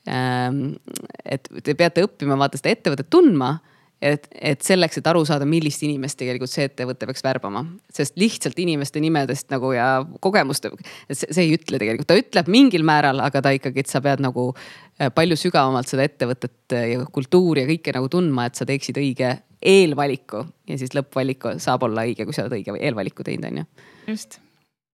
et 0.08 1.50
te 1.64 1.76
peate 1.76 2.06
õppima 2.08 2.38
vaata 2.40 2.60
seda 2.60 2.72
ettevõtet 2.76 3.10
tundma 3.12 3.58
et, 4.02 4.28
et 4.34 4.62
selleks, 4.66 5.00
et 5.00 5.10
aru 5.10 5.24
saada, 5.28 5.46
millist 5.50 5.82
inimest 5.86 6.20
tegelikult 6.20 6.52
see 6.52 6.68
ettevõte 6.70 7.08
peaks 7.10 7.24
värbama, 7.26 7.64
sest 7.94 8.18
lihtsalt 8.20 8.60
inimeste 8.62 9.02
nimedest 9.04 9.50
nagu 9.54 9.72
ja 9.76 9.90
kogemuste, 10.24 10.72
see, 11.10 11.26
see 11.26 11.44
ei 11.48 11.56
ütle 11.58 11.82
tegelikult, 11.82 12.10
ta 12.10 12.20
ütleb 12.20 12.52
mingil 12.54 12.86
määral, 12.88 13.22
aga 13.26 13.42
ta 13.46 13.54
ikkagi, 13.58 13.84
et 13.84 13.92
sa 13.92 14.02
pead 14.06 14.24
nagu 14.24 14.50
äh, 14.54 15.12
palju 15.14 15.40
sügavamalt 15.40 15.90
seda 15.90 16.06
ettevõtet 16.08 16.78
ja 16.78 17.06
kultuuri 17.14 17.66
ja 17.66 17.72
kõike 17.74 17.96
nagu 17.98 18.10
tundma, 18.14 18.48
et 18.48 18.60
sa 18.60 18.68
teeksid 18.70 19.02
õige 19.02 19.36
eelvaliku. 19.68 20.44
Ja 20.70 20.78
siis 20.78 20.94
lõppvaliku 20.94 21.58
saab 21.64 21.88
olla 21.88 22.06
õige, 22.06 22.28
kui 22.28 22.36
sa 22.36 22.46
oled 22.46 22.60
õige 22.60 22.78
eelvaliku 22.78 23.26
teinud, 23.26 23.50
on 23.50 23.64
ju. 23.64 23.72
just 24.14 24.44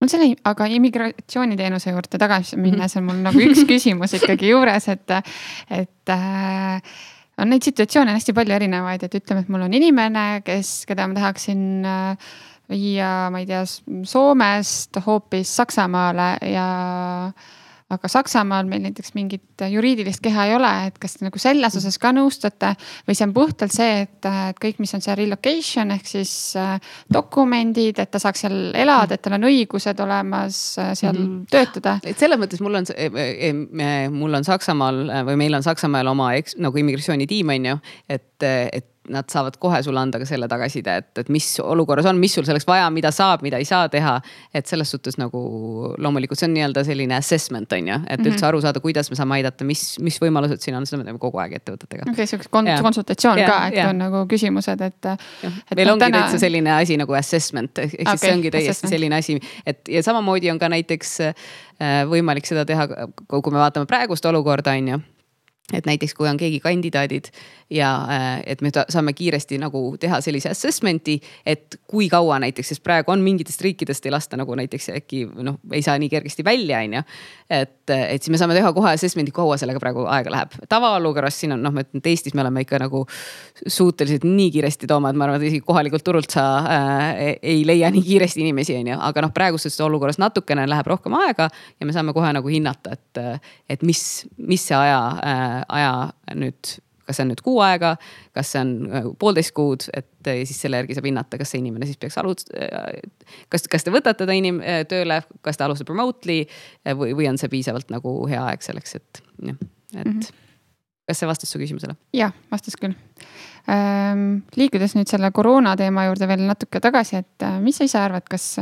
mul 0.04 0.12
selle, 0.12 0.30
aga 0.44 0.68
immigratsiooniteenuse 0.76 1.94
juurde 1.94 2.20
tagasi 2.20 2.60
minnes 2.60 2.96
on 3.00 3.08
mul 3.08 3.20
nagu 3.24 3.42
üks 3.48 3.64
küsimus 3.70 4.16
ikkagi 4.18 4.52
juures, 4.52 4.88
et, 4.92 5.18
et 5.72 6.14
äh, 6.14 6.96
on 7.40 7.50
neid 7.50 7.66
situatsioone 7.66 8.14
hästi 8.14 8.34
palju 8.36 8.56
erinevaid, 8.56 9.06
et 9.06 9.18
ütleme, 9.18 9.44
et 9.44 9.52
mul 9.52 9.64
on 9.66 9.74
inimene, 9.74 10.26
kes, 10.46 10.76
keda 10.88 11.08
ma 11.08 11.18
tahaksin 11.18 11.64
äh, 11.88 12.32
viia, 12.70 13.10
ma 13.32 13.42
ei 13.42 13.48
tea, 13.48 13.64
Soomest 14.08 15.00
hoopis 15.06 15.56
Saksamaale 15.58 16.30
ja 16.52 16.68
aga 17.92 18.08
Saksamaal 18.08 18.64
meil 18.68 18.80
näiteks 18.86 19.12
mingit 19.14 19.64
juriidilist 19.70 20.22
keha 20.24 20.46
ei 20.48 20.54
ole, 20.56 20.70
et 20.88 20.96
kas 21.00 21.18
te 21.18 21.26
nagu 21.26 21.40
selles 21.40 21.76
osas 21.76 21.98
ka 22.00 22.14
nõustate 22.16 22.72
või 23.04 23.16
see 23.16 23.26
on 23.26 23.34
puhtalt 23.36 23.74
see, 23.74 24.06
et, 24.06 24.28
et 24.48 24.62
kõik, 24.62 24.80
mis 24.80 24.94
on 24.96 25.04
see 25.04 25.16
relocation 25.20 25.92
ehk 25.92 26.08
siis 26.08 26.32
äh, 26.60 26.78
dokumendid, 27.12 28.00
et 28.00 28.10
ta 28.14 28.22
saaks 28.22 28.46
seal 28.46 28.56
elada, 28.72 29.18
et 29.18 29.24
tal 29.24 29.36
on 29.36 29.44
õigused 29.50 30.00
olemas 30.00 30.62
äh, 30.80 30.94
seal 30.96 31.12
mm 31.12 31.26
-hmm. 31.26 31.44
töötada. 31.52 31.98
et 32.04 32.18
selles 32.18 32.40
mõttes 32.40 32.64
mul 32.64 32.80
on, 32.80 32.88
e, 32.96 33.10
e, 33.50 33.92
mul 34.08 34.40
on 34.40 34.44
Saksamaal 34.44 35.04
või 35.28 35.36
meil 35.44 35.60
on 35.60 35.62
Saksamaal 35.62 36.06
oma 36.06 36.32
eks, 36.40 36.56
nagu 36.56 36.78
immigratsioonitiim 36.78 37.54
on 37.58 37.70
ju, 37.72 37.78
et, 38.08 38.42
et 38.72 38.93
nad 39.08 39.28
saavad 39.28 39.56
kohe 39.60 39.82
sulle 39.82 40.00
anda 40.00 40.18
ka 40.20 40.26
selle 40.28 40.48
tagasiside, 40.48 40.96
et, 41.02 41.10
et 41.20 41.30
mis 41.32 41.46
olukorras 41.60 42.06
on, 42.08 42.18
mis 42.20 42.32
sul 42.34 42.46
selleks 42.46 42.66
vaja, 42.68 42.86
mida 42.94 43.10
saab, 43.14 43.42
mida 43.44 43.60
ei 43.60 43.66
saa 43.68 43.88
teha. 43.92 44.14
et 44.54 44.66
selles 44.66 44.90
suhtes 44.90 45.18
nagu 45.18 45.40
loomulikult 45.98 46.38
see 46.38 46.48
on 46.48 46.54
nii-öelda 46.56 46.84
selline 46.86 47.16
assessment 47.16 47.72
on 47.72 47.88
ju, 47.88 47.94
et 47.94 48.00
mm 48.00 48.24
-hmm. 48.24 48.30
üldse 48.30 48.46
aru 48.46 48.60
saada, 48.60 48.80
kuidas 48.80 49.10
me 49.10 49.16
saame 49.16 49.34
aidata, 49.34 49.64
mis, 49.64 49.98
mis 50.00 50.18
võimalused 50.22 50.60
siin 50.64 50.76
on, 50.76 50.86
seda 50.86 51.02
me 51.02 51.04
teeme 51.04 51.18
kogu 51.18 51.38
aeg 51.38 51.52
ettevõtetega. 51.60 52.02
okei 52.02 52.12
okay,, 52.12 52.26
siukene 52.26 52.50
kon 52.50 52.70
konsultatsioon 52.82 53.38
ja, 53.38 53.48
ka, 53.48 53.66
et 53.68 53.76
ja. 53.76 53.88
on 53.88 53.98
nagu 53.98 54.24
küsimused, 54.30 54.80
et. 54.80 55.10
meil 55.76 55.90
ongi 55.90 56.04
täna... 56.04 56.18
täitsa 56.18 56.38
selline 56.38 56.72
asi 56.72 56.96
nagu 56.96 57.12
assessment 57.12 57.78
ehk 57.78 57.90
siis 57.90 58.08
okay, 58.08 58.18
see 58.18 58.34
ongi 58.36 58.50
täiesti 58.50 58.70
assessment. 58.70 58.94
selline 58.94 59.16
asi, 59.16 59.40
et 59.66 59.88
ja 59.88 60.02
samamoodi 60.02 60.50
on 60.50 60.58
ka 60.58 60.68
näiteks 60.68 61.20
äh, 61.20 61.34
võimalik 62.08 62.46
seda 62.46 62.64
teha, 62.64 62.88
kui 63.28 63.52
me 63.52 63.58
vaatame 63.58 63.86
praegust 63.86 64.24
olukorda, 64.26 64.72
on 64.72 64.88
ju 64.88 65.00
et 65.72 65.86
näiteks, 65.88 66.12
kui 66.14 66.28
on 66.28 66.36
keegi 66.36 66.58
kandidaadid 66.60 67.30
ja 67.72 67.88
äh, 68.12 68.42
et 68.52 68.60
me 68.60 68.68
saame 68.68 69.14
kiiresti 69.16 69.56
nagu 69.62 69.80
teha 70.00 70.18
sellise 70.20 70.50
assessment'i, 70.52 71.16
et 71.46 71.78
kui 71.88 72.10
kaua 72.12 72.36
näiteks, 72.44 72.74
sest 72.74 72.82
praegu 72.84 73.14
on 73.14 73.22
mingitest 73.24 73.64
riikidest 73.64 74.04
ei 74.04 74.12
lasta 74.12 74.36
nagu 74.36 74.54
näiteks 74.60 74.90
äkki 74.98 75.22
noh, 75.24 75.56
ei 75.72 75.80
saa 75.82 75.96
nii 75.98 76.10
kergesti 76.12 76.44
välja, 76.44 76.82
on 76.84 76.98
ju. 76.98 77.02
et, 77.48 77.90
et 77.94 78.20
siis 78.20 78.32
me 78.34 78.40
saame 78.40 78.56
teha 78.58 78.72
kohe 78.76 78.92
assessment'i, 78.92 79.32
kaua 79.32 79.56
sellega 79.60 79.80
praegu 79.80 80.04
aega 80.04 80.34
läheb. 80.34 80.58
tavaolukorras 80.68 81.40
siin 81.40 81.56
on 81.56 81.64
noh, 81.64 81.72
ma 81.72 81.86
ütlen, 81.86 82.04
et 82.04 82.10
Eestis 82.12 82.36
me 82.36 82.44
oleme 82.44 82.66
ikka 82.66 82.82
nagu 82.84 83.06
suhteliselt 83.64 84.28
nii 84.28 84.50
kiiresti 84.58 84.90
tooma, 84.90 85.14
et 85.14 85.16
ma 85.16 85.30
arvan, 85.30 85.40
et 85.40 85.48
isegi 85.48 85.64
kohalikult 85.64 86.04
turult 86.04 86.36
sa 86.36 86.44
äh, 86.60 87.22
ei 87.40 87.64
leia 87.64 87.88
nii 87.94 88.04
kiiresti 88.04 88.44
inimesi, 88.44 88.76
on 88.82 88.92
ju, 88.92 89.00
aga 89.08 89.24
noh, 89.24 89.32
praeguses 89.32 89.80
olukorras 89.80 90.20
natukene 90.20 90.68
läheb 90.68 90.92
rohkem 90.92 91.16
aega 91.22 91.48
ja 91.80 91.88
me 91.88 91.96
saame 91.96 92.12
kohe 92.12 92.36
nagu 92.36 92.52
hinnata, 92.52 92.98
et, 93.00 93.42
et 93.72 93.88
mis, 93.88 94.04
mis 94.36 94.68
see 94.68 94.76
aja 94.76 95.00
äh, 95.24 95.53
aja 95.68 95.94
nüüd 96.34 96.76
kas 97.04 97.18
see 97.18 97.24
on 97.26 97.30
nüüd 97.32 97.42
kuu 97.44 97.58
aega, 97.64 97.94
kas 98.36 98.52
see 98.54 98.60
on 98.64 98.72
äh, 98.88 99.08
poolteist 99.20 99.54
kuud, 99.56 99.86
et 99.96 100.30
siis 100.48 100.60
selle 100.64 100.80
järgi 100.80 100.96
saab 100.96 101.08
hinnata, 101.08 101.38
kas 101.40 101.52
see 101.52 101.60
inimene 101.62 101.88
siis 101.88 102.00
peaks 102.00 102.16
alust-, 102.20 102.52
kas, 103.52 103.66
kas 103.70 103.86
te 103.86 103.92
võtate 103.94 104.26
ta 104.28 104.36
inim-, 104.36 104.62
tööle, 104.90 105.20
kas 105.44 105.60
ta 105.60 105.68
alustab 105.68 105.92
remotely 105.92 106.42
või, 106.96 107.12
või 107.16 107.28
on 107.30 107.40
see 107.40 107.52
piisavalt 107.52 107.92
nagu 107.94 108.16
hea 108.30 108.42
aeg 108.50 108.64
selleks, 108.64 108.96
et 109.00 109.22
jah, 109.50 109.58
et 109.94 110.00
mm. 110.00 110.12
-hmm. 110.12 110.44
kas 111.10 111.20
see 111.20 111.30
vastas 111.30 111.52
su 111.52 111.60
küsimusele? 111.60 111.96
jah, 112.16 112.32
vastas 112.52 112.78
küll 112.80 112.96
ähm,. 113.68 114.44
liikudes 114.56 114.96
nüüd 114.96 115.10
selle 115.10 115.30
koroona 115.32 115.76
teema 115.76 116.08
juurde 116.08 116.28
veel 116.28 116.46
natuke 116.48 116.80
tagasi, 116.80 117.20
et 117.20 117.44
äh, 117.44 117.60
mis 117.60 117.80
sa 117.80 117.88
ise 117.88 118.00
arvad, 118.00 118.28
kas, 118.30 118.54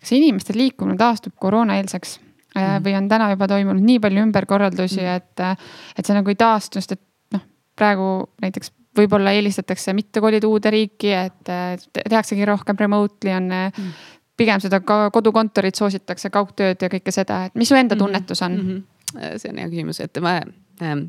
kas 0.00 0.12
inimeste 0.16 0.56
liikumine 0.56 1.00
taastub 1.00 1.36
koroonaeelseks? 1.40 2.18
Mm. 2.60 2.84
või 2.84 2.96
on 2.98 3.08
täna 3.10 3.30
juba 3.32 3.48
toimunud 3.50 3.86
nii 3.86 4.00
palju 4.02 4.26
ümberkorraldusi 4.26 5.00
mm., 5.02 5.16
et, 5.16 5.98
et 5.98 6.06
see 6.06 6.16
nagu 6.16 6.32
ei 6.32 6.38
taastu, 6.40 6.80
sest 6.80 6.96
et 6.96 7.02
noh, 7.36 7.44
praegu 7.78 8.08
näiteks 8.42 8.72
võib-olla 8.96 9.34
eelistatakse 9.36 9.94
mitte 9.96 10.22
kolida 10.22 10.48
uude 10.48 10.72
riiki, 10.74 11.12
et 11.14 11.52
tehaksegi 12.00 12.48
rohkem 12.48 12.78
remotely 12.80 13.32
on 13.36 13.52
mm. 13.52 13.94
pigem 14.40 14.62
seda 14.62 14.82
ka 14.82 15.06
kodukontorit 15.14 15.78
soositakse, 15.78 16.32
kaugtööd 16.34 16.82
ja 16.82 16.90
kõike 16.92 17.14
seda, 17.14 17.44
et 17.46 17.54
mis 17.54 17.70
su 17.70 17.78
enda 17.78 17.94
mm-hmm. 17.94 18.04
tunnetus 18.06 18.42
on 18.42 18.58
mm? 18.58 18.76
-hmm. 19.14 19.38
see 19.38 19.52
on 19.52 19.62
hea 19.62 19.70
küsimus, 19.70 20.00
et 20.00 20.20
ma 20.22 20.40
ähm, 20.82 21.08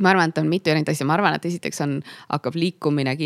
ma 0.00 0.10
arvan, 0.12 0.28
et 0.28 0.38
on 0.38 0.48
mitu 0.48 0.70
erinevat 0.70 0.92
asja, 0.92 1.06
ma 1.08 1.14
arvan, 1.16 1.34
et 1.38 1.44
esiteks 1.48 1.80
on, 1.80 2.00
hakkab 2.28 2.54
liikumine, 2.54 3.16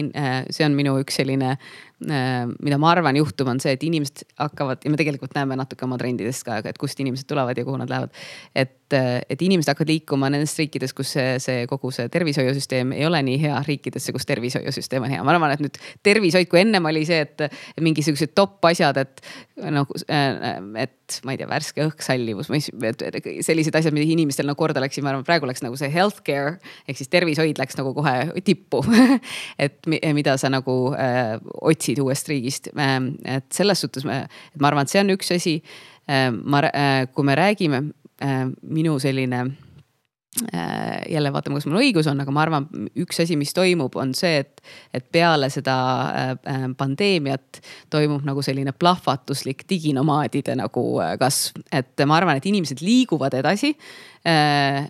see 0.55 0.67
on 0.67 0.77
minu 0.79 0.95
üks 1.03 1.17
selline 1.19 1.57
Äh, 1.57 1.90
mida 2.01 2.79
ma 2.81 2.91
arvan 2.95 3.17
juhtub, 3.19 3.49
on 3.53 3.59
see, 3.61 3.75
et 3.77 3.83
inimesed 3.85 4.23
hakkavad 4.41 4.85
ja 4.85 4.93
me 4.93 4.97
tegelikult 4.97 5.35
näeme 5.37 5.57
natuke 5.61 5.85
oma 5.85 5.99
trendidest 6.01 6.47
ka, 6.47 6.61
et 6.65 6.79
kust 6.81 7.01
inimesed 7.03 7.29
tulevad 7.29 7.59
ja 7.59 7.65
kuhu 7.67 7.77
nad 7.77 7.91
lähevad. 7.93 8.15
et, 8.55 8.93
äh, 8.97 9.21
et 9.29 9.43
inimesed 9.43 9.69
hakkavad 9.69 9.93
liikuma 9.93 10.31
nendest 10.33 10.59
riikidest, 10.59 10.97
kus 10.97 11.13
see, 11.17 11.37
see 11.39 11.67
kogu 11.69 11.91
see 11.93 12.09
tervishoiusüsteem 12.09 12.95
ei 12.97 13.05
ole 13.07 13.21
nii 13.23 13.41
hea, 13.43 13.59
riikidesse, 13.67 14.13
kus 14.17 14.27
tervishoiusüsteem 14.27 15.05
on 15.05 15.13
hea. 15.13 15.25
ma 15.25 15.35
arvan, 15.35 15.53
et 15.53 15.65
nüüd 15.65 15.77
tervishoid, 16.03 16.49
kui 16.49 16.63
ennem 16.63 16.89
oli 16.89 17.05
see, 17.09 17.21
et 17.27 17.47
mingisugused 17.81 18.33
top 18.35 18.65
asjad, 18.71 18.97
et 18.97 19.21
nagu, 19.61 20.01
et 20.09 21.21
ma 21.27 21.35
ei 21.35 21.41
tea, 21.41 21.49
värske 21.51 21.85
õhk, 21.85 22.05
sallivus, 22.05 22.49
sellised 22.49 23.77
asjad, 23.77 23.95
mida 23.97 24.07
inimestel 24.07 24.49
nagu 24.49 24.59
korda 24.61 24.81
läksid, 24.83 25.05
ma 25.05 25.13
arvan, 25.13 25.27
praegu 25.27 25.49
läks 25.51 25.65
nagu 25.65 25.77
see 25.79 25.91
healthcare 25.93 26.57
ehk 26.89 27.01
siis 27.01 27.11
tervishoid 27.13 27.61
läks 27.61 27.77
nagu 27.79 27.93
kohe 27.97 28.15
tippu 28.47 28.83
et 29.65 29.91
mida 30.15 30.37
sa 30.41 30.51
nagu 30.53 30.77
äh, 30.95 31.37
otsid 31.61 31.90
otsid 31.91 32.05
uuest 32.05 32.29
riigist. 32.31 32.71
Ähm, 32.79 33.15
et 33.25 33.49
selles 33.53 33.81
suhtes 33.81 34.05
et 34.07 34.61
ma 34.61 34.71
arvan, 34.71 34.87
et 34.87 34.93
see 34.93 35.03
on 35.03 35.17
üks 35.17 35.33
asi. 35.35 35.61
Ähm, 36.11 36.43
ma, 36.45 36.65
äh, 36.71 37.09
kui 37.15 37.25
me 37.25 37.37
räägime, 37.39 37.91
äh, 38.23 38.47
minu 38.63 38.99
selline 38.99 39.45
äh, 40.53 41.03
jälle 41.11 41.33
vaatame, 41.33 41.59
kas 41.59 41.67
mul 41.67 41.81
õigus 41.83 42.09
on, 42.11 42.21
aga 42.21 42.35
ma 42.35 42.43
arvan, 42.43 42.67
üks 42.99 43.21
asi, 43.23 43.37
mis 43.39 43.53
toimub, 43.55 43.95
on 44.01 44.15
see, 44.15 44.41
et, 44.43 44.63
et 44.95 45.07
peale 45.13 45.51
seda 45.51 45.77
pandeemiat 46.79 47.61
toimub 47.91 48.27
nagu 48.27 48.43
selline 48.43 48.73
plahvatuslik 48.73 49.67
diginomaadide 49.71 50.57
nagu 50.59 50.85
kasv. 51.21 51.63
et 51.71 52.07
ma 52.07 52.19
arvan, 52.19 52.41
et 52.41 52.47
inimesed 52.51 52.83
liiguvad 52.83 53.39
edasi 53.39 53.75
Äh, 54.27 54.89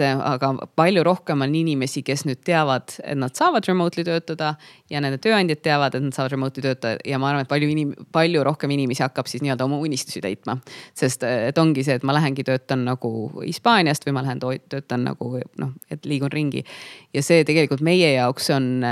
et 0.00 0.22
aga 0.24 0.50
palju 0.78 1.02
rohkem 1.06 1.42
on 1.44 1.54
inimesi, 1.54 2.02
kes 2.06 2.24
nüüd 2.28 2.40
teavad, 2.46 2.94
et 3.02 3.18
nad 3.18 3.34
saavad 3.36 3.66
remotely 3.68 4.04
töötada 4.06 4.54
ja 4.90 5.02
nende 5.04 5.20
tööandjad 5.22 5.62
teavad, 5.64 5.96
et 5.98 6.06
nad 6.06 6.16
saavad 6.16 6.36
remotely 6.36 6.64
töötada 6.64 6.96
ja 7.08 7.20
ma 7.20 7.32
arvan, 7.32 7.46
et 7.46 7.50
palju 7.50 7.68
inim-, 7.72 7.94
palju 8.14 8.44
rohkem 8.46 8.74
inimesi 8.76 9.04
hakkab 9.04 9.30
siis 9.30 9.44
nii-öelda 9.44 9.66
oma 9.68 9.80
unistusi 9.82 10.22
täitma. 10.24 10.58
sest 10.94 11.24
et 11.28 11.58
ongi 11.58 11.84
see, 11.86 11.98
et 11.98 12.06
ma 12.06 12.16
lähengi 12.16 12.44
töötan 12.46 12.84
nagu 12.88 13.12
Hispaaniast 13.42 14.06
või 14.06 14.16
ma 14.18 14.24
lähen 14.26 14.42
töötan 14.42 15.04
nagu 15.08 15.38
noh, 15.58 15.72
et 15.90 16.06
liigun 16.06 16.32
ringi. 16.32 16.64
ja 17.14 17.22
see 17.22 17.44
tegelikult 17.44 17.84
meie 17.84 18.12
jaoks 18.14 18.50
on 18.54 18.84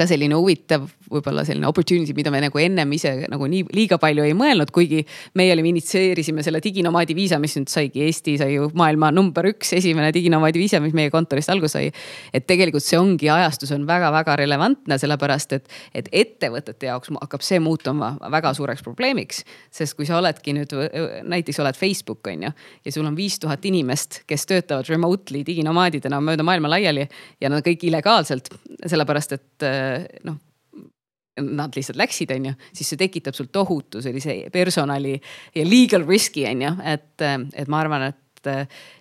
ka 0.00 0.08
selline 0.08 0.36
huvitav 0.38 0.86
võib-olla 1.10 1.44
selline 1.46 1.68
opportunity, 1.68 2.14
mida 2.16 2.32
me 2.32 2.40
nagu 2.44 2.60
ennem 2.62 2.92
ise 2.96 3.12
nagu 3.30 3.48
nii 3.50 3.66
liiga 3.74 3.98
palju 4.00 4.24
ei 4.24 4.34
mõelnud, 4.36 4.70
kuigi 4.74 5.02
meie 5.38 5.52
olime, 5.54 5.72
initsieerisime 5.74 6.44
selle 6.46 6.62
diginomaadi 6.64 7.16
viisa, 7.18 7.40
mis 7.42 7.56
nüüd 7.58 7.70
saigi, 7.72 8.04
Eesti 8.06 8.36
sai 8.40 8.54
ju 8.54 8.70
maailma 8.78 9.10
number 9.14 9.50
üks 9.50 9.74
esimene 9.76 10.12
diginomaadi 10.14 10.62
viisa, 10.62 10.80
mis 10.82 10.94
meie 10.96 11.12
kontorist 11.12 11.52
alguse 11.52 11.70
sai. 11.70 11.90
et 12.34 12.46
tegelikult 12.48 12.84
see 12.84 12.98
ongi 12.98 13.28
ajastus 13.30 13.72
on 13.76 13.86
väga-väga 13.88 14.36
relevantne, 14.40 14.98
sellepärast 14.98 15.54
et, 15.58 15.68
et 15.94 16.08
ettevõtete 16.22 16.88
jaoks 16.88 17.12
hakkab 17.20 17.44
see 17.44 17.60
muutuma 17.62 18.14
väga 18.32 18.54
suureks 18.56 18.84
probleemiks. 18.86 19.44
sest 19.70 19.96
kui 19.98 20.08
sa 20.08 20.18
oledki 20.18 20.54
nüüd 20.56 20.74
näiteks 21.28 21.60
oled 21.62 21.78
Facebook 21.78 22.26
on 22.30 22.48
ju 22.48 22.52
ja 22.84 22.92
sul 22.94 23.06
on 23.06 23.16
viis 23.18 23.38
tuhat 23.42 23.64
inimest, 23.68 24.22
kes 24.30 24.46
töötavad 24.50 24.88
remotely 24.90 25.44
diginomaadidena 25.46 26.20
mööda 26.24 26.46
maailma 26.46 26.70
laiali 26.72 27.06
ja 27.40 27.50
nad 27.52 27.64
kõik 27.66 27.84
illegaalselt, 27.90 28.50
sellepärast 28.86 29.36
et 29.36 29.68
noh 30.28 30.38
nad 31.40 31.72
lihtsalt 31.76 31.96
läksid, 31.96 32.32
on 32.34 32.50
ju, 32.50 32.52
siis 32.74 32.90
see 32.92 32.98
tekitab 33.00 33.36
sul 33.36 33.48
tohutu 33.52 34.02
sellise 34.04 34.34
personali 34.52 35.14
ja 35.54 35.64
legal 35.64 36.04
risk'i 36.08 36.44
on 36.50 36.64
ju, 36.66 36.72
et, 36.84 37.24
et 37.54 37.70
ma 37.70 37.80
arvan, 37.80 38.10
et, 38.10 38.50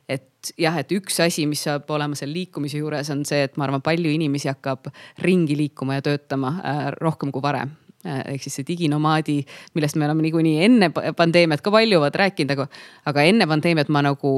et 0.08 0.30
jah, 0.60 0.78
et 0.80 0.94
üks 0.96 1.20
asi, 1.24 1.46
mis 1.50 1.66
saab 1.68 1.90
olema 1.92 2.18
seal 2.18 2.32
liikumise 2.34 2.80
juures, 2.80 3.10
on 3.14 3.26
see, 3.28 3.42
et 3.48 3.60
ma 3.60 3.68
arvan, 3.68 3.84
palju 3.86 4.12
inimesi 4.14 4.52
hakkab 4.52 4.92
ringi 5.26 5.58
liikuma 5.60 6.00
ja 6.00 6.06
töötama 6.06 6.54
äh, 6.60 6.82
rohkem 7.00 7.34
kui 7.36 7.44
varem. 7.44 7.74
Äh, 8.06 8.22
ehk 8.36 8.46
siis 8.46 8.60
see 8.62 8.68
diginomaadi, 8.68 9.42
millest 9.76 10.00
me 10.00 10.08
oleme 10.08 10.24
niikuinii 10.24 10.64
enne 10.70 10.92
pandeemiat 10.96 11.64
ka 11.66 11.74
palju 11.74 12.06
rääkinud, 12.24 12.56
aga, 12.56 12.70
aga 13.12 13.28
enne 13.28 13.48
pandeemiat 13.50 13.92
ma 13.92 14.06
nagu 14.06 14.34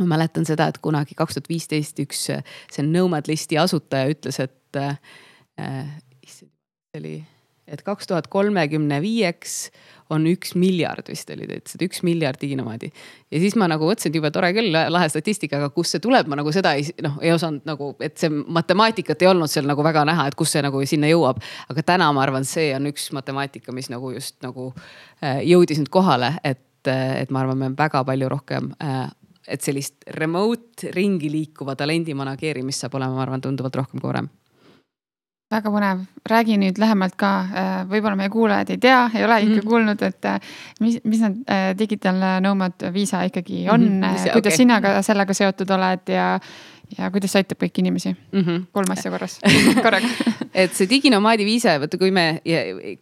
ma 0.00 0.08
mäletan 0.16 0.46
seda, 0.46 0.66
et 0.72 0.80
kunagi 0.82 1.14
kaks 1.14 1.36
tuhat 1.36 1.46
viisteist 1.46 2.00
üks 2.02 2.26
see 2.26 2.86
Nomad 2.86 3.30
listi 3.30 3.58
asutaja 3.60 4.10
ütles, 4.10 4.40
et 4.42 4.80
äh, 4.80 4.96
äh, 4.96 5.22
issand, 5.58 6.50
see 6.90 7.00
oli, 7.00 7.16
et 7.66 7.82
kaks 7.84 8.08
tuhat 8.10 8.26
kolmekümne 8.32 9.00
viieks 9.02 9.68
on 10.12 10.26
üks 10.28 10.52
miljard 10.58 11.06
vist 11.08 11.30
oli 11.32 11.46
ta 11.48 11.56
ütles, 11.56 11.76
et 11.76 11.84
üks 11.86 12.02
miljard 12.04 12.40
diginomaadi. 12.40 12.90
ja 13.32 13.40
siis 13.40 13.56
ma 13.56 13.68
nagu 13.70 13.86
mõtlesin, 13.88 14.12
et 14.12 14.18
jube 14.18 14.30
tore 14.34 14.50
küll, 14.56 14.74
lahe 14.74 15.08
statistika, 15.08 15.58
aga 15.60 15.70
kust 15.74 15.96
see 15.96 16.04
tuleb, 16.04 16.28
ma 16.28 16.38
nagu 16.40 16.52
seda 16.52 16.74
ei 16.76 16.84
noh, 17.04 17.16
ei 17.24 17.32
osanud 17.32 17.64
nagu, 17.68 17.94
et 18.04 18.18
see 18.20 18.28
matemaatikat 18.30 19.24
ei 19.24 19.30
olnud 19.32 19.50
seal 19.50 19.68
nagu 19.70 19.86
väga 19.86 20.04
näha, 20.10 20.28
et 20.28 20.38
kus 20.38 20.52
see 20.54 20.62
nagu 20.64 20.84
sinna 20.88 21.08
jõuab. 21.10 21.40
aga 21.72 21.86
täna 21.94 22.10
ma 22.12 22.24
arvan, 22.26 22.44
see 22.48 22.70
on 22.76 22.90
üks 22.92 23.10
matemaatika, 23.16 23.72
mis 23.72 23.88
nagu 23.92 24.12
just 24.12 24.36
nagu 24.44 24.70
äh, 25.22 25.40
jõudis 25.48 25.80
nüüd 25.80 25.92
kohale, 25.94 26.34
et, 26.44 26.84
äh, 26.90 27.20
et 27.22 27.32
ma 27.32 27.44
arvan, 27.44 27.58
me 27.64 27.72
väga 27.78 28.04
palju 28.04 28.28
rohkem 28.36 28.72
äh, 28.82 29.06
et 29.48 29.64
sellist 29.64 30.04
remote 30.20 30.92
ringi 30.92 31.28
liikuva 31.32 31.76
talendi 31.76 32.14
manageerimist 32.16 32.84
saab 32.84 32.96
olema, 33.00 33.18
ma 33.18 33.24
arvan, 33.26 33.44
tunduvalt 33.44 33.82
rohkem 33.82 34.00
kui 34.00 34.12
varem 34.12 34.28
väga 35.54 35.72
põnev, 35.72 36.02
räägi 36.30 36.58
nüüd 36.60 36.78
lähemalt 36.82 37.16
ka, 37.20 37.30
äh, 37.44 37.72
võib-olla 37.90 38.18
meie 38.18 38.32
kuulajad 38.32 38.74
ei 38.74 38.80
tea, 38.82 39.00
ei 39.14 39.24
ole 39.26 39.40
ikka 39.42 39.54
mm 39.54 39.58
-hmm. 39.60 39.70
kuulnud, 39.70 40.02
et 40.02 40.28
äh, 40.30 40.52
mis, 40.80 41.00
mis 41.04 41.24
need 41.24 41.42
äh, 41.50 41.66
digital 41.78 42.20
nomad 42.44 42.86
viisa 42.92 43.22
ikkagi 43.28 43.66
on 43.68 43.80
mm, 43.80 44.02
-hmm. 44.02 44.32
kuidas 44.32 44.54
okay. 44.54 44.62
sina 44.62 44.80
ka 44.80 45.02
sellega 45.02 45.34
seotud 45.34 45.70
oled 45.70 46.08
ja, 46.08 46.40
ja 46.98 47.10
kuidas 47.10 47.32
see 47.32 47.44
aitab 47.44 47.62
kõiki 47.62 47.84
inimesi 47.84 48.14
mm? 48.14 48.40
-hmm. 48.40 48.64
kolm 48.72 48.90
asja 48.90 49.10
korras, 49.10 49.40
korraga 49.84 50.08
et 50.54 50.74
see 50.74 50.88
diginomaadi 50.90 51.44
viisa, 51.44 51.78
vaata 51.80 51.98
kui 51.98 52.10
me, 52.10 52.40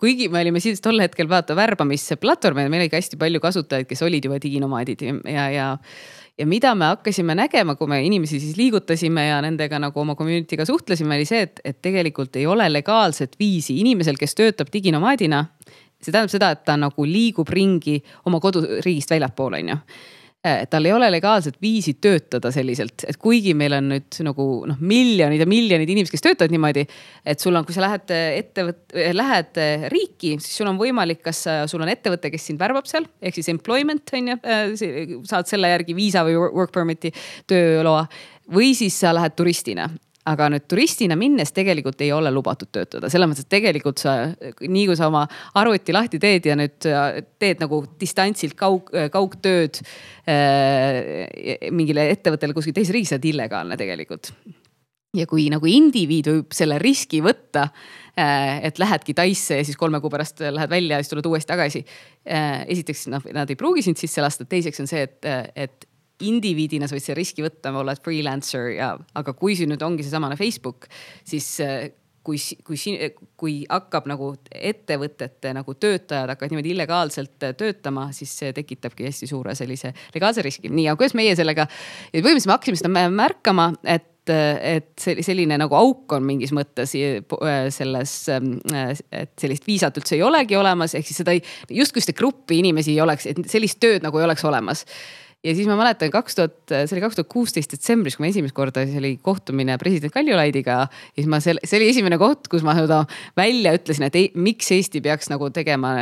kuigi 0.01 0.29
me 0.29 0.41
olime 0.41 0.61
siis 0.61 0.81
tol 0.81 1.01
hetkel 1.01 1.29
vaata 1.29 1.57
värbamisplatvorm, 1.57 2.65
meil 2.69 2.83
oli 2.83 2.89
ka 2.89 3.01
hästi 3.01 3.17
palju 3.21 3.41
kasutajaid, 3.41 3.87
kes 3.87 4.03
olid 4.03 4.25
juba 4.25 4.41
diginomaadid 4.43 5.03
ja, 5.03 5.15
ja 5.25 5.51
ja 5.53 5.77
mida 6.49 6.75
me 6.75 6.89
hakkasime 6.93 7.35
nägema, 7.37 7.75
kui 7.77 7.91
me 7.91 8.01
inimesi 8.05 8.41
siis 8.41 8.57
liigutasime 8.57 9.27
ja 9.27 9.41
nendega 9.45 9.79
nagu 9.83 10.01
oma 10.01 10.17
community'ga 10.19 10.67
suhtlesime, 10.69 11.17
oli 11.19 11.29
see, 11.29 11.43
et, 11.47 11.61
et 11.65 11.79
tegelikult 11.85 12.37
ei 12.41 12.47
ole 12.49 12.69
legaalset 12.73 13.37
viisi 13.41 13.79
inimesel, 13.81 14.17
kes 14.21 14.35
töötab 14.39 14.73
diginomaadina. 14.73 15.45
see 16.03 16.11
tähendab 16.11 16.33
seda, 16.33 16.51
et 16.51 16.65
ta 16.67 16.77
nagu 16.77 17.05
liigub 17.07 17.49
ringi 17.49 18.01
oma 18.27 18.41
koduriigist 18.41 19.13
väljapoole, 19.15 19.61
on 19.63 19.69
ju 19.75 19.79
tal 20.43 20.89
ei 20.89 20.93
ole 20.93 21.07
legaalset 21.13 21.55
viisi 21.63 21.95
töötada 22.03 22.51
selliselt, 22.51 23.05
et 23.07 23.19
kuigi 23.21 23.53
meil 23.55 23.77
on 23.77 23.93
nüüd 23.93 24.19
nagu 24.27 24.47
noh, 24.67 24.81
miljonid 24.83 25.45
ja 25.45 25.47
miljonid 25.47 25.91
inimesed, 25.93 26.11
kes 26.11 26.25
töötavad 26.25 26.51
niimoodi. 26.55 26.83
et 27.25 27.41
sul 27.41 27.55
on, 27.55 27.67
kui 27.67 27.77
sa 27.77 27.85
lähed 27.85 28.11
ettevõt-, 28.11 28.97
lähed 29.15 29.63
riiki, 29.95 30.35
siis 30.43 30.59
sul 30.59 30.71
on 30.73 30.81
võimalik, 30.81 31.23
kas 31.23 31.45
sul 31.71 31.85
on 31.85 31.93
ettevõte, 31.93 32.33
kes 32.35 32.51
sind 32.51 32.63
värbab 32.63 32.91
seal 32.91 33.07
ehk 33.23 33.39
siis 33.39 33.53
employment 33.55 34.15
on 34.19 34.33
ju, 34.33 34.39
äh, 34.43 35.17
saad 35.31 35.51
selle 35.51 35.71
järgi 35.71 35.95
viisa 35.95 36.27
või 36.27 36.35
work 36.43 36.75
permit'i 36.75 37.15
tööloa 37.47 38.09
või 38.53 38.73
siis 38.75 38.99
sa 38.99 39.15
lähed 39.15 39.39
turistina 39.39 39.87
aga 40.31 40.47
nüüd 40.53 40.67
turistina 40.71 41.17
minnes 41.19 41.51
tegelikult 41.55 42.03
ei 42.05 42.13
ole 42.15 42.31
lubatud 42.31 42.71
töötada, 42.75 43.11
selles 43.11 43.31
mõttes, 43.31 43.47
et 43.47 43.53
tegelikult 43.53 44.03
sa, 44.03 44.15
nii 44.61 44.85
kui 44.91 44.99
sa 44.99 45.09
oma 45.11 45.25
arvuti 45.59 45.95
lahti 45.95 46.21
teed 46.23 46.47
ja 46.47 46.57
nüüd 46.59 46.79
teed 47.43 47.63
nagu 47.63 47.83
distantsilt 48.01 48.55
kaug, 48.59 48.93
kaugtööd 49.15 49.83
äh, 50.31 51.27
mingile 51.75 52.07
ettevõttele 52.15 52.55
kuskil 52.55 52.77
teises 52.77 52.95
riigis, 52.95 53.11
see 53.11 53.19
on 53.19 53.31
illegaalne 53.33 53.79
tegelikult. 53.81 54.31
ja 55.13 55.27
kui 55.29 55.51
nagu 55.53 55.67
indiviid 55.69 56.31
võib 56.31 56.55
selle 56.57 56.79
riski 56.81 57.19
võtta 57.21 57.67
äh,, 58.15 58.63
et 58.65 58.79
lähedki 58.79 59.15
Taisse 59.19 59.59
ja 59.59 59.67
siis 59.67 59.77
kolme 59.77 60.01
kuu 60.01 60.11
pärast 60.11 60.41
lähed 60.41 60.71
välja 60.71 60.97
ja 60.97 61.03
siis 61.03 61.11
tuled 61.11 61.27
uuesti 61.27 61.51
tagasi 61.51 61.83
äh,. 61.83 62.63
esiteks 62.71 63.09
noh, 63.11 63.27
nad 63.35 63.51
ei 63.51 63.59
pruugi 63.59 63.83
sind 63.83 63.99
sisse 63.99 64.23
lasta, 64.23 64.47
teiseks 64.47 64.81
on 64.87 64.89
see, 64.89 65.03
et, 65.03 65.19
et 65.57 65.91
indiviidina 66.23 66.87
sa 66.89 66.97
võid 66.97 67.07
selle 67.07 67.21
riski 67.23 67.45
võtta, 67.45 67.73
oled 67.79 68.03
freelancer 68.05 68.71
ja, 68.77 68.93
aga 69.19 69.35
kui 69.39 69.57
see 69.59 69.71
nüüd 69.71 69.83
ongi 69.83 70.05
seesamane 70.07 70.37
Facebook, 70.39 70.87
siis 71.27 71.49
äh, 71.65 71.89
kui, 72.25 72.39
kui, 72.67 72.79
kui 73.39 73.57
hakkab 73.67 74.07
nagu 74.11 74.33
ettevõtete 74.55 75.53
nagu 75.57 75.75
töötajad 75.75 76.33
hakkavad 76.33 76.55
niimoodi 76.55 76.73
illegaalselt 76.75 77.49
äh, 77.49 77.57
töötama, 77.59 78.09
siis 78.17 78.33
see 78.39 78.55
tekitabki 78.57 79.09
hästi 79.09 79.29
suure 79.31 79.57
sellise 79.59 79.93
legaalse 80.15 80.45
riski. 80.47 80.71
nii, 80.71 80.89
aga 80.91 81.01
kuidas 81.01 81.17
meie 81.19 81.35
sellega, 81.39 81.67
põhimõtteliselt 82.15 82.51
me 82.51 82.59
hakkasime 82.59 82.83
seda 82.83 83.13
märkama, 83.13 83.73
et 83.83 84.09
et 84.23 85.03
selline 85.03 85.57
nagu 85.59 85.75
auk 85.75 86.13
on 86.15 86.23
mingis 86.23 86.53
mõttes 86.55 86.93
äh, 86.95 87.65
selles, 87.75 88.13
ähm, 88.31 88.53
et 89.11 89.33
sellist 89.35 89.67
viisat 89.67 89.99
üldse 89.99 90.15
ei 90.15 90.23
olegi 90.23 90.55
olemas, 90.55 90.95
ehk 90.95 91.09
siis 91.09 91.19
seda 91.25 91.35
justkui 91.35 92.05
seda 92.05 92.15
gruppi 92.21 92.61
inimesi 92.63 92.95
ei 92.95 93.01
oleks, 93.03 93.27
et 93.27 93.43
sellist 93.51 93.81
tööd 93.83 94.07
nagu 94.07 94.21
ei 94.21 94.29
oleks 94.29 94.47
olemas 94.47 94.87
ja 95.43 95.55
siis 95.57 95.67
ma 95.67 95.77
mäletan 95.79 96.11
kaks 96.13 96.37
tuhat, 96.39 96.57
see 96.71 96.95
oli 96.97 97.03
kaks 97.03 97.19
tuhat 97.19 97.31
kuusteist 97.33 97.75
detsembris, 97.75 98.17
kui 98.17 98.27
ma 98.27 98.31
esimest 98.31 98.55
korda, 98.57 98.85
siis 98.87 98.99
oli 99.01 99.17
kohtumine 99.23 99.77
president 99.81 100.15
Kaljulaidiga. 100.15 100.79
ja 100.87 101.17
siis 101.17 101.29
ma 101.31 101.41
selle, 101.43 101.63
see 101.67 101.81
oli 101.81 101.91
esimene 101.91 102.19
koht, 102.21 102.47
kus 102.53 102.65
ma 102.67 102.77
seda 102.79 103.03
välja 103.39 103.75
ütlesin, 103.79 104.07
et 104.07 104.19
ei, 104.19 104.31
miks 104.35 104.71
Eesti 104.75 105.03
peaks 105.03 105.31
nagu 105.33 105.51
tegema, 105.55 105.97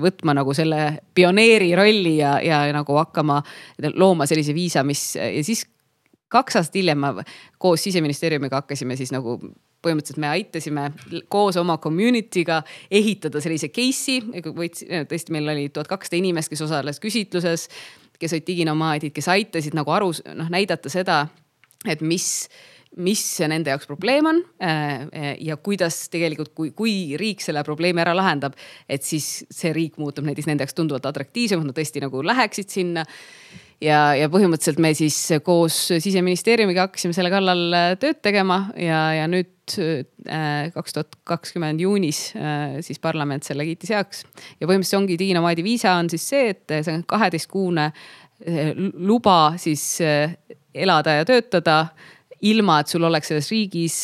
võtma 0.00 0.36
nagu 0.40 0.56
selle 0.56 1.02
pioneeri 1.14 1.74
rolli 1.76 2.16
ja, 2.22 2.36
ja 2.44 2.64
nagu 2.76 2.96
hakkama 2.96 3.42
looma 3.94 4.28
sellise 4.28 4.56
viisa, 4.56 4.84
mis 4.86 5.12
ja 5.20 5.44
siis 5.46 5.66
kaks 6.32 6.58
aastat 6.58 6.80
hiljem 6.80 6.98
ma 7.04 7.12
koos 7.62 7.84
siseministeeriumiga 7.86 8.62
hakkasime 8.62 8.96
siis 8.98 9.12
nagu 9.14 9.38
põhimõtteliselt 9.86 10.22
me 10.22 10.30
aitasime 10.32 10.86
koos 11.30 11.58
oma 11.60 11.76
community'ga 11.82 12.62
ehitada 12.90 13.42
sellise 13.44 13.70
case'i, 13.74 14.18
tõesti, 14.42 15.34
meil 15.34 15.52
oli 15.52 15.68
tuhat 15.70 15.90
kakssada 15.90 16.18
inimest, 16.18 16.50
kes 16.50 16.64
osales 16.66 16.98
küsitluses 17.02 17.68
kes 18.18 18.32
olid 18.36 18.46
diginomaadid, 18.46 19.14
kes 19.16 19.28
aitasid 19.32 19.76
nagu 19.76 19.92
aru, 19.92 20.12
noh 20.38 20.50
näidata 20.52 20.92
seda, 20.92 21.26
et 21.86 22.00
mis 22.00 22.48
mis 22.96 23.22
nende 23.44 23.72
jaoks 23.72 23.88
probleem 23.88 24.28
on 24.30 24.40
äh, 24.62 25.34
ja 25.44 25.58
kuidas 25.60 26.06
tegelikult, 26.12 26.52
kui, 26.56 26.72
kui 26.76 26.94
riik 27.20 27.44
selle 27.44 27.62
probleemi 27.66 28.02
ära 28.02 28.14
lahendab, 28.16 28.56
et 28.88 29.04
siis 29.04 29.44
see 29.52 29.72
riik 29.76 30.00
muutub 30.00 30.26
näiteks 30.28 30.48
nende 30.48 30.64
jaoks 30.64 30.76
tunduvalt 30.78 31.08
atraktiivsemaks, 31.10 31.68
nad 31.68 31.76
tõesti 31.76 32.02
nagu 32.04 32.22
läheksid 32.24 32.72
sinna 32.72 33.04
ja, 33.84 34.00
ja 34.16 34.30
põhimõtteliselt 34.32 34.80
me 34.80 34.94
siis 34.96 35.18
koos 35.44 35.76
siseministeeriumiga 35.92 36.88
hakkasime 36.88 37.16
selle 37.16 37.32
kallal 37.32 37.66
äh, 37.76 37.90
tööd 38.00 38.22
tegema 38.24 38.62
ja, 38.80 39.02
ja 39.18 39.28
nüüd 39.28 39.76
äh, 39.82 40.72
kaks 40.72 40.96
tuhat 40.96 41.20
kakskümmend 41.28 41.84
juunis 41.84 42.30
siis 42.86 43.00
parlament 43.02 43.44
selle 43.44 43.66
kiitis 43.68 43.92
heaks. 43.92 44.24
ja 44.56 44.64
põhimõtteliselt 44.64 45.02
ongi 45.02 45.20
diginomaadi 45.20 45.66
viisa 45.66 45.98
on 46.00 46.08
siis 46.12 46.24
see, 46.32 46.52
et 46.56 46.78
see 46.80 46.96
on 46.96 47.04
kaheteistkuune 47.08 47.90
luba 49.08 49.54
siis 49.56 49.96
elada 50.76 51.14
ja 51.16 51.24
töötada 51.24 51.86
ilma, 52.40 52.80
et 52.80 52.92
sul 52.92 53.04
oleks 53.08 53.32
selles 53.32 53.50
riigis 53.52 53.98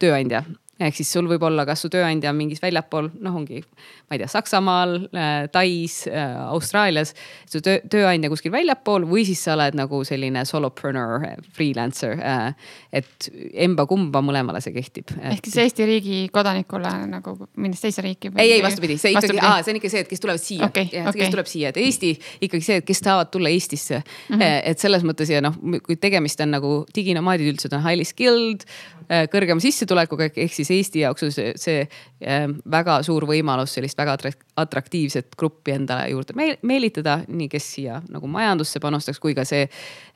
tööandja 0.00 0.44
ehk 0.80 0.96
siis 0.98 1.08
sul 1.12 1.28
võib 1.30 1.44
olla, 1.46 1.64
kas 1.68 1.80
su 1.84 1.88
tööandja 1.92 2.30
on 2.32 2.36
mingis 2.36 2.60
väljapool, 2.60 3.08
noh, 3.24 3.36
ongi, 3.38 3.62
ma 4.06 4.16
ei 4.16 4.20
tea, 4.20 4.28
Saksamaal 4.28 4.96
äh,, 5.08 5.46
Tais 5.52 6.02
äh,, 6.10 6.34
Austraalias. 6.52 7.14
su 7.48 7.62
töö, 7.64 7.78
tööandja 7.90 8.28
kuskil 8.32 8.52
väljapool 8.52 9.06
või 9.08 9.24
siis 9.28 9.40
sa 9.46 9.54
oled 9.54 9.78
nagu 9.78 10.02
selline 10.04 10.44
solopreneur, 10.48 11.24
freelancer 11.56 12.20
äh,. 12.20 12.50
et 12.92 13.28
emba-kumba 13.66 14.20
mõlemale 14.24 14.60
see 14.64 14.74
kehtib 14.76 15.14
et.... 15.16 15.22
ehk 15.32 15.48
siis 15.48 15.62
Eesti 15.64 15.88
riigi 15.88 16.18
kodanikule 16.32 16.92
nagu 17.08 17.36
minnes 17.56 17.80
teise 17.80 18.04
riiki. 18.04 18.34
ei, 18.36 18.58
ei 18.58 18.64
vastupidi, 18.64 18.98
see 19.00 19.14
ikkagi, 19.16 19.40
see 19.40 19.72
on 19.72 19.80
ikka 19.80 19.92
see, 19.94 20.04
et 20.04 20.12
kes 20.12 20.24
tulevad 20.26 20.44
siia 20.44 20.68
okay,, 20.68 20.90
okay. 20.92 21.22
kes 21.22 21.32
tuleb 21.32 21.50
siia, 21.50 21.72
et 21.72 21.80
Eesti 21.80 22.12
ikkagi 22.50 22.68
see, 22.68 22.82
et 22.82 22.88
kes 22.88 23.00
tahavad 23.06 23.32
tulla 23.32 23.52
Eestisse 23.54 24.02
mm. 24.02 24.36
-hmm. 24.36 24.60
et 24.72 24.84
selles 24.84 25.08
mõttes 25.08 25.32
ja 25.32 25.40
noh, 25.40 25.56
kui 25.86 25.96
tegemist 25.96 26.40
on 26.44 26.52
nagu 26.52 26.76
diginomaadid 26.94 27.54
üldiselt 27.54 27.72
on 27.78 27.84
highly 27.86 28.04
skilled, 28.04 28.68
äh, 29.08 29.24
kõrgema 29.32 29.62
sissetulekuga 29.62 30.28
ehk 30.28 30.52
siis 30.52 30.65
siis 30.66 30.76
Eesti 30.76 31.02
jaoks 31.04 31.26
on 31.26 31.32
see, 31.34 31.52
see 31.60 31.84
ähm, 32.26 32.58
väga 32.70 32.98
suur 33.06 33.26
võimalus 33.28 33.76
sellist 33.76 33.98
väga 33.98 34.16
atraktiivset 34.60 35.38
gruppi 35.38 35.76
endale 35.76 36.10
juurde 36.12 36.36
meelitada, 36.36 37.20
nii 37.28 37.48
kes 37.52 37.70
siia 37.76 38.02
nagu 38.12 38.28
majandusse 38.30 38.82
panustaks, 38.82 39.22
kui 39.22 39.36
ka 39.36 39.46
see 39.48 39.64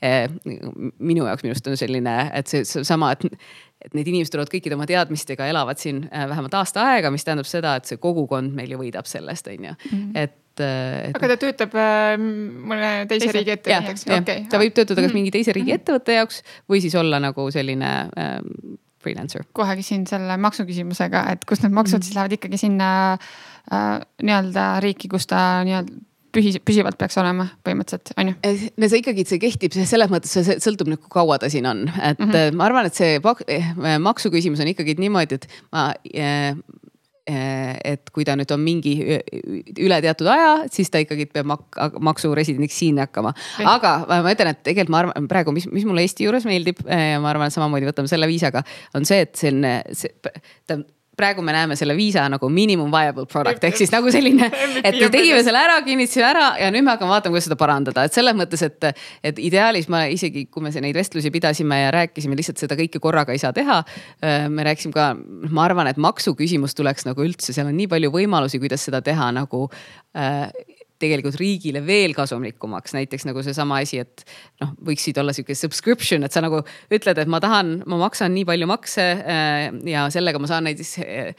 äh, 0.05 0.27
minu 0.99 1.27
jaoks 1.29 1.47
minu 1.47 1.55
arust 1.55 1.71
on 1.71 1.81
selline, 1.81 2.17
et 2.35 2.51
see 2.51 2.65
sama, 2.67 3.15
et 3.17 3.27
et 3.81 3.95
need 3.97 4.11
inimesed 4.11 4.35
tulevad 4.35 4.51
kõikide 4.53 4.77
oma 4.77 4.85
teadmistega, 4.85 5.47
elavad 5.49 5.81
siin 5.81 6.03
äh, 6.11 6.27
vähemalt 6.29 6.53
aasta 6.59 6.85
aega, 6.93 7.09
mis 7.15 7.25
tähendab 7.25 7.49
seda, 7.49 7.79
et 7.81 7.89
see 7.89 7.97
kogukond 8.03 8.53
meil 8.53 8.75
ju 8.75 8.81
võidab 8.83 9.09
sellest, 9.09 9.49
on 9.49 9.71
ju, 9.71 9.77
mhm. 9.89 10.11
et 10.21 10.37
et. 10.61 11.17
aga 11.17 11.33
ta 11.33 11.39
töötab 11.41 11.75
äh, 11.79 12.15
mõne 12.21 12.91
teise, 13.09 13.27
teise 13.27 13.37
riigi 13.39 13.55
ettevõtteks? 13.55 14.05
Okay. 14.19 14.45
ta 14.51 14.61
võib 14.61 14.77
töötada 14.77 15.01
kas 15.01 15.11
mhm. 15.11 15.19
mingi 15.21 15.35
teise 15.35 15.55
riigi 15.57 15.73
mhm. 15.73 15.81
ettevõtte 15.81 16.19
jaoks 16.19 16.43
või 16.71 16.83
siis 16.85 16.97
olla 17.01 17.21
nagu 17.23 17.47
selline 17.55 17.93
äh, 18.11 18.39
freelancer. 19.03 19.47
kohe 19.57 19.79
küsin 19.81 20.07
selle 20.11 20.37
maksuküsimusega, 20.41 21.25
et 21.35 21.49
kust 21.49 21.65
need 21.65 21.77
maksud 21.77 22.01
mm. 22.01 22.07
siis 22.07 22.19
lähevad 22.19 22.37
ikkagi 22.39 22.61
sinna 22.61 22.91
äh, 23.17 23.99
nii-öelda 24.23 24.71
riiki, 24.85 25.11
kus 25.13 25.29
ta 25.31 25.63
nii-öelda 25.67 25.99
pühi, 26.35 26.53
püsivalt 26.65 26.99
peaks 26.99 27.19
olema 27.21 27.49
põhimõtteliselt, 27.67 28.13
on 28.21 28.33
ju? 28.33 28.37
Eh, 28.47 28.67
no 28.79 28.91
see 28.91 29.03
ikkagi, 29.03 29.25
see 29.29 29.41
kehtib 29.43 29.75
selles 29.79 30.13
mõttes, 30.13 30.35
see 30.35 30.59
sõltub 30.63 30.91
nüüd, 30.91 31.03
kui 31.03 31.13
kaua 31.17 31.41
ta 31.43 31.51
siin 31.53 31.67
on, 31.71 31.87
et 31.91 32.21
mm 32.21 32.31
-hmm. 32.31 32.59
ma 32.59 32.69
arvan, 32.69 32.87
et 32.87 32.99
see 32.99 33.19
eh, 33.19 33.73
maksuküsimus 33.99 34.63
on 34.63 34.71
ikkagi 34.75 34.97
niimoodi, 35.01 35.41
et 35.41 35.49
ma 35.73 35.91
Eh, 36.05 36.55
et 37.27 38.11
kui 38.14 38.25
ta 38.27 38.35
nüüd 38.39 38.51
on 38.55 38.62
mingi 38.64 38.95
üle 39.79 39.99
teatud 40.03 40.29
aja, 40.33 40.53
siis 40.73 40.91
ta 40.91 41.03
ikkagi 41.03 41.29
peab 41.31 41.49
mak 41.51 41.81
maksuresidendiks 42.01 42.79
siin 42.83 43.01
hakkama. 43.03 43.35
aga 43.64 43.93
ma 44.09 44.33
ütlen, 44.33 44.55
et 44.55 44.62
tegelikult 44.66 44.95
ma 44.95 45.03
arvan 45.05 45.29
praegu, 45.31 45.55
mis, 45.55 45.68
mis 45.71 45.87
mulle 45.89 46.05
Eesti 46.07 46.27
juures 46.27 46.47
meeldib, 46.49 46.81
eh, 46.89 47.16
ma 47.23 47.31
arvan, 47.33 47.51
et 47.51 47.57
samamoodi 47.57 47.91
võtame 47.91 48.11
selle 48.11 48.29
viisaga, 48.31 48.64
on 48.97 49.07
see, 49.09 49.21
et 49.27 49.45
on, 49.51 49.68
see, 49.97 50.33
ta 50.66 50.81
praegu 51.21 51.45
me 51.45 51.55
näeme 51.55 51.77
selle 51.79 51.97
viisa 51.99 52.25
nagu 52.33 52.51
minimum 52.53 52.91
viable 52.93 53.27
product 53.31 53.64
ehk 53.68 53.79
siis 53.81 53.93
nagu 53.93 54.11
selline, 54.12 54.49
et 54.87 54.99
tegime 55.12 55.43
selle 55.47 55.61
ära, 55.61 55.79
kinnitasime 55.87 56.27
ära 56.31 56.47
ja 56.61 56.73
nüüd 56.73 56.87
me 56.87 56.95
hakkame 56.95 57.14
vaatama, 57.14 57.37
kuidas 57.37 57.49
seda 57.51 57.59
parandada, 57.61 58.07
et 58.09 58.16
selles 58.16 58.37
mõttes, 58.39 58.64
et, 58.66 58.91
et 59.33 59.41
ideaalis 59.51 59.91
ma 59.93 60.05
isegi, 60.12 60.47
kui 60.51 60.64
me 60.64 60.73
neid 60.81 60.97
vestlusi 60.97 61.33
pidasime 61.35 61.83
ja 61.83 61.95
rääkisime, 62.01 62.39
lihtsalt 62.39 62.62
seda 62.62 62.79
kõike 62.79 63.03
korraga 63.03 63.35
ei 63.37 63.43
saa 63.43 63.53
teha. 63.57 63.83
me 64.49 64.64
rääkisime 64.66 64.95
ka, 64.97 65.11
ma 65.51 65.64
arvan, 65.66 65.91
et 65.91 66.01
maksuküsimus 66.01 66.77
tuleks 66.79 67.07
nagu 67.09 67.25
üldse, 67.25 67.53
seal 67.55 67.68
on 67.68 67.77
nii 67.77 67.91
palju 67.91 68.12
võimalusi, 68.14 68.61
kuidas 68.62 68.85
seda 68.89 69.03
teha 69.05 69.31
nagu 69.37 69.66
äh, 70.16 70.49
tegelikult 71.01 71.39
riigile 71.41 71.83
veel 71.87 72.15
kasumlikumaks, 72.17 72.95
näiteks 72.97 73.27
nagu 73.29 73.43
seesama 73.45 73.81
asi, 73.85 74.01
et 74.03 74.25
noh, 74.63 74.73
võiksid 74.91 75.19
olla 75.21 75.35
sihuke 75.37 75.57
subscription, 75.59 76.25
et 76.27 76.35
sa 76.35 76.43
nagu 76.45 76.63
ütled, 76.93 77.21
et 77.23 77.31
ma 77.31 77.41
tahan, 77.43 77.79
ma 77.91 78.01
maksan 78.05 78.35
nii 78.37 78.47
palju 78.49 78.69
makse 78.71 79.07
äh, 79.19 79.67
ja 79.91 80.07
sellega 80.13 80.43
ma 80.43 80.51
saan 80.51 80.69
näiteks, 80.69 80.97
äh, 81.05 81.31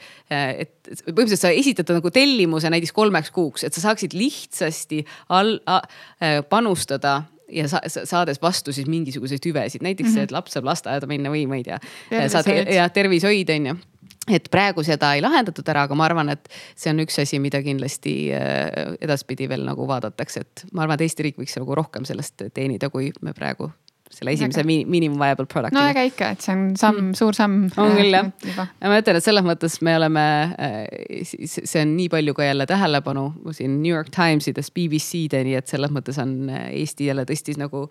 et 0.64 0.74
põhimõtteliselt 1.06 1.44
sa 1.44 1.52
esitad 1.54 1.92
nagu 1.94 2.12
tellimuse 2.14 2.72
näiteks 2.72 2.94
kolmeks 2.96 3.34
kuuks, 3.34 3.66
et 3.66 3.76
sa 3.76 3.84
saaksid 3.88 4.16
lihtsasti 4.18 5.02
all, 5.34 5.58
äh, 5.70 6.40
panustada 6.50 7.22
ja 7.52 7.68
sa, 7.68 7.82
saades 7.86 8.40
vastu 8.42 8.72
siis 8.72 8.88
mingisuguseid 8.90 9.44
hüvesid, 9.44 9.84
näiteks 9.84 10.08
mm 10.08 10.12
-hmm. 10.12 10.18
see, 10.18 10.28
et 10.30 10.34
laps 10.34 10.56
saab 10.56 10.66
lasteaeda 10.66 11.06
minna 11.06 11.30
või 11.30 11.46
ma 11.46 11.60
ei 11.60 11.66
tea, 11.66 11.78
saad 12.32 12.48
ja 12.48 12.88
tervishoid 12.88 13.50
on 13.52 13.66
ju 13.72 13.80
et 14.30 14.48
praegu 14.52 14.84
seda 14.86 15.14
ei 15.16 15.22
lahendatud 15.24 15.68
ära, 15.72 15.86
aga 15.88 15.96
ma 15.98 16.06
arvan, 16.06 16.32
et 16.34 16.50
see 16.78 16.92
on 16.92 17.02
üks 17.02 17.18
asi, 17.22 17.40
mida 17.42 17.62
kindlasti 17.64 18.16
äh, 18.36 18.94
edaspidi 19.02 19.48
veel 19.50 19.64
nagu 19.66 19.86
vaadatakse, 19.88 20.44
et 20.44 20.66
ma 20.72 20.84
arvan, 20.86 20.98
et 20.98 21.08
Eesti 21.08 21.26
riik 21.26 21.40
võiks 21.40 21.56
nagu 21.58 21.78
rohkem 21.78 22.06
sellest 22.08 22.46
teenida, 22.54 22.90
kui 22.92 23.10
me 23.22 23.34
praegu 23.36 23.72
selle 24.12 24.34
esimese 24.36 24.60
mi 24.68 24.82
minimum 24.84 25.16
viable 25.20 25.46
product'i. 25.48 25.76
no 25.76 25.86
äge 25.88 26.04
ikka, 26.10 26.32
et 26.34 26.44
see 26.44 26.52
on 26.52 26.64
samm 26.76 26.98
mm., 26.98 27.14
suur 27.16 27.36
samm. 27.36 27.62
on 27.80 27.94
küll 27.96 28.12
jah, 28.12 28.28
ma 28.84 28.98
ütlen, 29.00 29.18
et 29.18 29.24
selles 29.24 29.46
mõttes 29.46 29.78
me 29.84 29.94
oleme, 29.96 30.24
äh, 30.52 31.22
see 31.24 31.80
on 31.80 31.94
nii 31.96 32.10
palju 32.12 32.36
ka 32.36 32.50
jälle 32.50 32.66
tähelepanu 32.68 33.24
siin 33.56 33.80
New 33.80 33.94
York 33.94 34.12
Timesidest 34.14 34.74
BBC-deni, 34.76 35.56
et 35.58 35.72
selles 35.72 35.94
mõttes 35.94 36.20
on 36.22 36.36
äh, 36.52 36.68
Eesti 36.82 37.08
jälle 37.08 37.24
tõstis 37.28 37.58
nagu 37.60 37.86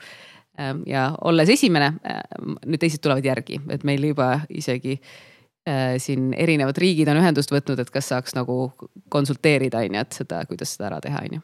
ähm, 0.62 0.86
ja 0.90 1.10
olles 1.26 1.50
esimene, 1.50 1.96
nüüd 2.68 2.82
teised 2.82 3.02
tulevad 3.02 3.26
järgi, 3.26 3.58
et 3.74 3.88
meil 3.88 4.06
juba 4.12 4.36
isegi 4.54 5.00
Äh, 5.02 5.31
siin 6.02 6.32
erinevad 6.34 6.78
riigid 6.82 7.10
on 7.12 7.20
ühendust 7.22 7.52
võtnud, 7.54 7.80
et 7.84 7.90
kas 7.94 8.08
saaks 8.10 8.34
nagu 8.34 8.72
konsulteerida, 9.14 9.84
on 9.86 9.98
ju, 9.98 10.02
et 10.02 10.20
seda, 10.22 10.42
kuidas 10.50 10.74
seda 10.74 10.88
ära 10.90 11.02
teha, 11.04 11.22
on 11.28 11.38
ju. 11.38 11.44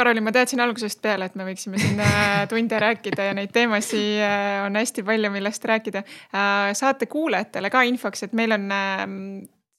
Karoli, 0.00 0.22
ma 0.24 0.32
teadsin 0.32 0.60
algusest 0.64 1.02
peale, 1.04 1.26
et 1.28 1.34
me 1.36 1.44
võiksime 1.44 1.76
siin 1.80 2.00
äh, 2.00 2.44
tunde 2.50 2.78
rääkida 2.80 3.26
ja 3.28 3.34
neid 3.36 3.52
teemasid 3.52 4.22
äh, 4.24 4.62
on 4.64 4.78
hästi 4.80 5.04
palju, 5.04 5.30
millest 5.34 5.64
rääkida. 5.68 6.02
saate 6.72 7.06
kuulajatele 7.06 7.70
ka 7.70 7.82
infoks, 7.84 8.24
et 8.24 8.32
meil 8.32 8.56
on 8.56 8.70
ähm, 8.72 9.18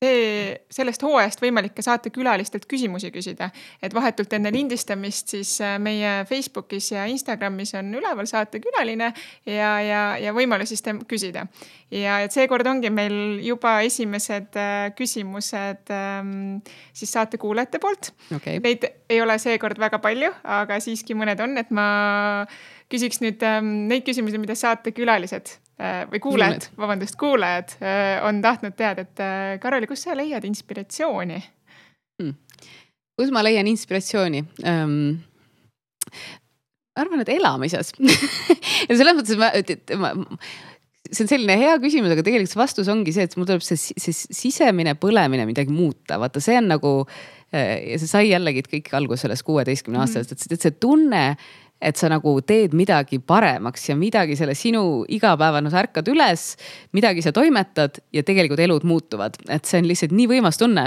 see, 0.03 0.55
sellest 0.73 1.03
hooajast 1.05 1.41
võimalik 1.43 1.75
ka 1.77 1.85
saatekülalistelt 1.85 2.67
küsimusi 2.69 3.11
küsida. 3.13 3.49
et 3.81 3.93
vahetult 3.93 4.33
enne 4.33 4.51
lindistamist 4.53 5.33
siis 5.35 5.55
äh, 5.63 5.77
meie 5.79 6.23
Facebookis 6.29 6.91
ja 6.91 7.05
Instagramis 7.09 7.73
on 7.79 7.93
üleval 7.99 8.27
saatekülaline 8.29 9.11
ja, 9.45 9.71
ja, 9.81 10.03
ja 10.19 10.35
võimalus 10.35 10.73
siis 10.73 10.83
küsida. 11.07 11.47
ja 11.91 12.19
et 12.25 12.35
seekord 12.35 12.67
ongi 12.67 12.91
meil 12.93 13.39
juba 13.43 13.79
esimesed 13.87 14.59
äh, 14.59 14.91
küsimused 14.97 15.93
ähm, 15.93 16.61
siis 16.93 17.15
saatekuulajate 17.15 17.79
poolt 17.83 18.13
okay.. 18.35 18.59
Neid 18.63 18.87
ei 19.09 19.21
ole 19.21 19.37
seekord 19.39 19.79
väga 19.79 19.99
palju, 20.03 20.31
aga 20.43 20.79
siiski 20.83 21.15
mõned 21.17 21.39
on, 21.43 21.57
et 21.61 21.71
ma 21.71 22.45
küsiks 22.93 23.19
nüüd 23.23 23.41
ähm, 23.47 23.73
neid 23.89 24.05
küsimusi, 24.05 24.37
mida 24.41 24.55
saatekülalised 24.57 25.57
Äh, 25.81 26.03
või 26.05 26.19
kuulajad, 26.21 26.67
vabandust, 26.77 27.15
kuulajad 27.17 27.71
äh, 27.81 28.19
on 28.27 28.43
tahtnud 28.43 28.75
teada, 28.77 29.07
et 29.07 29.21
äh, 29.23 29.55
Karoli, 29.59 29.87
kust 29.89 30.05
sa 30.05 30.13
leiad 30.13 30.45
inspiratsiooni 30.45 31.39
hmm.? 32.21 32.35
kus 33.17 33.31
ma 33.33 33.41
leian 33.41 33.65
inspiratsiooni 33.71 34.43
um,? 34.69 34.93
ma 36.93 37.01
arvan, 37.01 37.23
et 37.23 37.31
elamises 37.33 37.89
ja 38.87 38.93
selles 38.93 39.17
mõttes 39.17 39.41
ma, 39.41 39.49
ma, 39.97 40.13
see 41.09 41.25
on 41.25 41.31
selline 41.33 41.57
hea 41.57 41.73
küsimus, 41.81 42.13
aga 42.13 42.27
tegelikult 42.29 42.53
see 42.53 42.61
vastus 42.61 42.93
ongi 42.93 43.17
see, 43.17 43.25
et 43.25 43.33
mul 43.39 43.49
tuleb 43.49 43.65
see, 43.65 43.97
see 43.97 44.13
sisemine 44.13 44.93
põlemine 45.01 45.49
midagi 45.49 45.73
muuta, 45.73 46.21
vaata, 46.21 46.37
see 46.43 46.61
on 46.61 46.69
nagu 46.69 46.93
ja 47.53 47.97
see 48.01 48.09
sai 48.09 48.27
jällegi 48.29 48.61
kõik 48.65 48.93
alguse 48.97 49.25
sellest 49.25 49.45
kuueteistkümne 49.45 50.05
aastasest, 50.05 50.53
et 50.53 50.63
see 50.69 50.77
tunne 50.77 51.25
et 51.83 51.99
sa 51.99 52.09
nagu 52.11 52.35
teed 52.47 52.73
midagi 52.77 53.19
paremaks 53.19 53.89
ja 53.89 53.95
midagi 53.99 54.37
selle 54.39 54.55
sinu 54.57 55.03
igapäevane, 55.11 55.71
sa 55.73 55.81
ärkad 55.83 56.07
üles, 56.11 56.53
midagi 56.95 57.23
sa 57.25 57.33
toimetad 57.35 57.99
ja 58.15 58.23
tegelikult 58.25 58.61
elud 58.63 58.85
muutuvad, 58.87 59.37
et 59.51 59.67
see 59.69 59.81
on 59.81 59.89
lihtsalt 59.89 60.15
nii 60.15 60.29
võimas 60.31 60.59
tunne. 60.59 60.85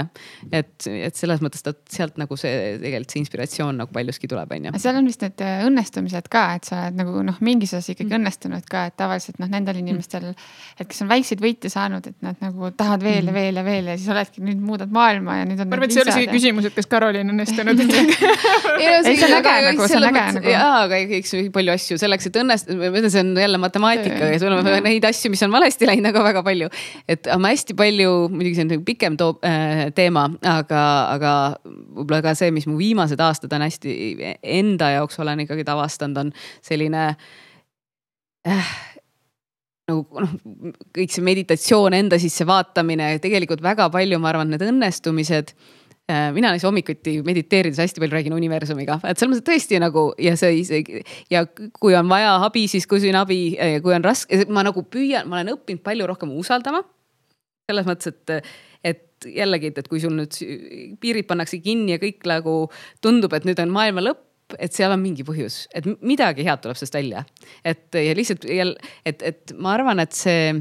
et, 0.51 0.87
et 0.87 1.15
selles 1.17 1.41
mõttes 1.43 1.63
ta 1.65 1.73
sealt 1.91 2.17
nagu 2.21 2.37
see 2.39 2.77
tegelikult 2.81 3.13
see 3.13 3.21
inspiratsioon 3.23 3.81
nagu 3.81 3.93
paljuski 3.93 4.29
tuleb, 4.29 4.51
on 4.57 4.69
ju. 4.69 4.73
seal 4.81 4.99
on 4.99 5.09
vist 5.09 5.23
need 5.25 5.43
äh, 5.45 5.63
õnnestumised 5.67 6.29
ka, 6.31 6.43
et 6.57 6.69
sa 6.69 6.87
oled 6.87 6.99
nagu 7.01 7.23
noh, 7.27 7.39
mingis 7.45 7.73
osas 7.75 7.91
ikkagi 7.93 8.09
mm. 8.09 8.19
õnnestunud 8.21 8.67
ka, 8.69 8.87
et 8.91 8.97
tavaliselt 8.99 9.41
noh, 9.41 9.49
nendel 9.51 9.81
inimestel, 9.81 10.31
et 10.77 10.89
kes 10.89 11.03
on 11.05 11.11
väikseid 11.11 11.43
võite 11.43 11.71
saanud, 11.73 12.07
et 12.09 12.17
nad 12.25 12.39
nagu 12.43 12.71
tahavad 12.77 13.05
veel 13.05 13.23
ja 13.23 13.31
mm. 13.31 13.37
veel 13.37 13.61
ja 13.61 13.65
veel 13.67 13.91
ja 13.91 13.97
siis 13.99 14.11
oledki 14.13 14.43
nüüd 14.45 14.61
muudad 14.63 14.93
maailma 14.93 15.41
ja 15.41 15.47
nüüd 15.49 15.61
on. 15.63 15.71
ma 15.71 15.79
arvan, 15.79 15.89
et 15.89 15.95
see 15.95 16.03
ei 16.03 16.07
ole 16.07 16.15
isegi 16.15 16.33
küsimus, 16.33 16.69
et 16.69 16.77
kas 16.77 16.89
Karoli 16.89 17.23
on 17.23 17.33
õnnestunud 17.35 17.83
ei, 17.87 19.03
see 19.03 19.27
on 19.27 19.37
äge 19.39 19.55
nagu, 19.67 19.87
see 19.89 19.99
on 19.99 20.07
äge 20.09 20.25
nagu. 20.39 20.53
jaa, 20.53 20.86
aga 20.87 20.99
eks 21.19 21.35
palju 21.53 21.73
asju 21.75 21.99
selleks, 22.01 22.29
et 22.29 22.39
õnnest-, 22.41 22.71
ma 22.73 22.89
ütlen, 22.89 23.11
see 23.13 23.23
on 23.23 23.31
jälle 23.37 23.61
matemaatika 23.61 24.31
ja 24.33 24.41
sul 24.41 24.55
on 24.55 24.67
neid 24.85 25.05
asju, 25.07 25.31
mis 25.33 25.43
on 25.45 25.53
valesti 25.53 25.89
läinud 25.89 26.09
nagu 26.09 26.25
väga 26.25 26.43
palju. 26.45 26.69
et 27.09 27.29
ma 27.39 27.53
hästi 27.53 27.77
palju, 27.77 28.15
muidugi 28.33 28.57
see 28.57 28.67
on 28.67 28.73
nagu 28.75 28.85
pikem 28.87 29.19
too, 29.19 29.37
äh, 29.47 29.87
teema, 29.97 30.27
aga, 30.47 30.83
aga 31.13 31.33
võib-olla 31.67 32.23
ka 32.25 32.35
see, 32.39 32.51
mis 32.55 32.67
mu 32.69 32.79
viimased 32.79 33.21
aastad 33.21 33.53
on 33.53 33.65
hästi 33.67 33.95
enda 34.57 34.93
jaoks 34.97 35.19
olen 35.23 35.45
ikkagi 35.45 35.67
avastanud, 35.67 36.25
on 36.25 36.33
selline 36.65 37.09
äh, 38.47 38.75
nagu 39.87 40.23
noh, 40.23 40.35
kõik 40.95 41.13
see 41.13 41.23
meditatsioon, 41.23 41.95
enda 41.95 42.19
sisse 42.19 42.47
vaatamine, 42.47 43.13
tegelikult 43.23 43.63
väga 43.63 43.87
palju, 43.93 44.19
ma 44.19 44.33
arvan, 44.33 44.51
need 44.51 44.65
õnnestumised 44.65 45.53
mina 46.07 46.51
näiteks 46.53 46.63
hommikuti 46.63 47.17
mediteerides 47.27 47.81
hästi 47.81 47.99
palju 47.99 48.15
räägin 48.15 48.35
universumiga, 48.35 48.99
et 49.03 49.19
selles 49.19 49.33
mõttes 49.35 49.47
tõesti 49.49 49.79
nagu 49.83 50.05
ja 50.23 50.37
see 50.39 50.61
isegi 50.61 51.01
ja 51.33 51.43
kui 51.47 51.97
on 51.99 52.07
vaja 52.07 52.37
abi, 52.45 52.63
siis 52.71 52.87
küsin 52.87 53.17
abi, 53.19 53.41
kui 53.83 53.95
on 53.95 54.05
raske, 54.05 54.45
ma 54.47 54.63
nagu 54.63 54.85
püüan, 54.87 55.27
ma 55.27 55.41
olen 55.41 55.57
õppinud 55.57 55.83
palju 55.83 56.07
rohkem 56.07 56.31
usaldama. 56.39 56.85
selles 57.67 57.83
mõttes, 57.89 58.13
et, 58.13 58.53
et 58.87 59.27
jällegi, 59.27 59.73
et, 59.75 59.89
kui 59.91 59.99
sul 59.99 60.15
nüüd 60.15 60.37
piirid 61.01 61.27
pannakse 61.27 61.59
kinni 61.59 61.97
ja 61.97 61.99
kõik 61.99 62.23
nagu 62.29 62.55
tundub, 63.03 63.35
et 63.35 63.43
nüüd 63.43 63.59
on 63.59 63.75
maailma 63.75 64.05
lõpp 64.07 64.23
et 64.55 64.71
seal 64.71 64.93
on 64.95 65.01
mingi 65.03 65.25
põhjus, 65.27 65.65
et 65.75 65.83
midagi 65.99 66.45
head 66.47 66.61
tuleb 66.63 66.77
sellest 66.79 66.95
välja. 66.95 67.25
et 67.67 67.91
ja 67.99 68.15
lihtsalt 68.15 68.45
et, 68.47 69.21
et 69.21 69.53
ma 69.59 69.73
arvan, 69.75 69.99
et 69.99 70.15
see 70.15 70.53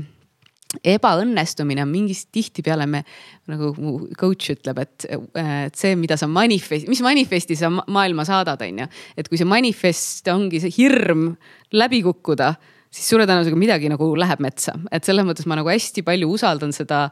ebaõnnestumine 0.84 1.84
on 1.84 1.90
mingis, 1.92 2.26
tihtipeale 2.34 2.86
me 2.90 3.02
nagu 3.50 3.72
mu 3.78 3.96
coach 4.18 4.52
ütleb, 4.54 4.80
et, 4.82 5.08
et 5.08 5.76
see, 5.78 5.96
mida 5.98 6.18
sa 6.20 6.28
manifest, 6.30 6.88
mis 6.90 7.02
manifesti 7.04 7.58
sa 7.58 7.70
maailma 7.70 8.26
saadad, 8.28 8.62
on 8.66 8.84
ju. 8.84 8.88
et 9.16 9.28
kui 9.30 9.40
see 9.40 9.48
manifest 9.48 10.28
ongi 10.32 10.62
see 10.62 10.74
hirm 10.78 11.28
läbi 11.76 12.02
kukkuda, 12.06 12.54
siis 12.96 13.10
suure 13.10 13.26
tõenäosusega 13.28 13.58
midagi 13.60 13.90
nagu 13.92 14.08
läheb 14.18 14.42
metsa, 14.44 14.76
et 14.94 15.06
selles 15.06 15.26
mõttes 15.28 15.48
ma 15.48 15.58
nagu 15.58 15.70
hästi 15.70 16.04
palju 16.06 16.30
usaldan 16.36 16.72
seda, 16.76 17.06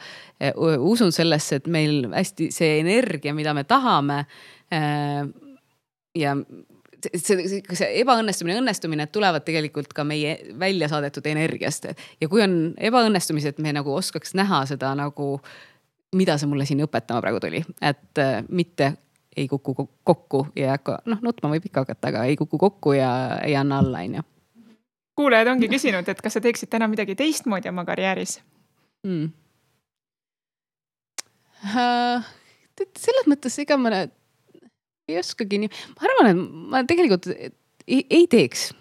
usun 0.79 1.13
sellesse, 1.15 1.61
et 1.61 1.71
meil 1.73 2.07
hästi 2.15 2.51
see 2.55 2.79
energia, 2.81 3.35
mida 3.37 3.55
me 3.57 3.67
tahame 3.69 4.25
ja 6.15 6.37
see, 7.17 7.61
see 7.63 7.89
ebaõnnestumine, 8.01 8.59
õnnestumine 8.63 9.07
tulevad 9.13 9.45
tegelikult 9.47 9.93
ka 9.97 10.05
meie 10.07 10.37
välja 10.61 10.89
saadetud 10.93 11.27
energiast. 11.31 11.87
ja 12.21 12.29
kui 12.29 12.43
on 12.45 12.75
ebaõnnestumised, 12.79 13.61
me 13.63 13.75
nagu 13.77 13.95
oskaks 13.95 14.35
näha 14.39 14.65
seda 14.71 14.95
nagu, 14.99 15.39
mida 16.17 16.39
see 16.39 16.51
mulle 16.51 16.67
siin 16.69 16.85
õpetama 16.85 17.23
praegu 17.25 17.41
tuli, 17.45 17.65
et 17.83 18.23
äh, 18.23 18.43
mitte 18.49 18.95
ei 19.37 19.49
kuku 19.49 19.75
kokku 20.05 20.47
ja 20.57 20.69
ei 20.69 20.71
hakka, 20.77 21.01
noh 21.11 21.23
nutma 21.23 21.51
võib 21.55 21.67
ikka 21.67 21.85
hakata, 21.85 22.13
aga 22.13 22.25
ei 22.31 22.37
kuku 22.39 22.59
kokku 22.59 22.95
ja 22.95 23.11
ei 23.43 23.57
anna 23.59 23.81
alla, 23.83 24.05
on 24.07 24.21
ju. 24.21 24.27
kuulajad 25.19 25.51
ongi 25.55 25.71
küsinud, 25.71 26.09
et 26.09 26.21
kas 26.23 26.39
sa 26.39 26.45
teeksid 26.45 26.71
täna 26.71 26.89
midagi 26.91 27.17
teistmoodi 27.19 27.71
oma 27.71 27.85
karjääris 27.85 28.39
mm.? 29.07 29.33
Uh, 31.65 32.21
selles 32.77 33.27
mõttes, 33.31 33.57
ega 33.63 33.79
ma 33.81 34.05
ei 35.09 35.21
oskagi 35.21 35.61
nii, 35.63 35.71
ma 35.99 36.09
arvan, 36.09 36.31
et 36.31 36.57
ma 36.73 36.83
tegelikult 36.89 37.31
ei, 37.35 38.03
ei 38.09 38.27
teeks. 38.31 38.73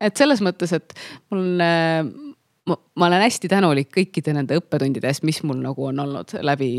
et 0.00 0.16
selles 0.16 0.40
mõttes, 0.44 0.72
et 0.76 0.94
mul 1.30 1.60
on 1.60 2.12
ma, 2.70 3.06
olen 3.06 3.22
hästi 3.22 3.48
tänulik 3.50 3.90
kõikide 3.94 4.34
nende 4.36 4.56
õppetundide 4.60 5.08
eest, 5.10 5.24
mis 5.26 5.40
mul 5.46 5.60
nagu 5.62 5.86
on 5.90 6.00
olnud 6.02 6.34
läbi, 6.46 6.70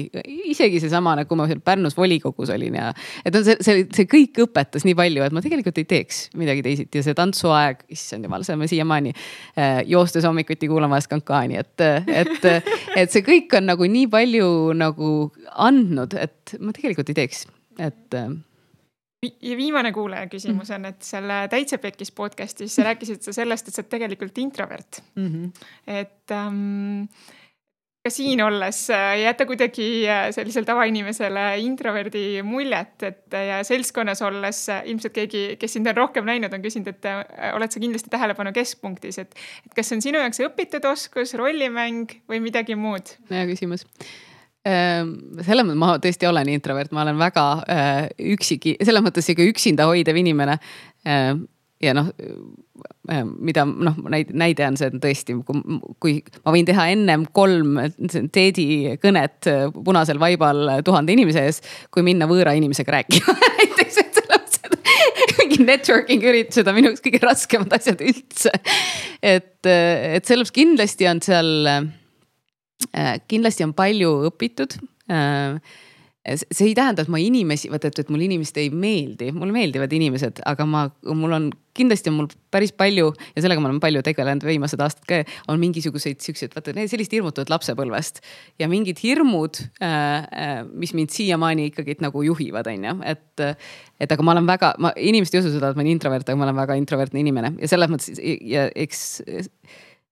isegi 0.52 0.82
seesama, 0.84 1.16
nagu 1.22 1.38
ma 1.38 1.48
seal 1.50 1.62
Pärnus 1.66 1.98
volikogus 1.98 2.52
olin 2.54 2.78
ja. 2.78 2.92
et 3.26 3.38
see, 3.46 3.58
see, 3.64 3.86
see 3.96 4.08
kõik 4.10 4.44
õpetas 4.46 4.86
nii 4.88 4.98
palju, 4.98 5.24
et 5.26 5.36
ma 5.36 5.44
tegelikult 5.44 5.82
ei 5.82 5.88
teeks 5.90 6.22
midagi 6.40 6.64
teisiti 6.66 7.02
ja 7.02 7.08
see 7.08 7.18
tantsuaeg, 7.18 7.86
issand 7.96 8.28
jumal, 8.28 8.46
see 8.48 8.58
on 8.58 8.68
siiamaani 8.72 9.14
äh, 9.16 9.82
joostes 9.90 10.28
hommikuti 10.28 10.70
kuulamas 10.72 11.10
kankaani, 11.12 11.60
et, 11.62 11.88
et, 12.22 12.48
et 13.02 13.12
see 13.12 13.26
kõik 13.26 13.58
on 13.60 13.70
nagu 13.74 13.90
nii 13.98 14.08
palju 14.12 14.52
nagu 14.78 15.12
andnud, 15.52 16.16
et 16.20 16.56
ma 16.62 16.76
tegelikult 16.76 17.12
ei 17.12 17.22
teeks, 17.24 17.46
et 17.82 18.22
ja 19.22 19.58
viimane 19.58 19.92
kuulaja 19.94 20.30
küsimus 20.32 20.70
mm. 20.70 20.76
on, 20.76 20.86
et 20.90 21.06
selle 21.06 21.44
Täitsa 21.52 21.78
Pekkis 21.82 22.12
podcast'is 22.18 22.80
rääkisid 22.82 23.22
sa 23.22 23.36
sellest, 23.36 23.68
et 23.68 23.76
sa 23.76 23.84
oled 23.84 23.92
tegelikult 23.92 24.38
introvert 24.42 25.04
mm. 25.16 25.28
-hmm. 25.28 25.68
et 25.88 26.34
ähm, 26.34 27.06
ka 28.02 28.10
siin 28.10 28.42
olles 28.42 28.80
äh, 28.90 29.12
ei 29.16 29.24
jäta 29.24 29.46
kuidagi 29.46 29.86
äh, 30.10 30.24
sellisele 30.34 30.66
tavainimesele 30.66 31.44
introverdi 31.62 32.42
muljet, 32.44 33.04
et 33.04 33.38
äh, 33.38 33.46
ja 33.46 33.60
seltskonnas 33.64 34.24
olles 34.26 34.64
ilmselt 34.86 35.14
keegi, 35.14 35.44
kes 35.62 35.78
sind 35.78 35.88
on 35.88 35.98
rohkem 35.98 36.26
näinud, 36.26 36.54
on 36.54 36.66
küsinud, 36.66 36.90
et 36.90 37.06
oled 37.54 37.72
sa 37.72 37.84
kindlasti 37.84 38.10
tähelepanu 38.10 38.56
keskpunktis, 38.58 39.22
et, 39.22 39.38
et 39.66 39.78
kas 39.78 39.92
see 39.92 40.00
on 40.00 40.06
sinu 40.08 40.24
jaoks 40.24 40.42
õpitud 40.50 40.90
oskus, 40.90 41.36
rollimäng 41.38 42.18
või 42.32 42.42
midagi 42.42 42.76
muud? 42.80 43.16
hea 43.30 43.46
küsimus 43.54 43.86
selles 44.66 45.66
mõttes 45.66 45.80
ma 45.82 45.96
tõesti 46.02 46.28
olen 46.30 46.52
introvert, 46.54 46.92
ma 46.94 47.02
olen 47.06 47.18
väga 47.18 47.46
äh, 47.66 48.04
üksiki, 48.36 48.76
selles 48.86 49.02
mõttes 49.02 49.30
ikka 49.34 49.48
üksinda 49.50 49.88
hoidev 49.90 50.20
inimene. 50.22 50.60
Ehm, 51.06 51.48
ja 51.82 51.96
noh, 51.98 52.12
mida 53.42 53.64
noh, 53.66 53.96
näide 54.38 54.66
on 54.68 54.78
see 54.78 54.92
tõesti, 55.02 55.36
kui 56.02 56.20
ma 56.46 56.54
võin 56.54 56.68
teha 56.68 56.88
ennem 56.94 57.26
kolm 57.34 57.80
teedikõnet 58.34 59.50
punasel 59.86 60.22
vaibal 60.22 60.78
tuhande 60.86 61.16
inimese 61.16 61.46
ees, 61.50 61.62
kui 61.94 62.06
minna 62.06 62.28
võõra 62.30 62.54
inimesega 62.58 63.00
rääkima 63.00 63.34
näiteks, 63.58 63.98
et 64.04 64.20
selles 64.20 64.60
mõttes, 64.62 64.62
et 65.26 65.34
mingi 65.40 65.60
networking 65.66 66.28
üritused 66.32 66.70
on 66.70 66.78
minu 66.78 66.92
jaoks 66.92 67.06
kõige 67.08 67.24
raskemad 67.26 67.74
asjad 67.80 68.06
üldse. 68.06 68.54
et, 69.22 69.58
et 69.66 70.30
selles 70.30 70.54
kindlasti 70.54 71.10
on 71.10 71.26
seal, 71.26 71.52
kindlasti 73.28 73.66
on 73.68 73.76
palju 73.78 74.12
õpitud 74.32 74.80
see 76.22 76.68
ei 76.70 76.74
tähenda, 76.78 77.02
et 77.02 77.10
ma 77.10 77.18
inimesi, 77.18 77.70
vaata, 77.72 77.90
et, 77.90 78.00
et 78.04 78.10
mulle 78.14 78.28
inimesed 78.28 78.58
ei 78.62 78.70
meeldi, 78.70 79.32
mulle 79.34 79.56
meeldivad 79.56 79.92
inimesed, 79.98 80.44
aga 80.46 80.68
ma, 80.70 80.84
mul 81.18 81.34
on, 81.34 81.48
kindlasti 81.78 82.12
on 82.12 82.20
mul 82.20 82.28
päris 82.54 82.74
palju 82.78 83.08
ja 83.34 83.42
sellega 83.42 83.64
ma 83.64 83.72
olen 83.72 83.80
palju 83.82 84.04
tegelenud 84.06 84.46
viimased 84.46 84.84
aastad 84.86 85.08
ka, 85.10 85.22
on 85.50 85.58
mingisuguseid 85.64 86.22
siukseid, 86.22 86.54
vaata 86.54 86.76
hirmud 86.78 87.34
tulevad 87.34 87.54
lapsepõlvest. 87.56 88.22
ja 88.62 88.70
mingid 88.70 89.02
hirmud 89.02 89.64
äh,, 89.82 89.90
äh 89.90 90.56
mis 90.70 90.94
mind 90.94 91.10
siiamaani 91.10 91.72
ikkagi 91.72 91.98
nagu 92.06 92.22
juhivad, 92.28 92.70
on 92.70 92.90
ju, 92.90 92.98
et. 93.06 93.58
et 94.02 94.12
aga 94.12 94.24
ma 94.26 94.36
olen 94.36 94.46
väga, 94.50 94.76
ma, 94.82 94.94
inimesed 94.98 95.36
ei 95.36 95.42
usu 95.42 95.56
seda, 95.56 95.72
et 95.72 95.78
ma 95.78 95.82
olen 95.82 95.96
introvert, 95.96 96.30
aga 96.30 96.38
ma 96.38 96.46
olen 96.50 96.62
väga 96.62 96.78
introvertne 96.78 97.22
inimene 97.22 97.56
ja 97.58 97.70
selles 97.72 97.90
mõttes 97.90 98.22
ja 98.22 98.70
eks. 98.76 99.24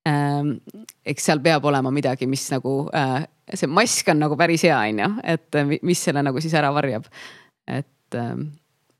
Eks 0.07 1.25
seal 1.25 1.41
peab 1.43 1.65
olema 1.65 1.91
midagi, 1.91 2.27
mis 2.29 2.45
nagu 2.53 2.87
äh, 2.95 3.25
see 3.53 3.69
mask 3.69 4.07
on 4.11 4.21
nagu 4.23 4.37
päris 4.39 4.63
hea, 4.67 4.77
on 4.77 5.03
ju, 5.03 5.09
et 5.35 5.59
äh, 5.59 5.75
mis 5.85 6.03
selle 6.05 6.23
nagu 6.25 6.41
siis 6.41 6.53
ära 6.57 6.71
varjab. 6.73 7.07
et 7.69 8.15
ähm, 8.17 8.49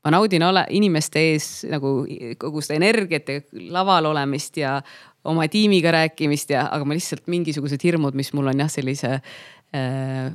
ma 0.04 0.12
naudin 0.14 0.42
ole 0.46 0.64
inimeste 0.70 1.22
ees 1.32 1.48
nagu 1.70 2.04
kogu 2.38 2.62
seda 2.62 2.78
energiat 2.78 3.28
ja 3.28 3.40
laval 3.74 4.06
olemist 4.12 4.56
ja 4.56 4.76
oma 5.24 5.48
tiimiga 5.48 5.90
rääkimist 5.92 6.54
ja, 6.54 6.68
aga 6.72 6.86
ma 6.86 6.94
lihtsalt 6.96 7.26
mingisugused 7.28 7.82
hirmud, 7.84 8.14
mis 8.16 8.32
mul 8.32 8.52
on 8.52 8.62
jah, 8.62 8.70
sellise 8.70 9.16
äh, 9.16 10.30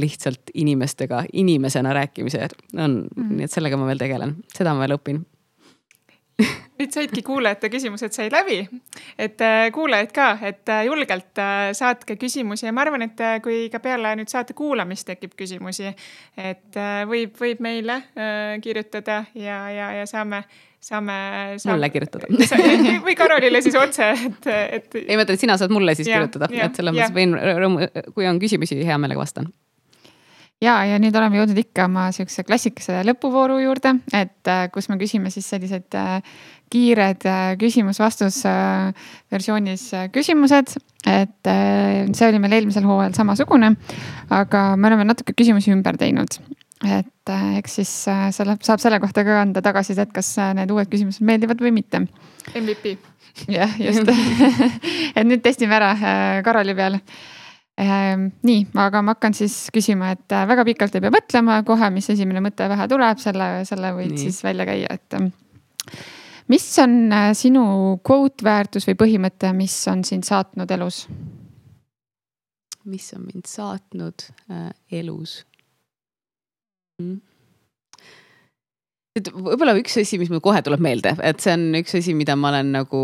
lihtsalt 0.00 0.52
inimestega, 0.54 1.24
inimesena 1.32 1.92
rääkimise 1.96 2.48
on 2.74 2.90
mm, 2.90 3.08
-hmm. 3.16 3.36
nii 3.36 3.44
et 3.44 3.52
sellega 3.52 3.76
ma 3.76 3.86
veel 3.86 4.00
tegelen, 4.00 4.36
seda 4.56 4.74
ma 4.74 4.84
veel 4.84 4.96
õpin 4.98 5.22
nüüd 6.80 6.94
saidki 6.94 7.22
kuulajate 7.26 7.70
küsimused 7.72 8.14
sai 8.16 8.30
läbi, 8.32 8.60
et 9.20 9.42
äh, 9.44 9.66
kuulajad 9.74 10.14
ka, 10.16 10.30
et 10.46 10.72
äh, 10.72 10.84
julgelt 10.88 11.40
äh, 11.40 11.70
saatke 11.76 12.16
küsimusi 12.20 12.68
ja 12.68 12.72
ma 12.76 12.84
arvan, 12.86 13.04
et 13.06 13.20
kui 13.44 13.68
ka 13.72 13.82
peale 13.84 14.14
nüüd 14.20 14.32
saate 14.32 14.56
kuulamist 14.58 15.08
tekib 15.10 15.36
küsimusi, 15.38 15.92
et 16.40 16.80
võib, 17.10 17.36
võib 17.40 17.62
meile 17.64 18.00
kirjutada 18.64 19.24
ja, 19.34 19.62
ja, 19.74 19.92
ja 20.00 20.10
saame 20.10 20.44
saame, 20.80 21.14
saame. 21.60 21.76
mulle 21.76 21.90
kirjutada 21.92 22.28
või 23.06 23.16
Karolile 23.18 23.60
siis 23.64 23.76
otse, 23.76 24.12
et, 24.16 24.46
et. 24.48 24.94
ei, 25.02 25.16
ma 25.16 25.22
mõtlen, 25.22 25.36
et 25.36 25.42
sina 25.42 25.58
saad 25.60 25.74
mulle 25.74 25.94
siis 25.98 26.08
ja, 26.08 26.20
kirjutada, 26.20 26.48
et 26.48 26.78
selles 26.80 26.96
mõttes 26.96 27.16
võin 27.16 27.36
rõõmu, 27.36 27.90
kui 28.16 28.28
on 28.30 28.40
küsimusi, 28.40 28.80
hea 28.86 28.96
meelega 29.00 29.20
vastan 29.20 29.50
ja, 30.64 30.76
ja 30.86 31.00
nüüd 31.00 31.16
oleme 31.16 31.40
jõudnud 31.40 31.58
ikka 31.62 31.86
oma 31.88 32.08
sihukese 32.14 32.44
klassikalise 32.46 33.00
lõpuvooru 33.08 33.60
juurde, 33.62 33.96
et 34.16 34.50
äh, 34.50 34.66
kus 34.72 34.90
me 34.90 34.98
küsime 35.00 35.32
siis 35.32 35.48
sellised 35.50 35.96
äh, 35.98 36.20
kiired 36.70 37.24
äh, 37.26 37.44
küsimus-vastus 37.60 38.42
versioonis 39.32 39.88
küsimused. 40.14 40.76
et 41.08 41.48
see 41.48 42.26
oli 42.28 42.38
meil 42.38 42.58
eelmisel 42.58 42.84
hooajal 42.84 43.16
samasugune, 43.16 43.72
aga 44.36 44.64
me 44.76 44.90
oleme 44.90 45.08
natuke 45.08 45.34
küsimusi 45.34 45.72
ümber 45.72 45.96
teinud. 45.98 46.36
et 46.84 47.34
eks 47.56 47.80
siis 47.80 47.94
selle, 48.36 48.58
saab 48.62 48.84
selle 48.84 49.00
kohta 49.00 49.24
ka 49.24 49.40
anda 49.40 49.62
tagasisidet, 49.64 50.12
kas 50.12 50.36
need 50.56 50.70
uued 50.70 50.92
küsimused 50.92 51.24
meeldivad 51.24 51.60
või 51.60 51.72
mitte. 51.80 52.04
MVP. 52.54 52.96
jah, 53.48 53.74
just 53.80 54.06
et 55.16 55.26
nüüd 55.26 55.42
testime 55.42 55.80
ära 55.80 55.94
Karoli 56.44 56.76
peal 56.76 57.00
nii, 57.80 58.64
aga 58.82 59.02
ma 59.04 59.14
hakkan 59.14 59.34
siis 59.36 59.54
küsima, 59.74 60.12
et 60.16 60.34
äh, 60.36 60.46
väga 60.48 60.64
pikalt 60.68 60.96
ei 60.96 61.04
pea 61.04 61.12
mõtlema 61.14 61.60
kohe, 61.66 61.90
mis 61.94 62.10
esimene 62.12 62.42
mõte 62.44 62.68
pähe 62.70 62.88
tuleb, 62.90 63.20
selle, 63.22 63.50
selle 63.68 63.92
võid 63.96 64.14
nii. 64.14 64.24
siis 64.26 64.40
välja 64.44 64.66
käia, 64.68 64.96
et. 64.98 65.16
Ähm, 65.16 65.30
mis 66.52 66.66
on 66.82 66.96
äh, 67.14 67.30
sinu 67.38 67.64
quote 68.06 68.44
väärtus 68.44 68.88
või 68.90 68.98
põhimõte, 69.04 69.52
mis 69.56 69.76
on 69.92 70.04
sind 70.04 70.28
saatnud 70.28 70.70
elus? 70.76 71.06
mis 72.90 73.10
on 73.12 73.26
mind 73.28 73.44
saatnud 73.46 74.22
äh, 74.50 74.70
elus 75.00 75.42
mm.? 76.98 77.18
et 79.20 79.28
võib-olla 79.34 79.74
üks 79.78 79.98
asi, 80.00 80.18
mis 80.20 80.30
mul 80.32 80.42
kohe 80.44 80.62
tuleb 80.64 80.82
meelde, 80.84 81.12
et 81.22 81.42
see 81.44 81.52
on 81.56 81.68
üks 81.80 81.96
asi, 81.98 82.14
mida 82.16 82.36
ma 82.40 82.52
olen 82.54 82.72
nagu 82.78 83.02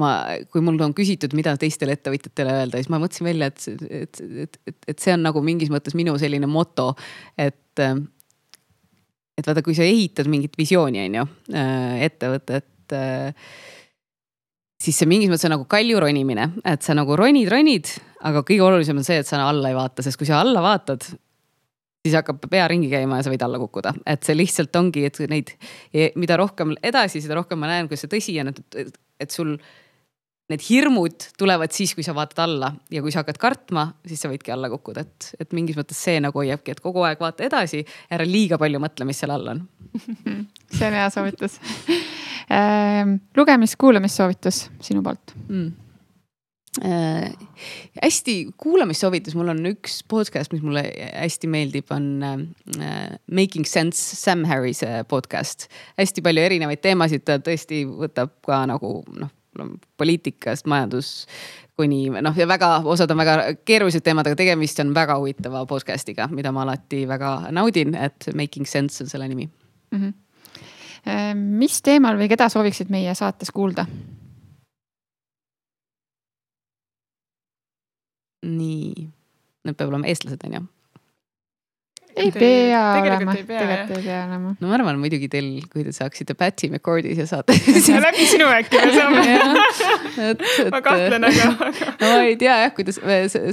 ma, 0.00 0.12
kui 0.52 0.64
mul 0.64 0.80
on 0.84 0.94
küsitud, 0.96 1.34
mida 1.36 1.54
teistele 1.60 1.96
ettevõtjatele 1.98 2.54
öelda, 2.62 2.80
siis 2.80 2.90
ma 2.92 3.00
mõtlesin 3.02 3.28
välja, 3.28 3.50
et, 3.52 3.66
et, 3.88 4.22
et, 4.46 4.58
et, 4.72 4.78
et 4.94 5.04
see 5.04 5.14
on 5.16 5.26
nagu 5.26 5.42
mingis 5.44 5.72
mõttes 5.72 5.96
minu 5.98 6.16
selline 6.20 6.48
moto, 6.50 6.92
et. 7.36 7.60
et 7.82 9.46
vaata, 9.46 9.64
kui 9.64 9.74
sa 9.76 9.84
ehitad 9.84 10.28
mingit 10.30 10.56
visiooni, 10.58 11.06
on 11.08 11.20
ju, 11.20 11.28
ettevõtet 12.06 12.98
siis 14.82 14.98
see 14.98 15.08
mingis 15.08 15.30
mõttes 15.30 15.46
on 15.48 15.54
nagu 15.56 15.66
kalju 15.70 16.00
ronimine, 16.02 16.48
et 16.68 16.84
sa 16.84 16.96
nagu 16.96 17.16
ronid, 17.18 17.48
ronid, 17.52 17.90
aga 18.26 18.42
kõige 18.46 18.64
olulisem 18.66 18.98
on 18.98 19.06
see, 19.06 19.20
et 19.22 19.28
sa 19.28 19.42
alla 19.46 19.70
ei 19.70 19.76
vaata, 19.78 20.04
sest 20.04 20.18
kui 20.20 20.28
sa 20.28 20.40
alla 20.42 20.62
vaatad, 20.64 21.06
siis 22.02 22.16
hakkab 22.18 22.42
pea 22.50 22.66
ringi 22.70 22.90
käima 22.90 23.20
ja 23.20 23.26
sa 23.26 23.32
võid 23.32 23.44
alla 23.46 23.60
kukkuda, 23.62 23.94
et 24.10 24.26
see 24.26 24.36
lihtsalt 24.36 24.74
ongi, 24.78 25.06
et 25.06 25.20
neid, 25.30 25.54
mida 26.18 26.38
rohkem 26.40 26.74
edasi, 26.82 27.22
seda 27.22 27.38
rohkem 27.38 27.62
ma 27.62 27.70
näen, 27.70 27.90
kui 27.90 28.00
see 28.00 28.10
tõsi 28.10 28.34
on, 28.42 28.50
et, 28.52 28.98
et 29.24 29.34
sul 29.34 29.56
need 30.52 30.64
hirmud 30.66 31.28
tulevad 31.38 31.72
siis, 31.72 31.94
kui 31.96 32.04
sa 32.04 32.14
vaatad 32.16 32.42
alla 32.44 32.72
ja 32.92 33.02
kui 33.04 33.12
sa 33.14 33.22
hakkad 33.22 33.38
kartma, 33.40 33.86
siis 34.08 34.20
sa 34.22 34.30
võidki 34.30 34.52
alla 34.52 34.68
kukkuda, 34.72 35.04
et, 35.06 35.28
et 35.40 35.54
mingis 35.56 35.78
mõttes 35.78 36.00
see 36.02 36.18
nagu 36.22 36.42
hoiabki, 36.42 36.74
et 36.74 36.82
kogu 36.84 37.04
aeg 37.06 37.22
vaata 37.22 37.46
edasi, 37.46 37.82
ära 38.12 38.26
liiga 38.28 38.58
palju 38.60 38.82
mõtle, 38.82 39.06
mis 39.08 39.22
seal 39.22 39.32
all 39.34 39.54
on 39.54 39.62
see 40.76 40.88
on 40.88 40.98
hea 40.98 41.06
soovitus 41.14 41.58
äh,. 42.52 43.14
lugemis-kuulamissoovitus 43.38 44.66
sinu 44.82 45.04
poolt 45.06 45.36
mm.? 45.46 45.70
Äh, 46.80 47.32
hästi 48.02 48.46
kuulamissoovitus, 48.56 49.34
mul 49.36 49.52
on 49.52 49.58
üks 49.74 49.98
podcast, 50.08 50.54
mis 50.54 50.62
mulle 50.64 50.86
hästi 51.12 51.50
meeldib, 51.52 51.90
on 51.92 52.06
äh, 52.24 53.10
Making 53.28 53.68
Sense 53.68 54.16
Sam 54.16 54.46
Harrise 54.48 55.02
podcast. 55.08 55.68
hästi 56.00 56.24
palju 56.24 56.40
erinevaid 56.40 56.80
teemasid, 56.80 57.26
ta 57.28 57.36
tõesti 57.44 57.82
võtab 57.84 58.38
ka 58.46 58.62
nagu 58.70 59.02
noh 59.12 59.34
poliitikast, 60.00 60.64
majandus 60.64 61.26
kuni 61.76 62.06
noh, 62.08 62.36
ja 62.36 62.46
väga, 62.48 62.70
osad 62.88 63.10
on 63.12 63.20
väga 63.20 63.36
keerulised 63.68 64.00
teemad, 64.04 64.24
aga 64.30 64.38
tegemist 64.40 64.80
on 64.80 64.94
väga 64.96 65.18
huvitava 65.20 65.66
podcast'iga, 65.68 66.30
mida 66.32 66.54
ma 66.56 66.64
alati 66.64 67.02
väga 67.08 67.34
naudin, 67.52 67.92
et 68.00 68.30
Making 68.32 68.68
Sense 68.68 69.04
on 69.04 69.12
selle 69.12 69.28
nimi 69.28 69.44
mm. 69.44 69.98
-hmm. 69.98 71.44
mis 71.60 71.82
teemal 71.82 72.16
või 72.16 72.32
keda 72.32 72.48
sooviksid 72.48 72.88
meie 72.88 73.14
saates 73.14 73.52
kuulda? 73.52 73.86
Nii, 78.42 79.08
need 79.66 79.76
peavad 79.78 79.94
olema 79.94 80.10
eestlased, 80.10 80.46
on 80.46 80.58
ju 80.58 80.62
ei 82.16 82.30
pea 82.32 82.80
olema, 83.00 83.32
tegelikult 83.34 83.96
ei 83.96 84.02
pea 84.04 84.18
olema. 84.26 84.52
no 84.60 84.68
ma 84.68 84.76
arvan 84.76 84.98
muidugi 85.00 85.28
teil, 85.32 85.48
kui 85.72 85.84
te 85.86 85.94
saaksite 85.96 86.34
Patty 86.38 86.68
McCordi 86.68 87.14
siia 87.16 87.26
saate 87.28 87.56
läbi 88.06 88.26
sinu 88.28 88.48
äkki 88.52 88.80
me 88.80 88.92
saame 88.96 89.22
ma 90.74 90.82
kahtlen, 90.84 91.28
aga 91.28 91.48
no 91.56 92.10
ma 92.12 92.20
ei 92.26 92.36
tea 92.40 92.58
jah, 92.64 92.74
kuidas 92.76 93.00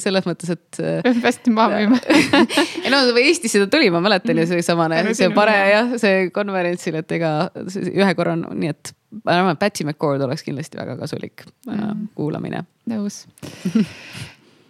selles 0.03 0.27
mõttes, 0.27 0.53
et. 0.55 0.81
peab 1.05 1.21
hästi 1.29 1.55
maha 1.55 1.83
müüma 1.85 2.01
ei 2.83 2.93
no 2.93 3.03
Eestisse 3.19 3.63
ta 3.63 3.69
tuli, 3.71 3.89
ma 3.93 4.01
mäletan 4.03 4.39
ju 4.39 4.47
seesamane, 4.49 5.03
see 5.17 5.29
pare 5.35 5.55
jah, 5.73 5.93
see 6.01 6.29
konverentsil, 6.35 6.99
et 7.01 7.17
ega 7.19 7.33
ühe 7.59 8.11
korra, 8.17 8.35
nii 8.39 8.73
et 8.73 8.93
ma 9.23 9.37
arvan, 9.37 9.55
et 9.55 9.61
Patty 9.61 9.87
McCord 9.87 10.23
oleks 10.27 10.43
kindlasti 10.45 10.79
väga 10.79 10.97
kasulik 10.99 11.45
mm. 11.67 12.09
kuulamine. 12.19 12.65
nõus 12.89 13.23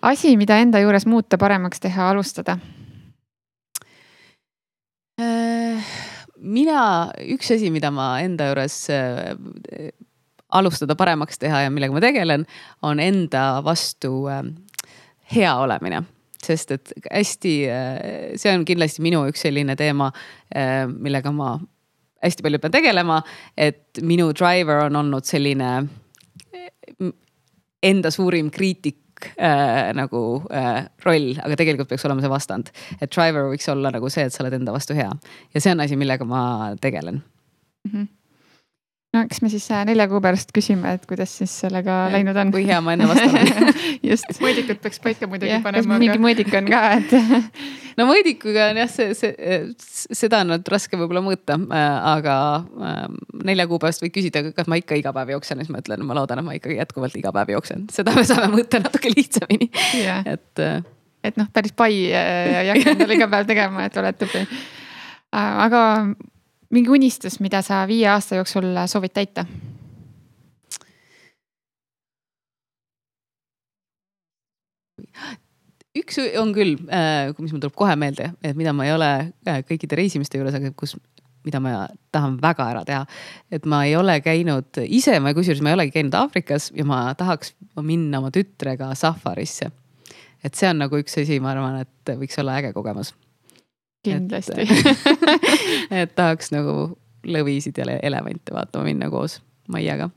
asi, 0.01 0.35
mida 0.37 0.57
enda 0.61 0.81
juures 0.83 1.05
muuta, 1.09 1.37
paremaks 1.39 1.81
teha, 1.83 2.09
alustada? 2.13 2.57
Äh, 5.19 5.89
mina, 6.39 6.83
üks 7.35 7.51
asi, 7.55 7.71
mida 7.73 7.91
ma 7.91 8.13
enda 8.23 8.49
juures 8.51 8.77
äh, 8.93 9.91
alustada 10.55 10.95
paremaks 10.99 11.41
teha 11.41 11.65
ja 11.65 11.73
millega 11.73 11.95
ma 11.95 12.03
tegelen, 12.03 12.45
on 12.85 13.01
enda 13.03 13.59
vastu 13.65 14.23
äh, 14.31 14.45
hea 15.35 15.51
olemine. 15.59 16.05
Sest 16.39 16.71
et 16.71 16.93
hästi, 17.03 17.49
see 18.39 18.51
on 18.55 18.61
kindlasti 18.63 19.03
minu 19.03 19.25
üks 19.27 19.41
selline 19.43 19.73
teema, 19.75 20.05
millega 20.87 21.33
ma 21.35 21.49
hästi 22.23 22.45
palju 22.45 22.61
pean 22.63 22.71
tegelema, 22.71 23.17
et 23.59 23.99
minu 24.07 24.29
driver 24.31 24.85
on 24.85 24.95
olnud 25.01 25.27
selline 25.27 25.73
enda 27.83 28.11
suurim 28.15 28.47
kriitik 28.55 29.08
äh, 29.37 29.89
nagu 29.97 30.21
äh, 30.51 30.85
roll, 31.05 31.33
aga 31.43 31.57
tegelikult 31.59 31.89
peaks 31.89 32.05
olema 32.09 32.23
see 32.23 32.31
vastand. 32.31 32.71
et 32.99 33.09
driver 33.09 33.49
võiks 33.51 33.69
olla 33.71 33.91
nagu 33.95 34.09
see, 34.09 34.27
et 34.27 34.35
sa 34.35 34.43
oled 34.43 34.59
enda 34.59 34.75
vastu 34.75 34.97
hea 34.97 35.09
ja 35.53 35.61
see 35.61 35.73
on 35.75 35.85
asi, 35.85 35.99
millega 35.99 36.25
ma 36.25 36.75
tegelen 36.81 37.21
mm. 37.21 37.91
-hmm 37.91 38.18
no 39.15 39.23
eks 39.25 39.41
me 39.41 39.49
siis 39.49 39.65
äh, 39.73 39.81
nelja 39.89 40.05
kuu 40.09 40.19
pärast 40.21 40.51
küsime, 40.53 40.91
et 40.97 41.05
kuidas 41.09 41.31
siis 41.39 41.53
sellega 41.63 41.95
ja, 42.05 42.09
läinud 42.13 42.37
on. 42.37 42.51
kui 42.53 42.65
hea 42.67 42.77
ma 42.85 42.93
enne 42.93 43.07
vastan 43.09 43.71
just. 44.11 44.29
mõõdikud 44.43 44.81
peaks 44.83 45.01
paika 45.03 45.29
muidugi 45.29 45.51
ja, 45.55 45.61
panema. 45.65 45.97
mingi 45.97 46.13
aga... 46.13 46.23
mõõdik 46.27 46.53
on 46.59 46.69
ka, 46.69 46.81
et 46.99 47.15
no 47.99 48.05
mõõdikuga 48.09 48.69
on 48.73 48.81
jah, 48.83 48.91
see, 48.93 49.17
see, 49.17 49.33
seda 50.21 50.43
on 50.43 50.53
nüüd 50.53 50.71
raske 50.73 50.99
võib-olla 50.99 51.23
mõõta, 51.25 51.57
äh, 51.57 51.89
aga 52.13 52.37
ähm, 52.91 53.17
nelja 53.49 53.65
kuu 53.71 53.81
pärast 53.81 54.05
võid 54.05 54.13
küsida, 54.19 54.45
kas 54.53 54.69
ma 54.69 54.77
ikka 54.81 54.99
iga 55.01 55.13
päev 55.15 55.33
jooksen, 55.37 55.63
siis 55.63 55.73
ma 55.73 55.81
ütlen, 55.81 56.05
ma 56.05 56.17
loodan, 56.17 56.43
et 56.43 56.49
ma 56.51 56.57
ikkagi 56.59 56.77
jätkuvalt 56.77 57.17
iga 57.17 57.33
päev 57.35 57.55
jooksen, 57.57 57.89
seda 57.93 58.13
me 58.13 58.25
saame 58.29 58.53
mõõta 58.53 58.83
natuke 58.85 59.13
lihtsamini 59.15 59.71
yeah., 59.97 60.25
et. 60.37 60.51
Äh, 60.61 60.81
et 61.25 61.35
noh, 61.35 61.49
päris 61.51 61.73
pai 61.75 61.91
ei 62.15 62.69
hakka 62.69 62.93
endale 62.93 63.17
iga 63.17 63.25
päev 63.27 63.47
tegema, 63.49 63.89
et 63.89 63.97
oled 63.99 64.15
tubli. 64.21 64.45
aga 65.35 65.81
mingi 66.69 66.89
unistus, 66.93 67.39
mida 67.39 67.61
sa 67.65 67.83
viie 67.89 68.07
aasta 68.09 68.39
jooksul 68.39 68.71
soovid 68.87 69.15
täita? 69.15 69.45
üks 75.99 76.19
on 76.39 76.51
küll, 76.55 76.77
äh, 76.93 77.31
mis 77.41 77.51
mul 77.51 77.59
tuleb 77.59 77.75
kohe 77.75 77.95
meelde, 77.99 78.29
et 78.45 78.57
mida 78.57 78.71
ma 78.75 78.85
ei 78.87 78.93
ole 78.93 79.09
äh, 79.49 79.61
kõikide 79.67 79.97
reisimiste 79.99 80.37
juures, 80.39 80.55
aga 80.55 80.71
kus, 80.77 80.93
mida 81.43 81.59
ma 81.63 81.87
tahan 82.13 82.37
väga 82.41 82.67
ära 82.75 82.83
teha. 82.87 83.01
et 83.51 83.65
ma 83.65 83.81
ei 83.87 83.95
ole 83.97 84.19
käinud 84.23 84.79
ise, 84.85 85.17
ma 85.19 85.33
kusjuures 85.35 85.63
ma 85.65 85.73
ei 85.73 85.79
olegi 85.79 85.95
käinud 85.97 86.15
Aafrikas 86.15 86.69
ja 86.77 86.85
ma 86.87 87.01
tahaks 87.17 87.55
minna 87.81 88.21
oma 88.21 88.31
tütrega 88.31 88.93
safarisse. 88.95 89.71
et 90.43 90.55
see 90.55 90.69
on 90.69 90.85
nagu 90.85 91.01
üks 91.01 91.17
asi, 91.19 91.39
ma 91.39 91.51
arvan, 91.55 91.81
et 91.81 92.15
võiks 92.21 92.39
olla 92.39 92.59
äge 92.61 92.71
kogemus 92.77 93.15
kindlasti 94.05 94.65
et, 95.99 96.15
tahaks 96.15 96.53
nagu 96.55 96.75
lõvisid 97.27 97.77
ja 97.81 97.99
elevante 98.03 98.55
vaatama 98.55 98.87
minna 98.87 99.09
koos 99.11 99.41
Maiaga. 99.69 100.09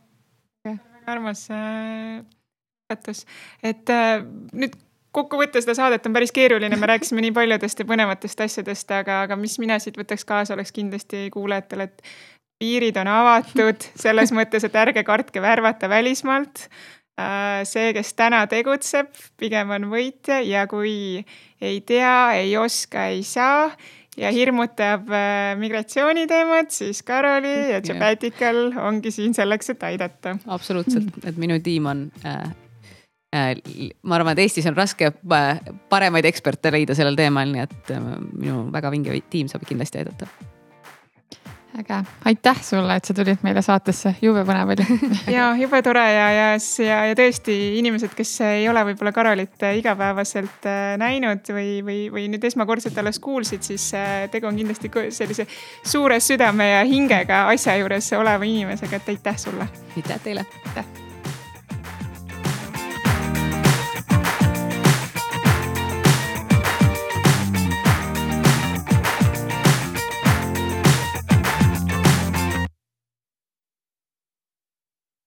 armas 1.06 1.48
õpetus 1.50 3.24
äh,, 3.24 3.72
et 3.72 3.90
äh, 3.90 4.22
nüüd 4.52 4.78
kokku 5.12 5.38
võtta 5.40 5.60
seda 5.60 5.74
saadet 5.76 6.06
on 6.08 6.14
päris 6.16 6.32
keeruline, 6.34 6.76
me 6.76 6.88
rääkisime 6.88 7.24
nii 7.26 7.34
paljudest 7.36 7.82
ja 7.82 7.88
põnevatest 7.88 8.40
asjadest, 8.46 8.90
aga, 8.96 9.22
aga 9.26 9.36
mis 9.36 9.58
mina 9.62 9.78
siit 9.82 9.98
võtaks 10.00 10.24
kaasa, 10.28 10.54
oleks 10.56 10.72
kindlasti 10.72 11.26
kuulajatele, 11.34 11.88
et 11.90 12.06
piirid 12.62 12.96
on 13.02 13.10
avatud 13.12 13.88
selles 13.98 14.32
mõttes, 14.34 14.64
et 14.64 14.78
ärge 14.78 15.04
kartke 15.04 15.42
värvata 15.42 15.90
välismaalt. 15.90 16.68
Äh, 17.20 17.64
see, 17.68 17.90
kes 17.92 18.14
täna 18.16 18.46
tegutseb, 18.48 19.10
pigem 19.36 19.72
on 19.74 19.90
võitja 19.92 20.38
ja 20.46 20.64
kui 20.70 21.20
ei 21.60 21.80
tea, 21.84 22.32
ei 22.40 22.54
oska, 22.56 23.10
ei 23.12 23.20
saa 23.26 23.66
ja 24.16 24.30
hirmutab 24.32 25.10
äh, 25.12 25.52
migratsiooniteemat, 25.60 26.72
siis 26.72 27.02
Karoli 27.04 27.52
ja 27.74 27.82
Tšepetical 27.84 28.62
ongi 28.80 29.12
siin 29.12 29.36
selleks, 29.36 29.74
et 29.74 29.84
aidata. 29.88 30.38
absoluutselt, 30.46 31.12
et 31.28 31.36
minu 31.40 31.60
tiim 31.60 31.90
on 31.92 32.06
äh, 32.24 32.48
äh, 33.36 33.52
ma 34.02 34.16
arvan, 34.16 34.32
et 34.32 34.46
Eestis 34.46 34.70
on 34.72 34.78
raske 34.80 35.12
äh, 35.12 35.62
paremaid 35.92 36.28
eksperte 36.32 36.72
leida 36.72 36.96
sellel 36.96 37.20
teemal, 37.20 37.52
nii 37.52 37.66
et 37.68 37.92
äh, 37.92 38.10
minu 38.32 38.64
väga 38.72 38.92
vinge 38.94 39.20
tiim 39.32 39.52
saab 39.52 39.68
kindlasti 39.68 40.00
aidata 40.00 40.28
äge, 41.78 41.98
aitäh 42.24 42.62
sulle, 42.62 42.96
et 42.96 43.04
sa 43.04 43.14
tulid 43.14 43.42
meile 43.46 43.62
saatesse, 43.64 44.14
jube 44.22 44.44
põnev 44.48 44.74
oli 44.74 44.86
ja 45.36 45.50
jube 45.58 45.82
tore 45.84 46.04
ja, 46.12 46.26
ja, 46.34 46.48
ja, 46.86 46.98
ja 47.10 47.18
tõesti 47.18 47.56
inimesed, 47.80 48.14
kes 48.16 48.34
ei 48.48 48.66
ole 48.70 48.84
võib-olla 48.90 49.14
Karolit 49.14 49.64
äh, 49.66 49.76
igapäevaselt 49.80 50.68
äh, 50.68 50.96
näinud 51.00 51.52
või, 51.54 51.68
või, 51.86 52.00
või 52.12 52.26
nüüd 52.32 52.44
esmakordselt 52.48 52.98
alles 53.02 53.20
kuulsid, 53.22 53.64
siis 53.66 53.88
äh, 53.98 54.26
tegu 54.32 54.50
on 54.50 54.58
kindlasti 54.58 54.92
sellise 55.14 55.48
suure 55.84 56.20
südame 56.20 56.72
ja 56.74 56.82
hingega 56.88 57.46
asja 57.52 57.78
juures 57.80 58.12
oleva 58.18 58.48
inimesega, 58.48 59.00
et 59.00 59.16
aitäh 59.16 59.40
sulle. 59.46 59.70
aitäh 59.96 60.20
teile. 60.22 60.46
aitäh 60.66 61.11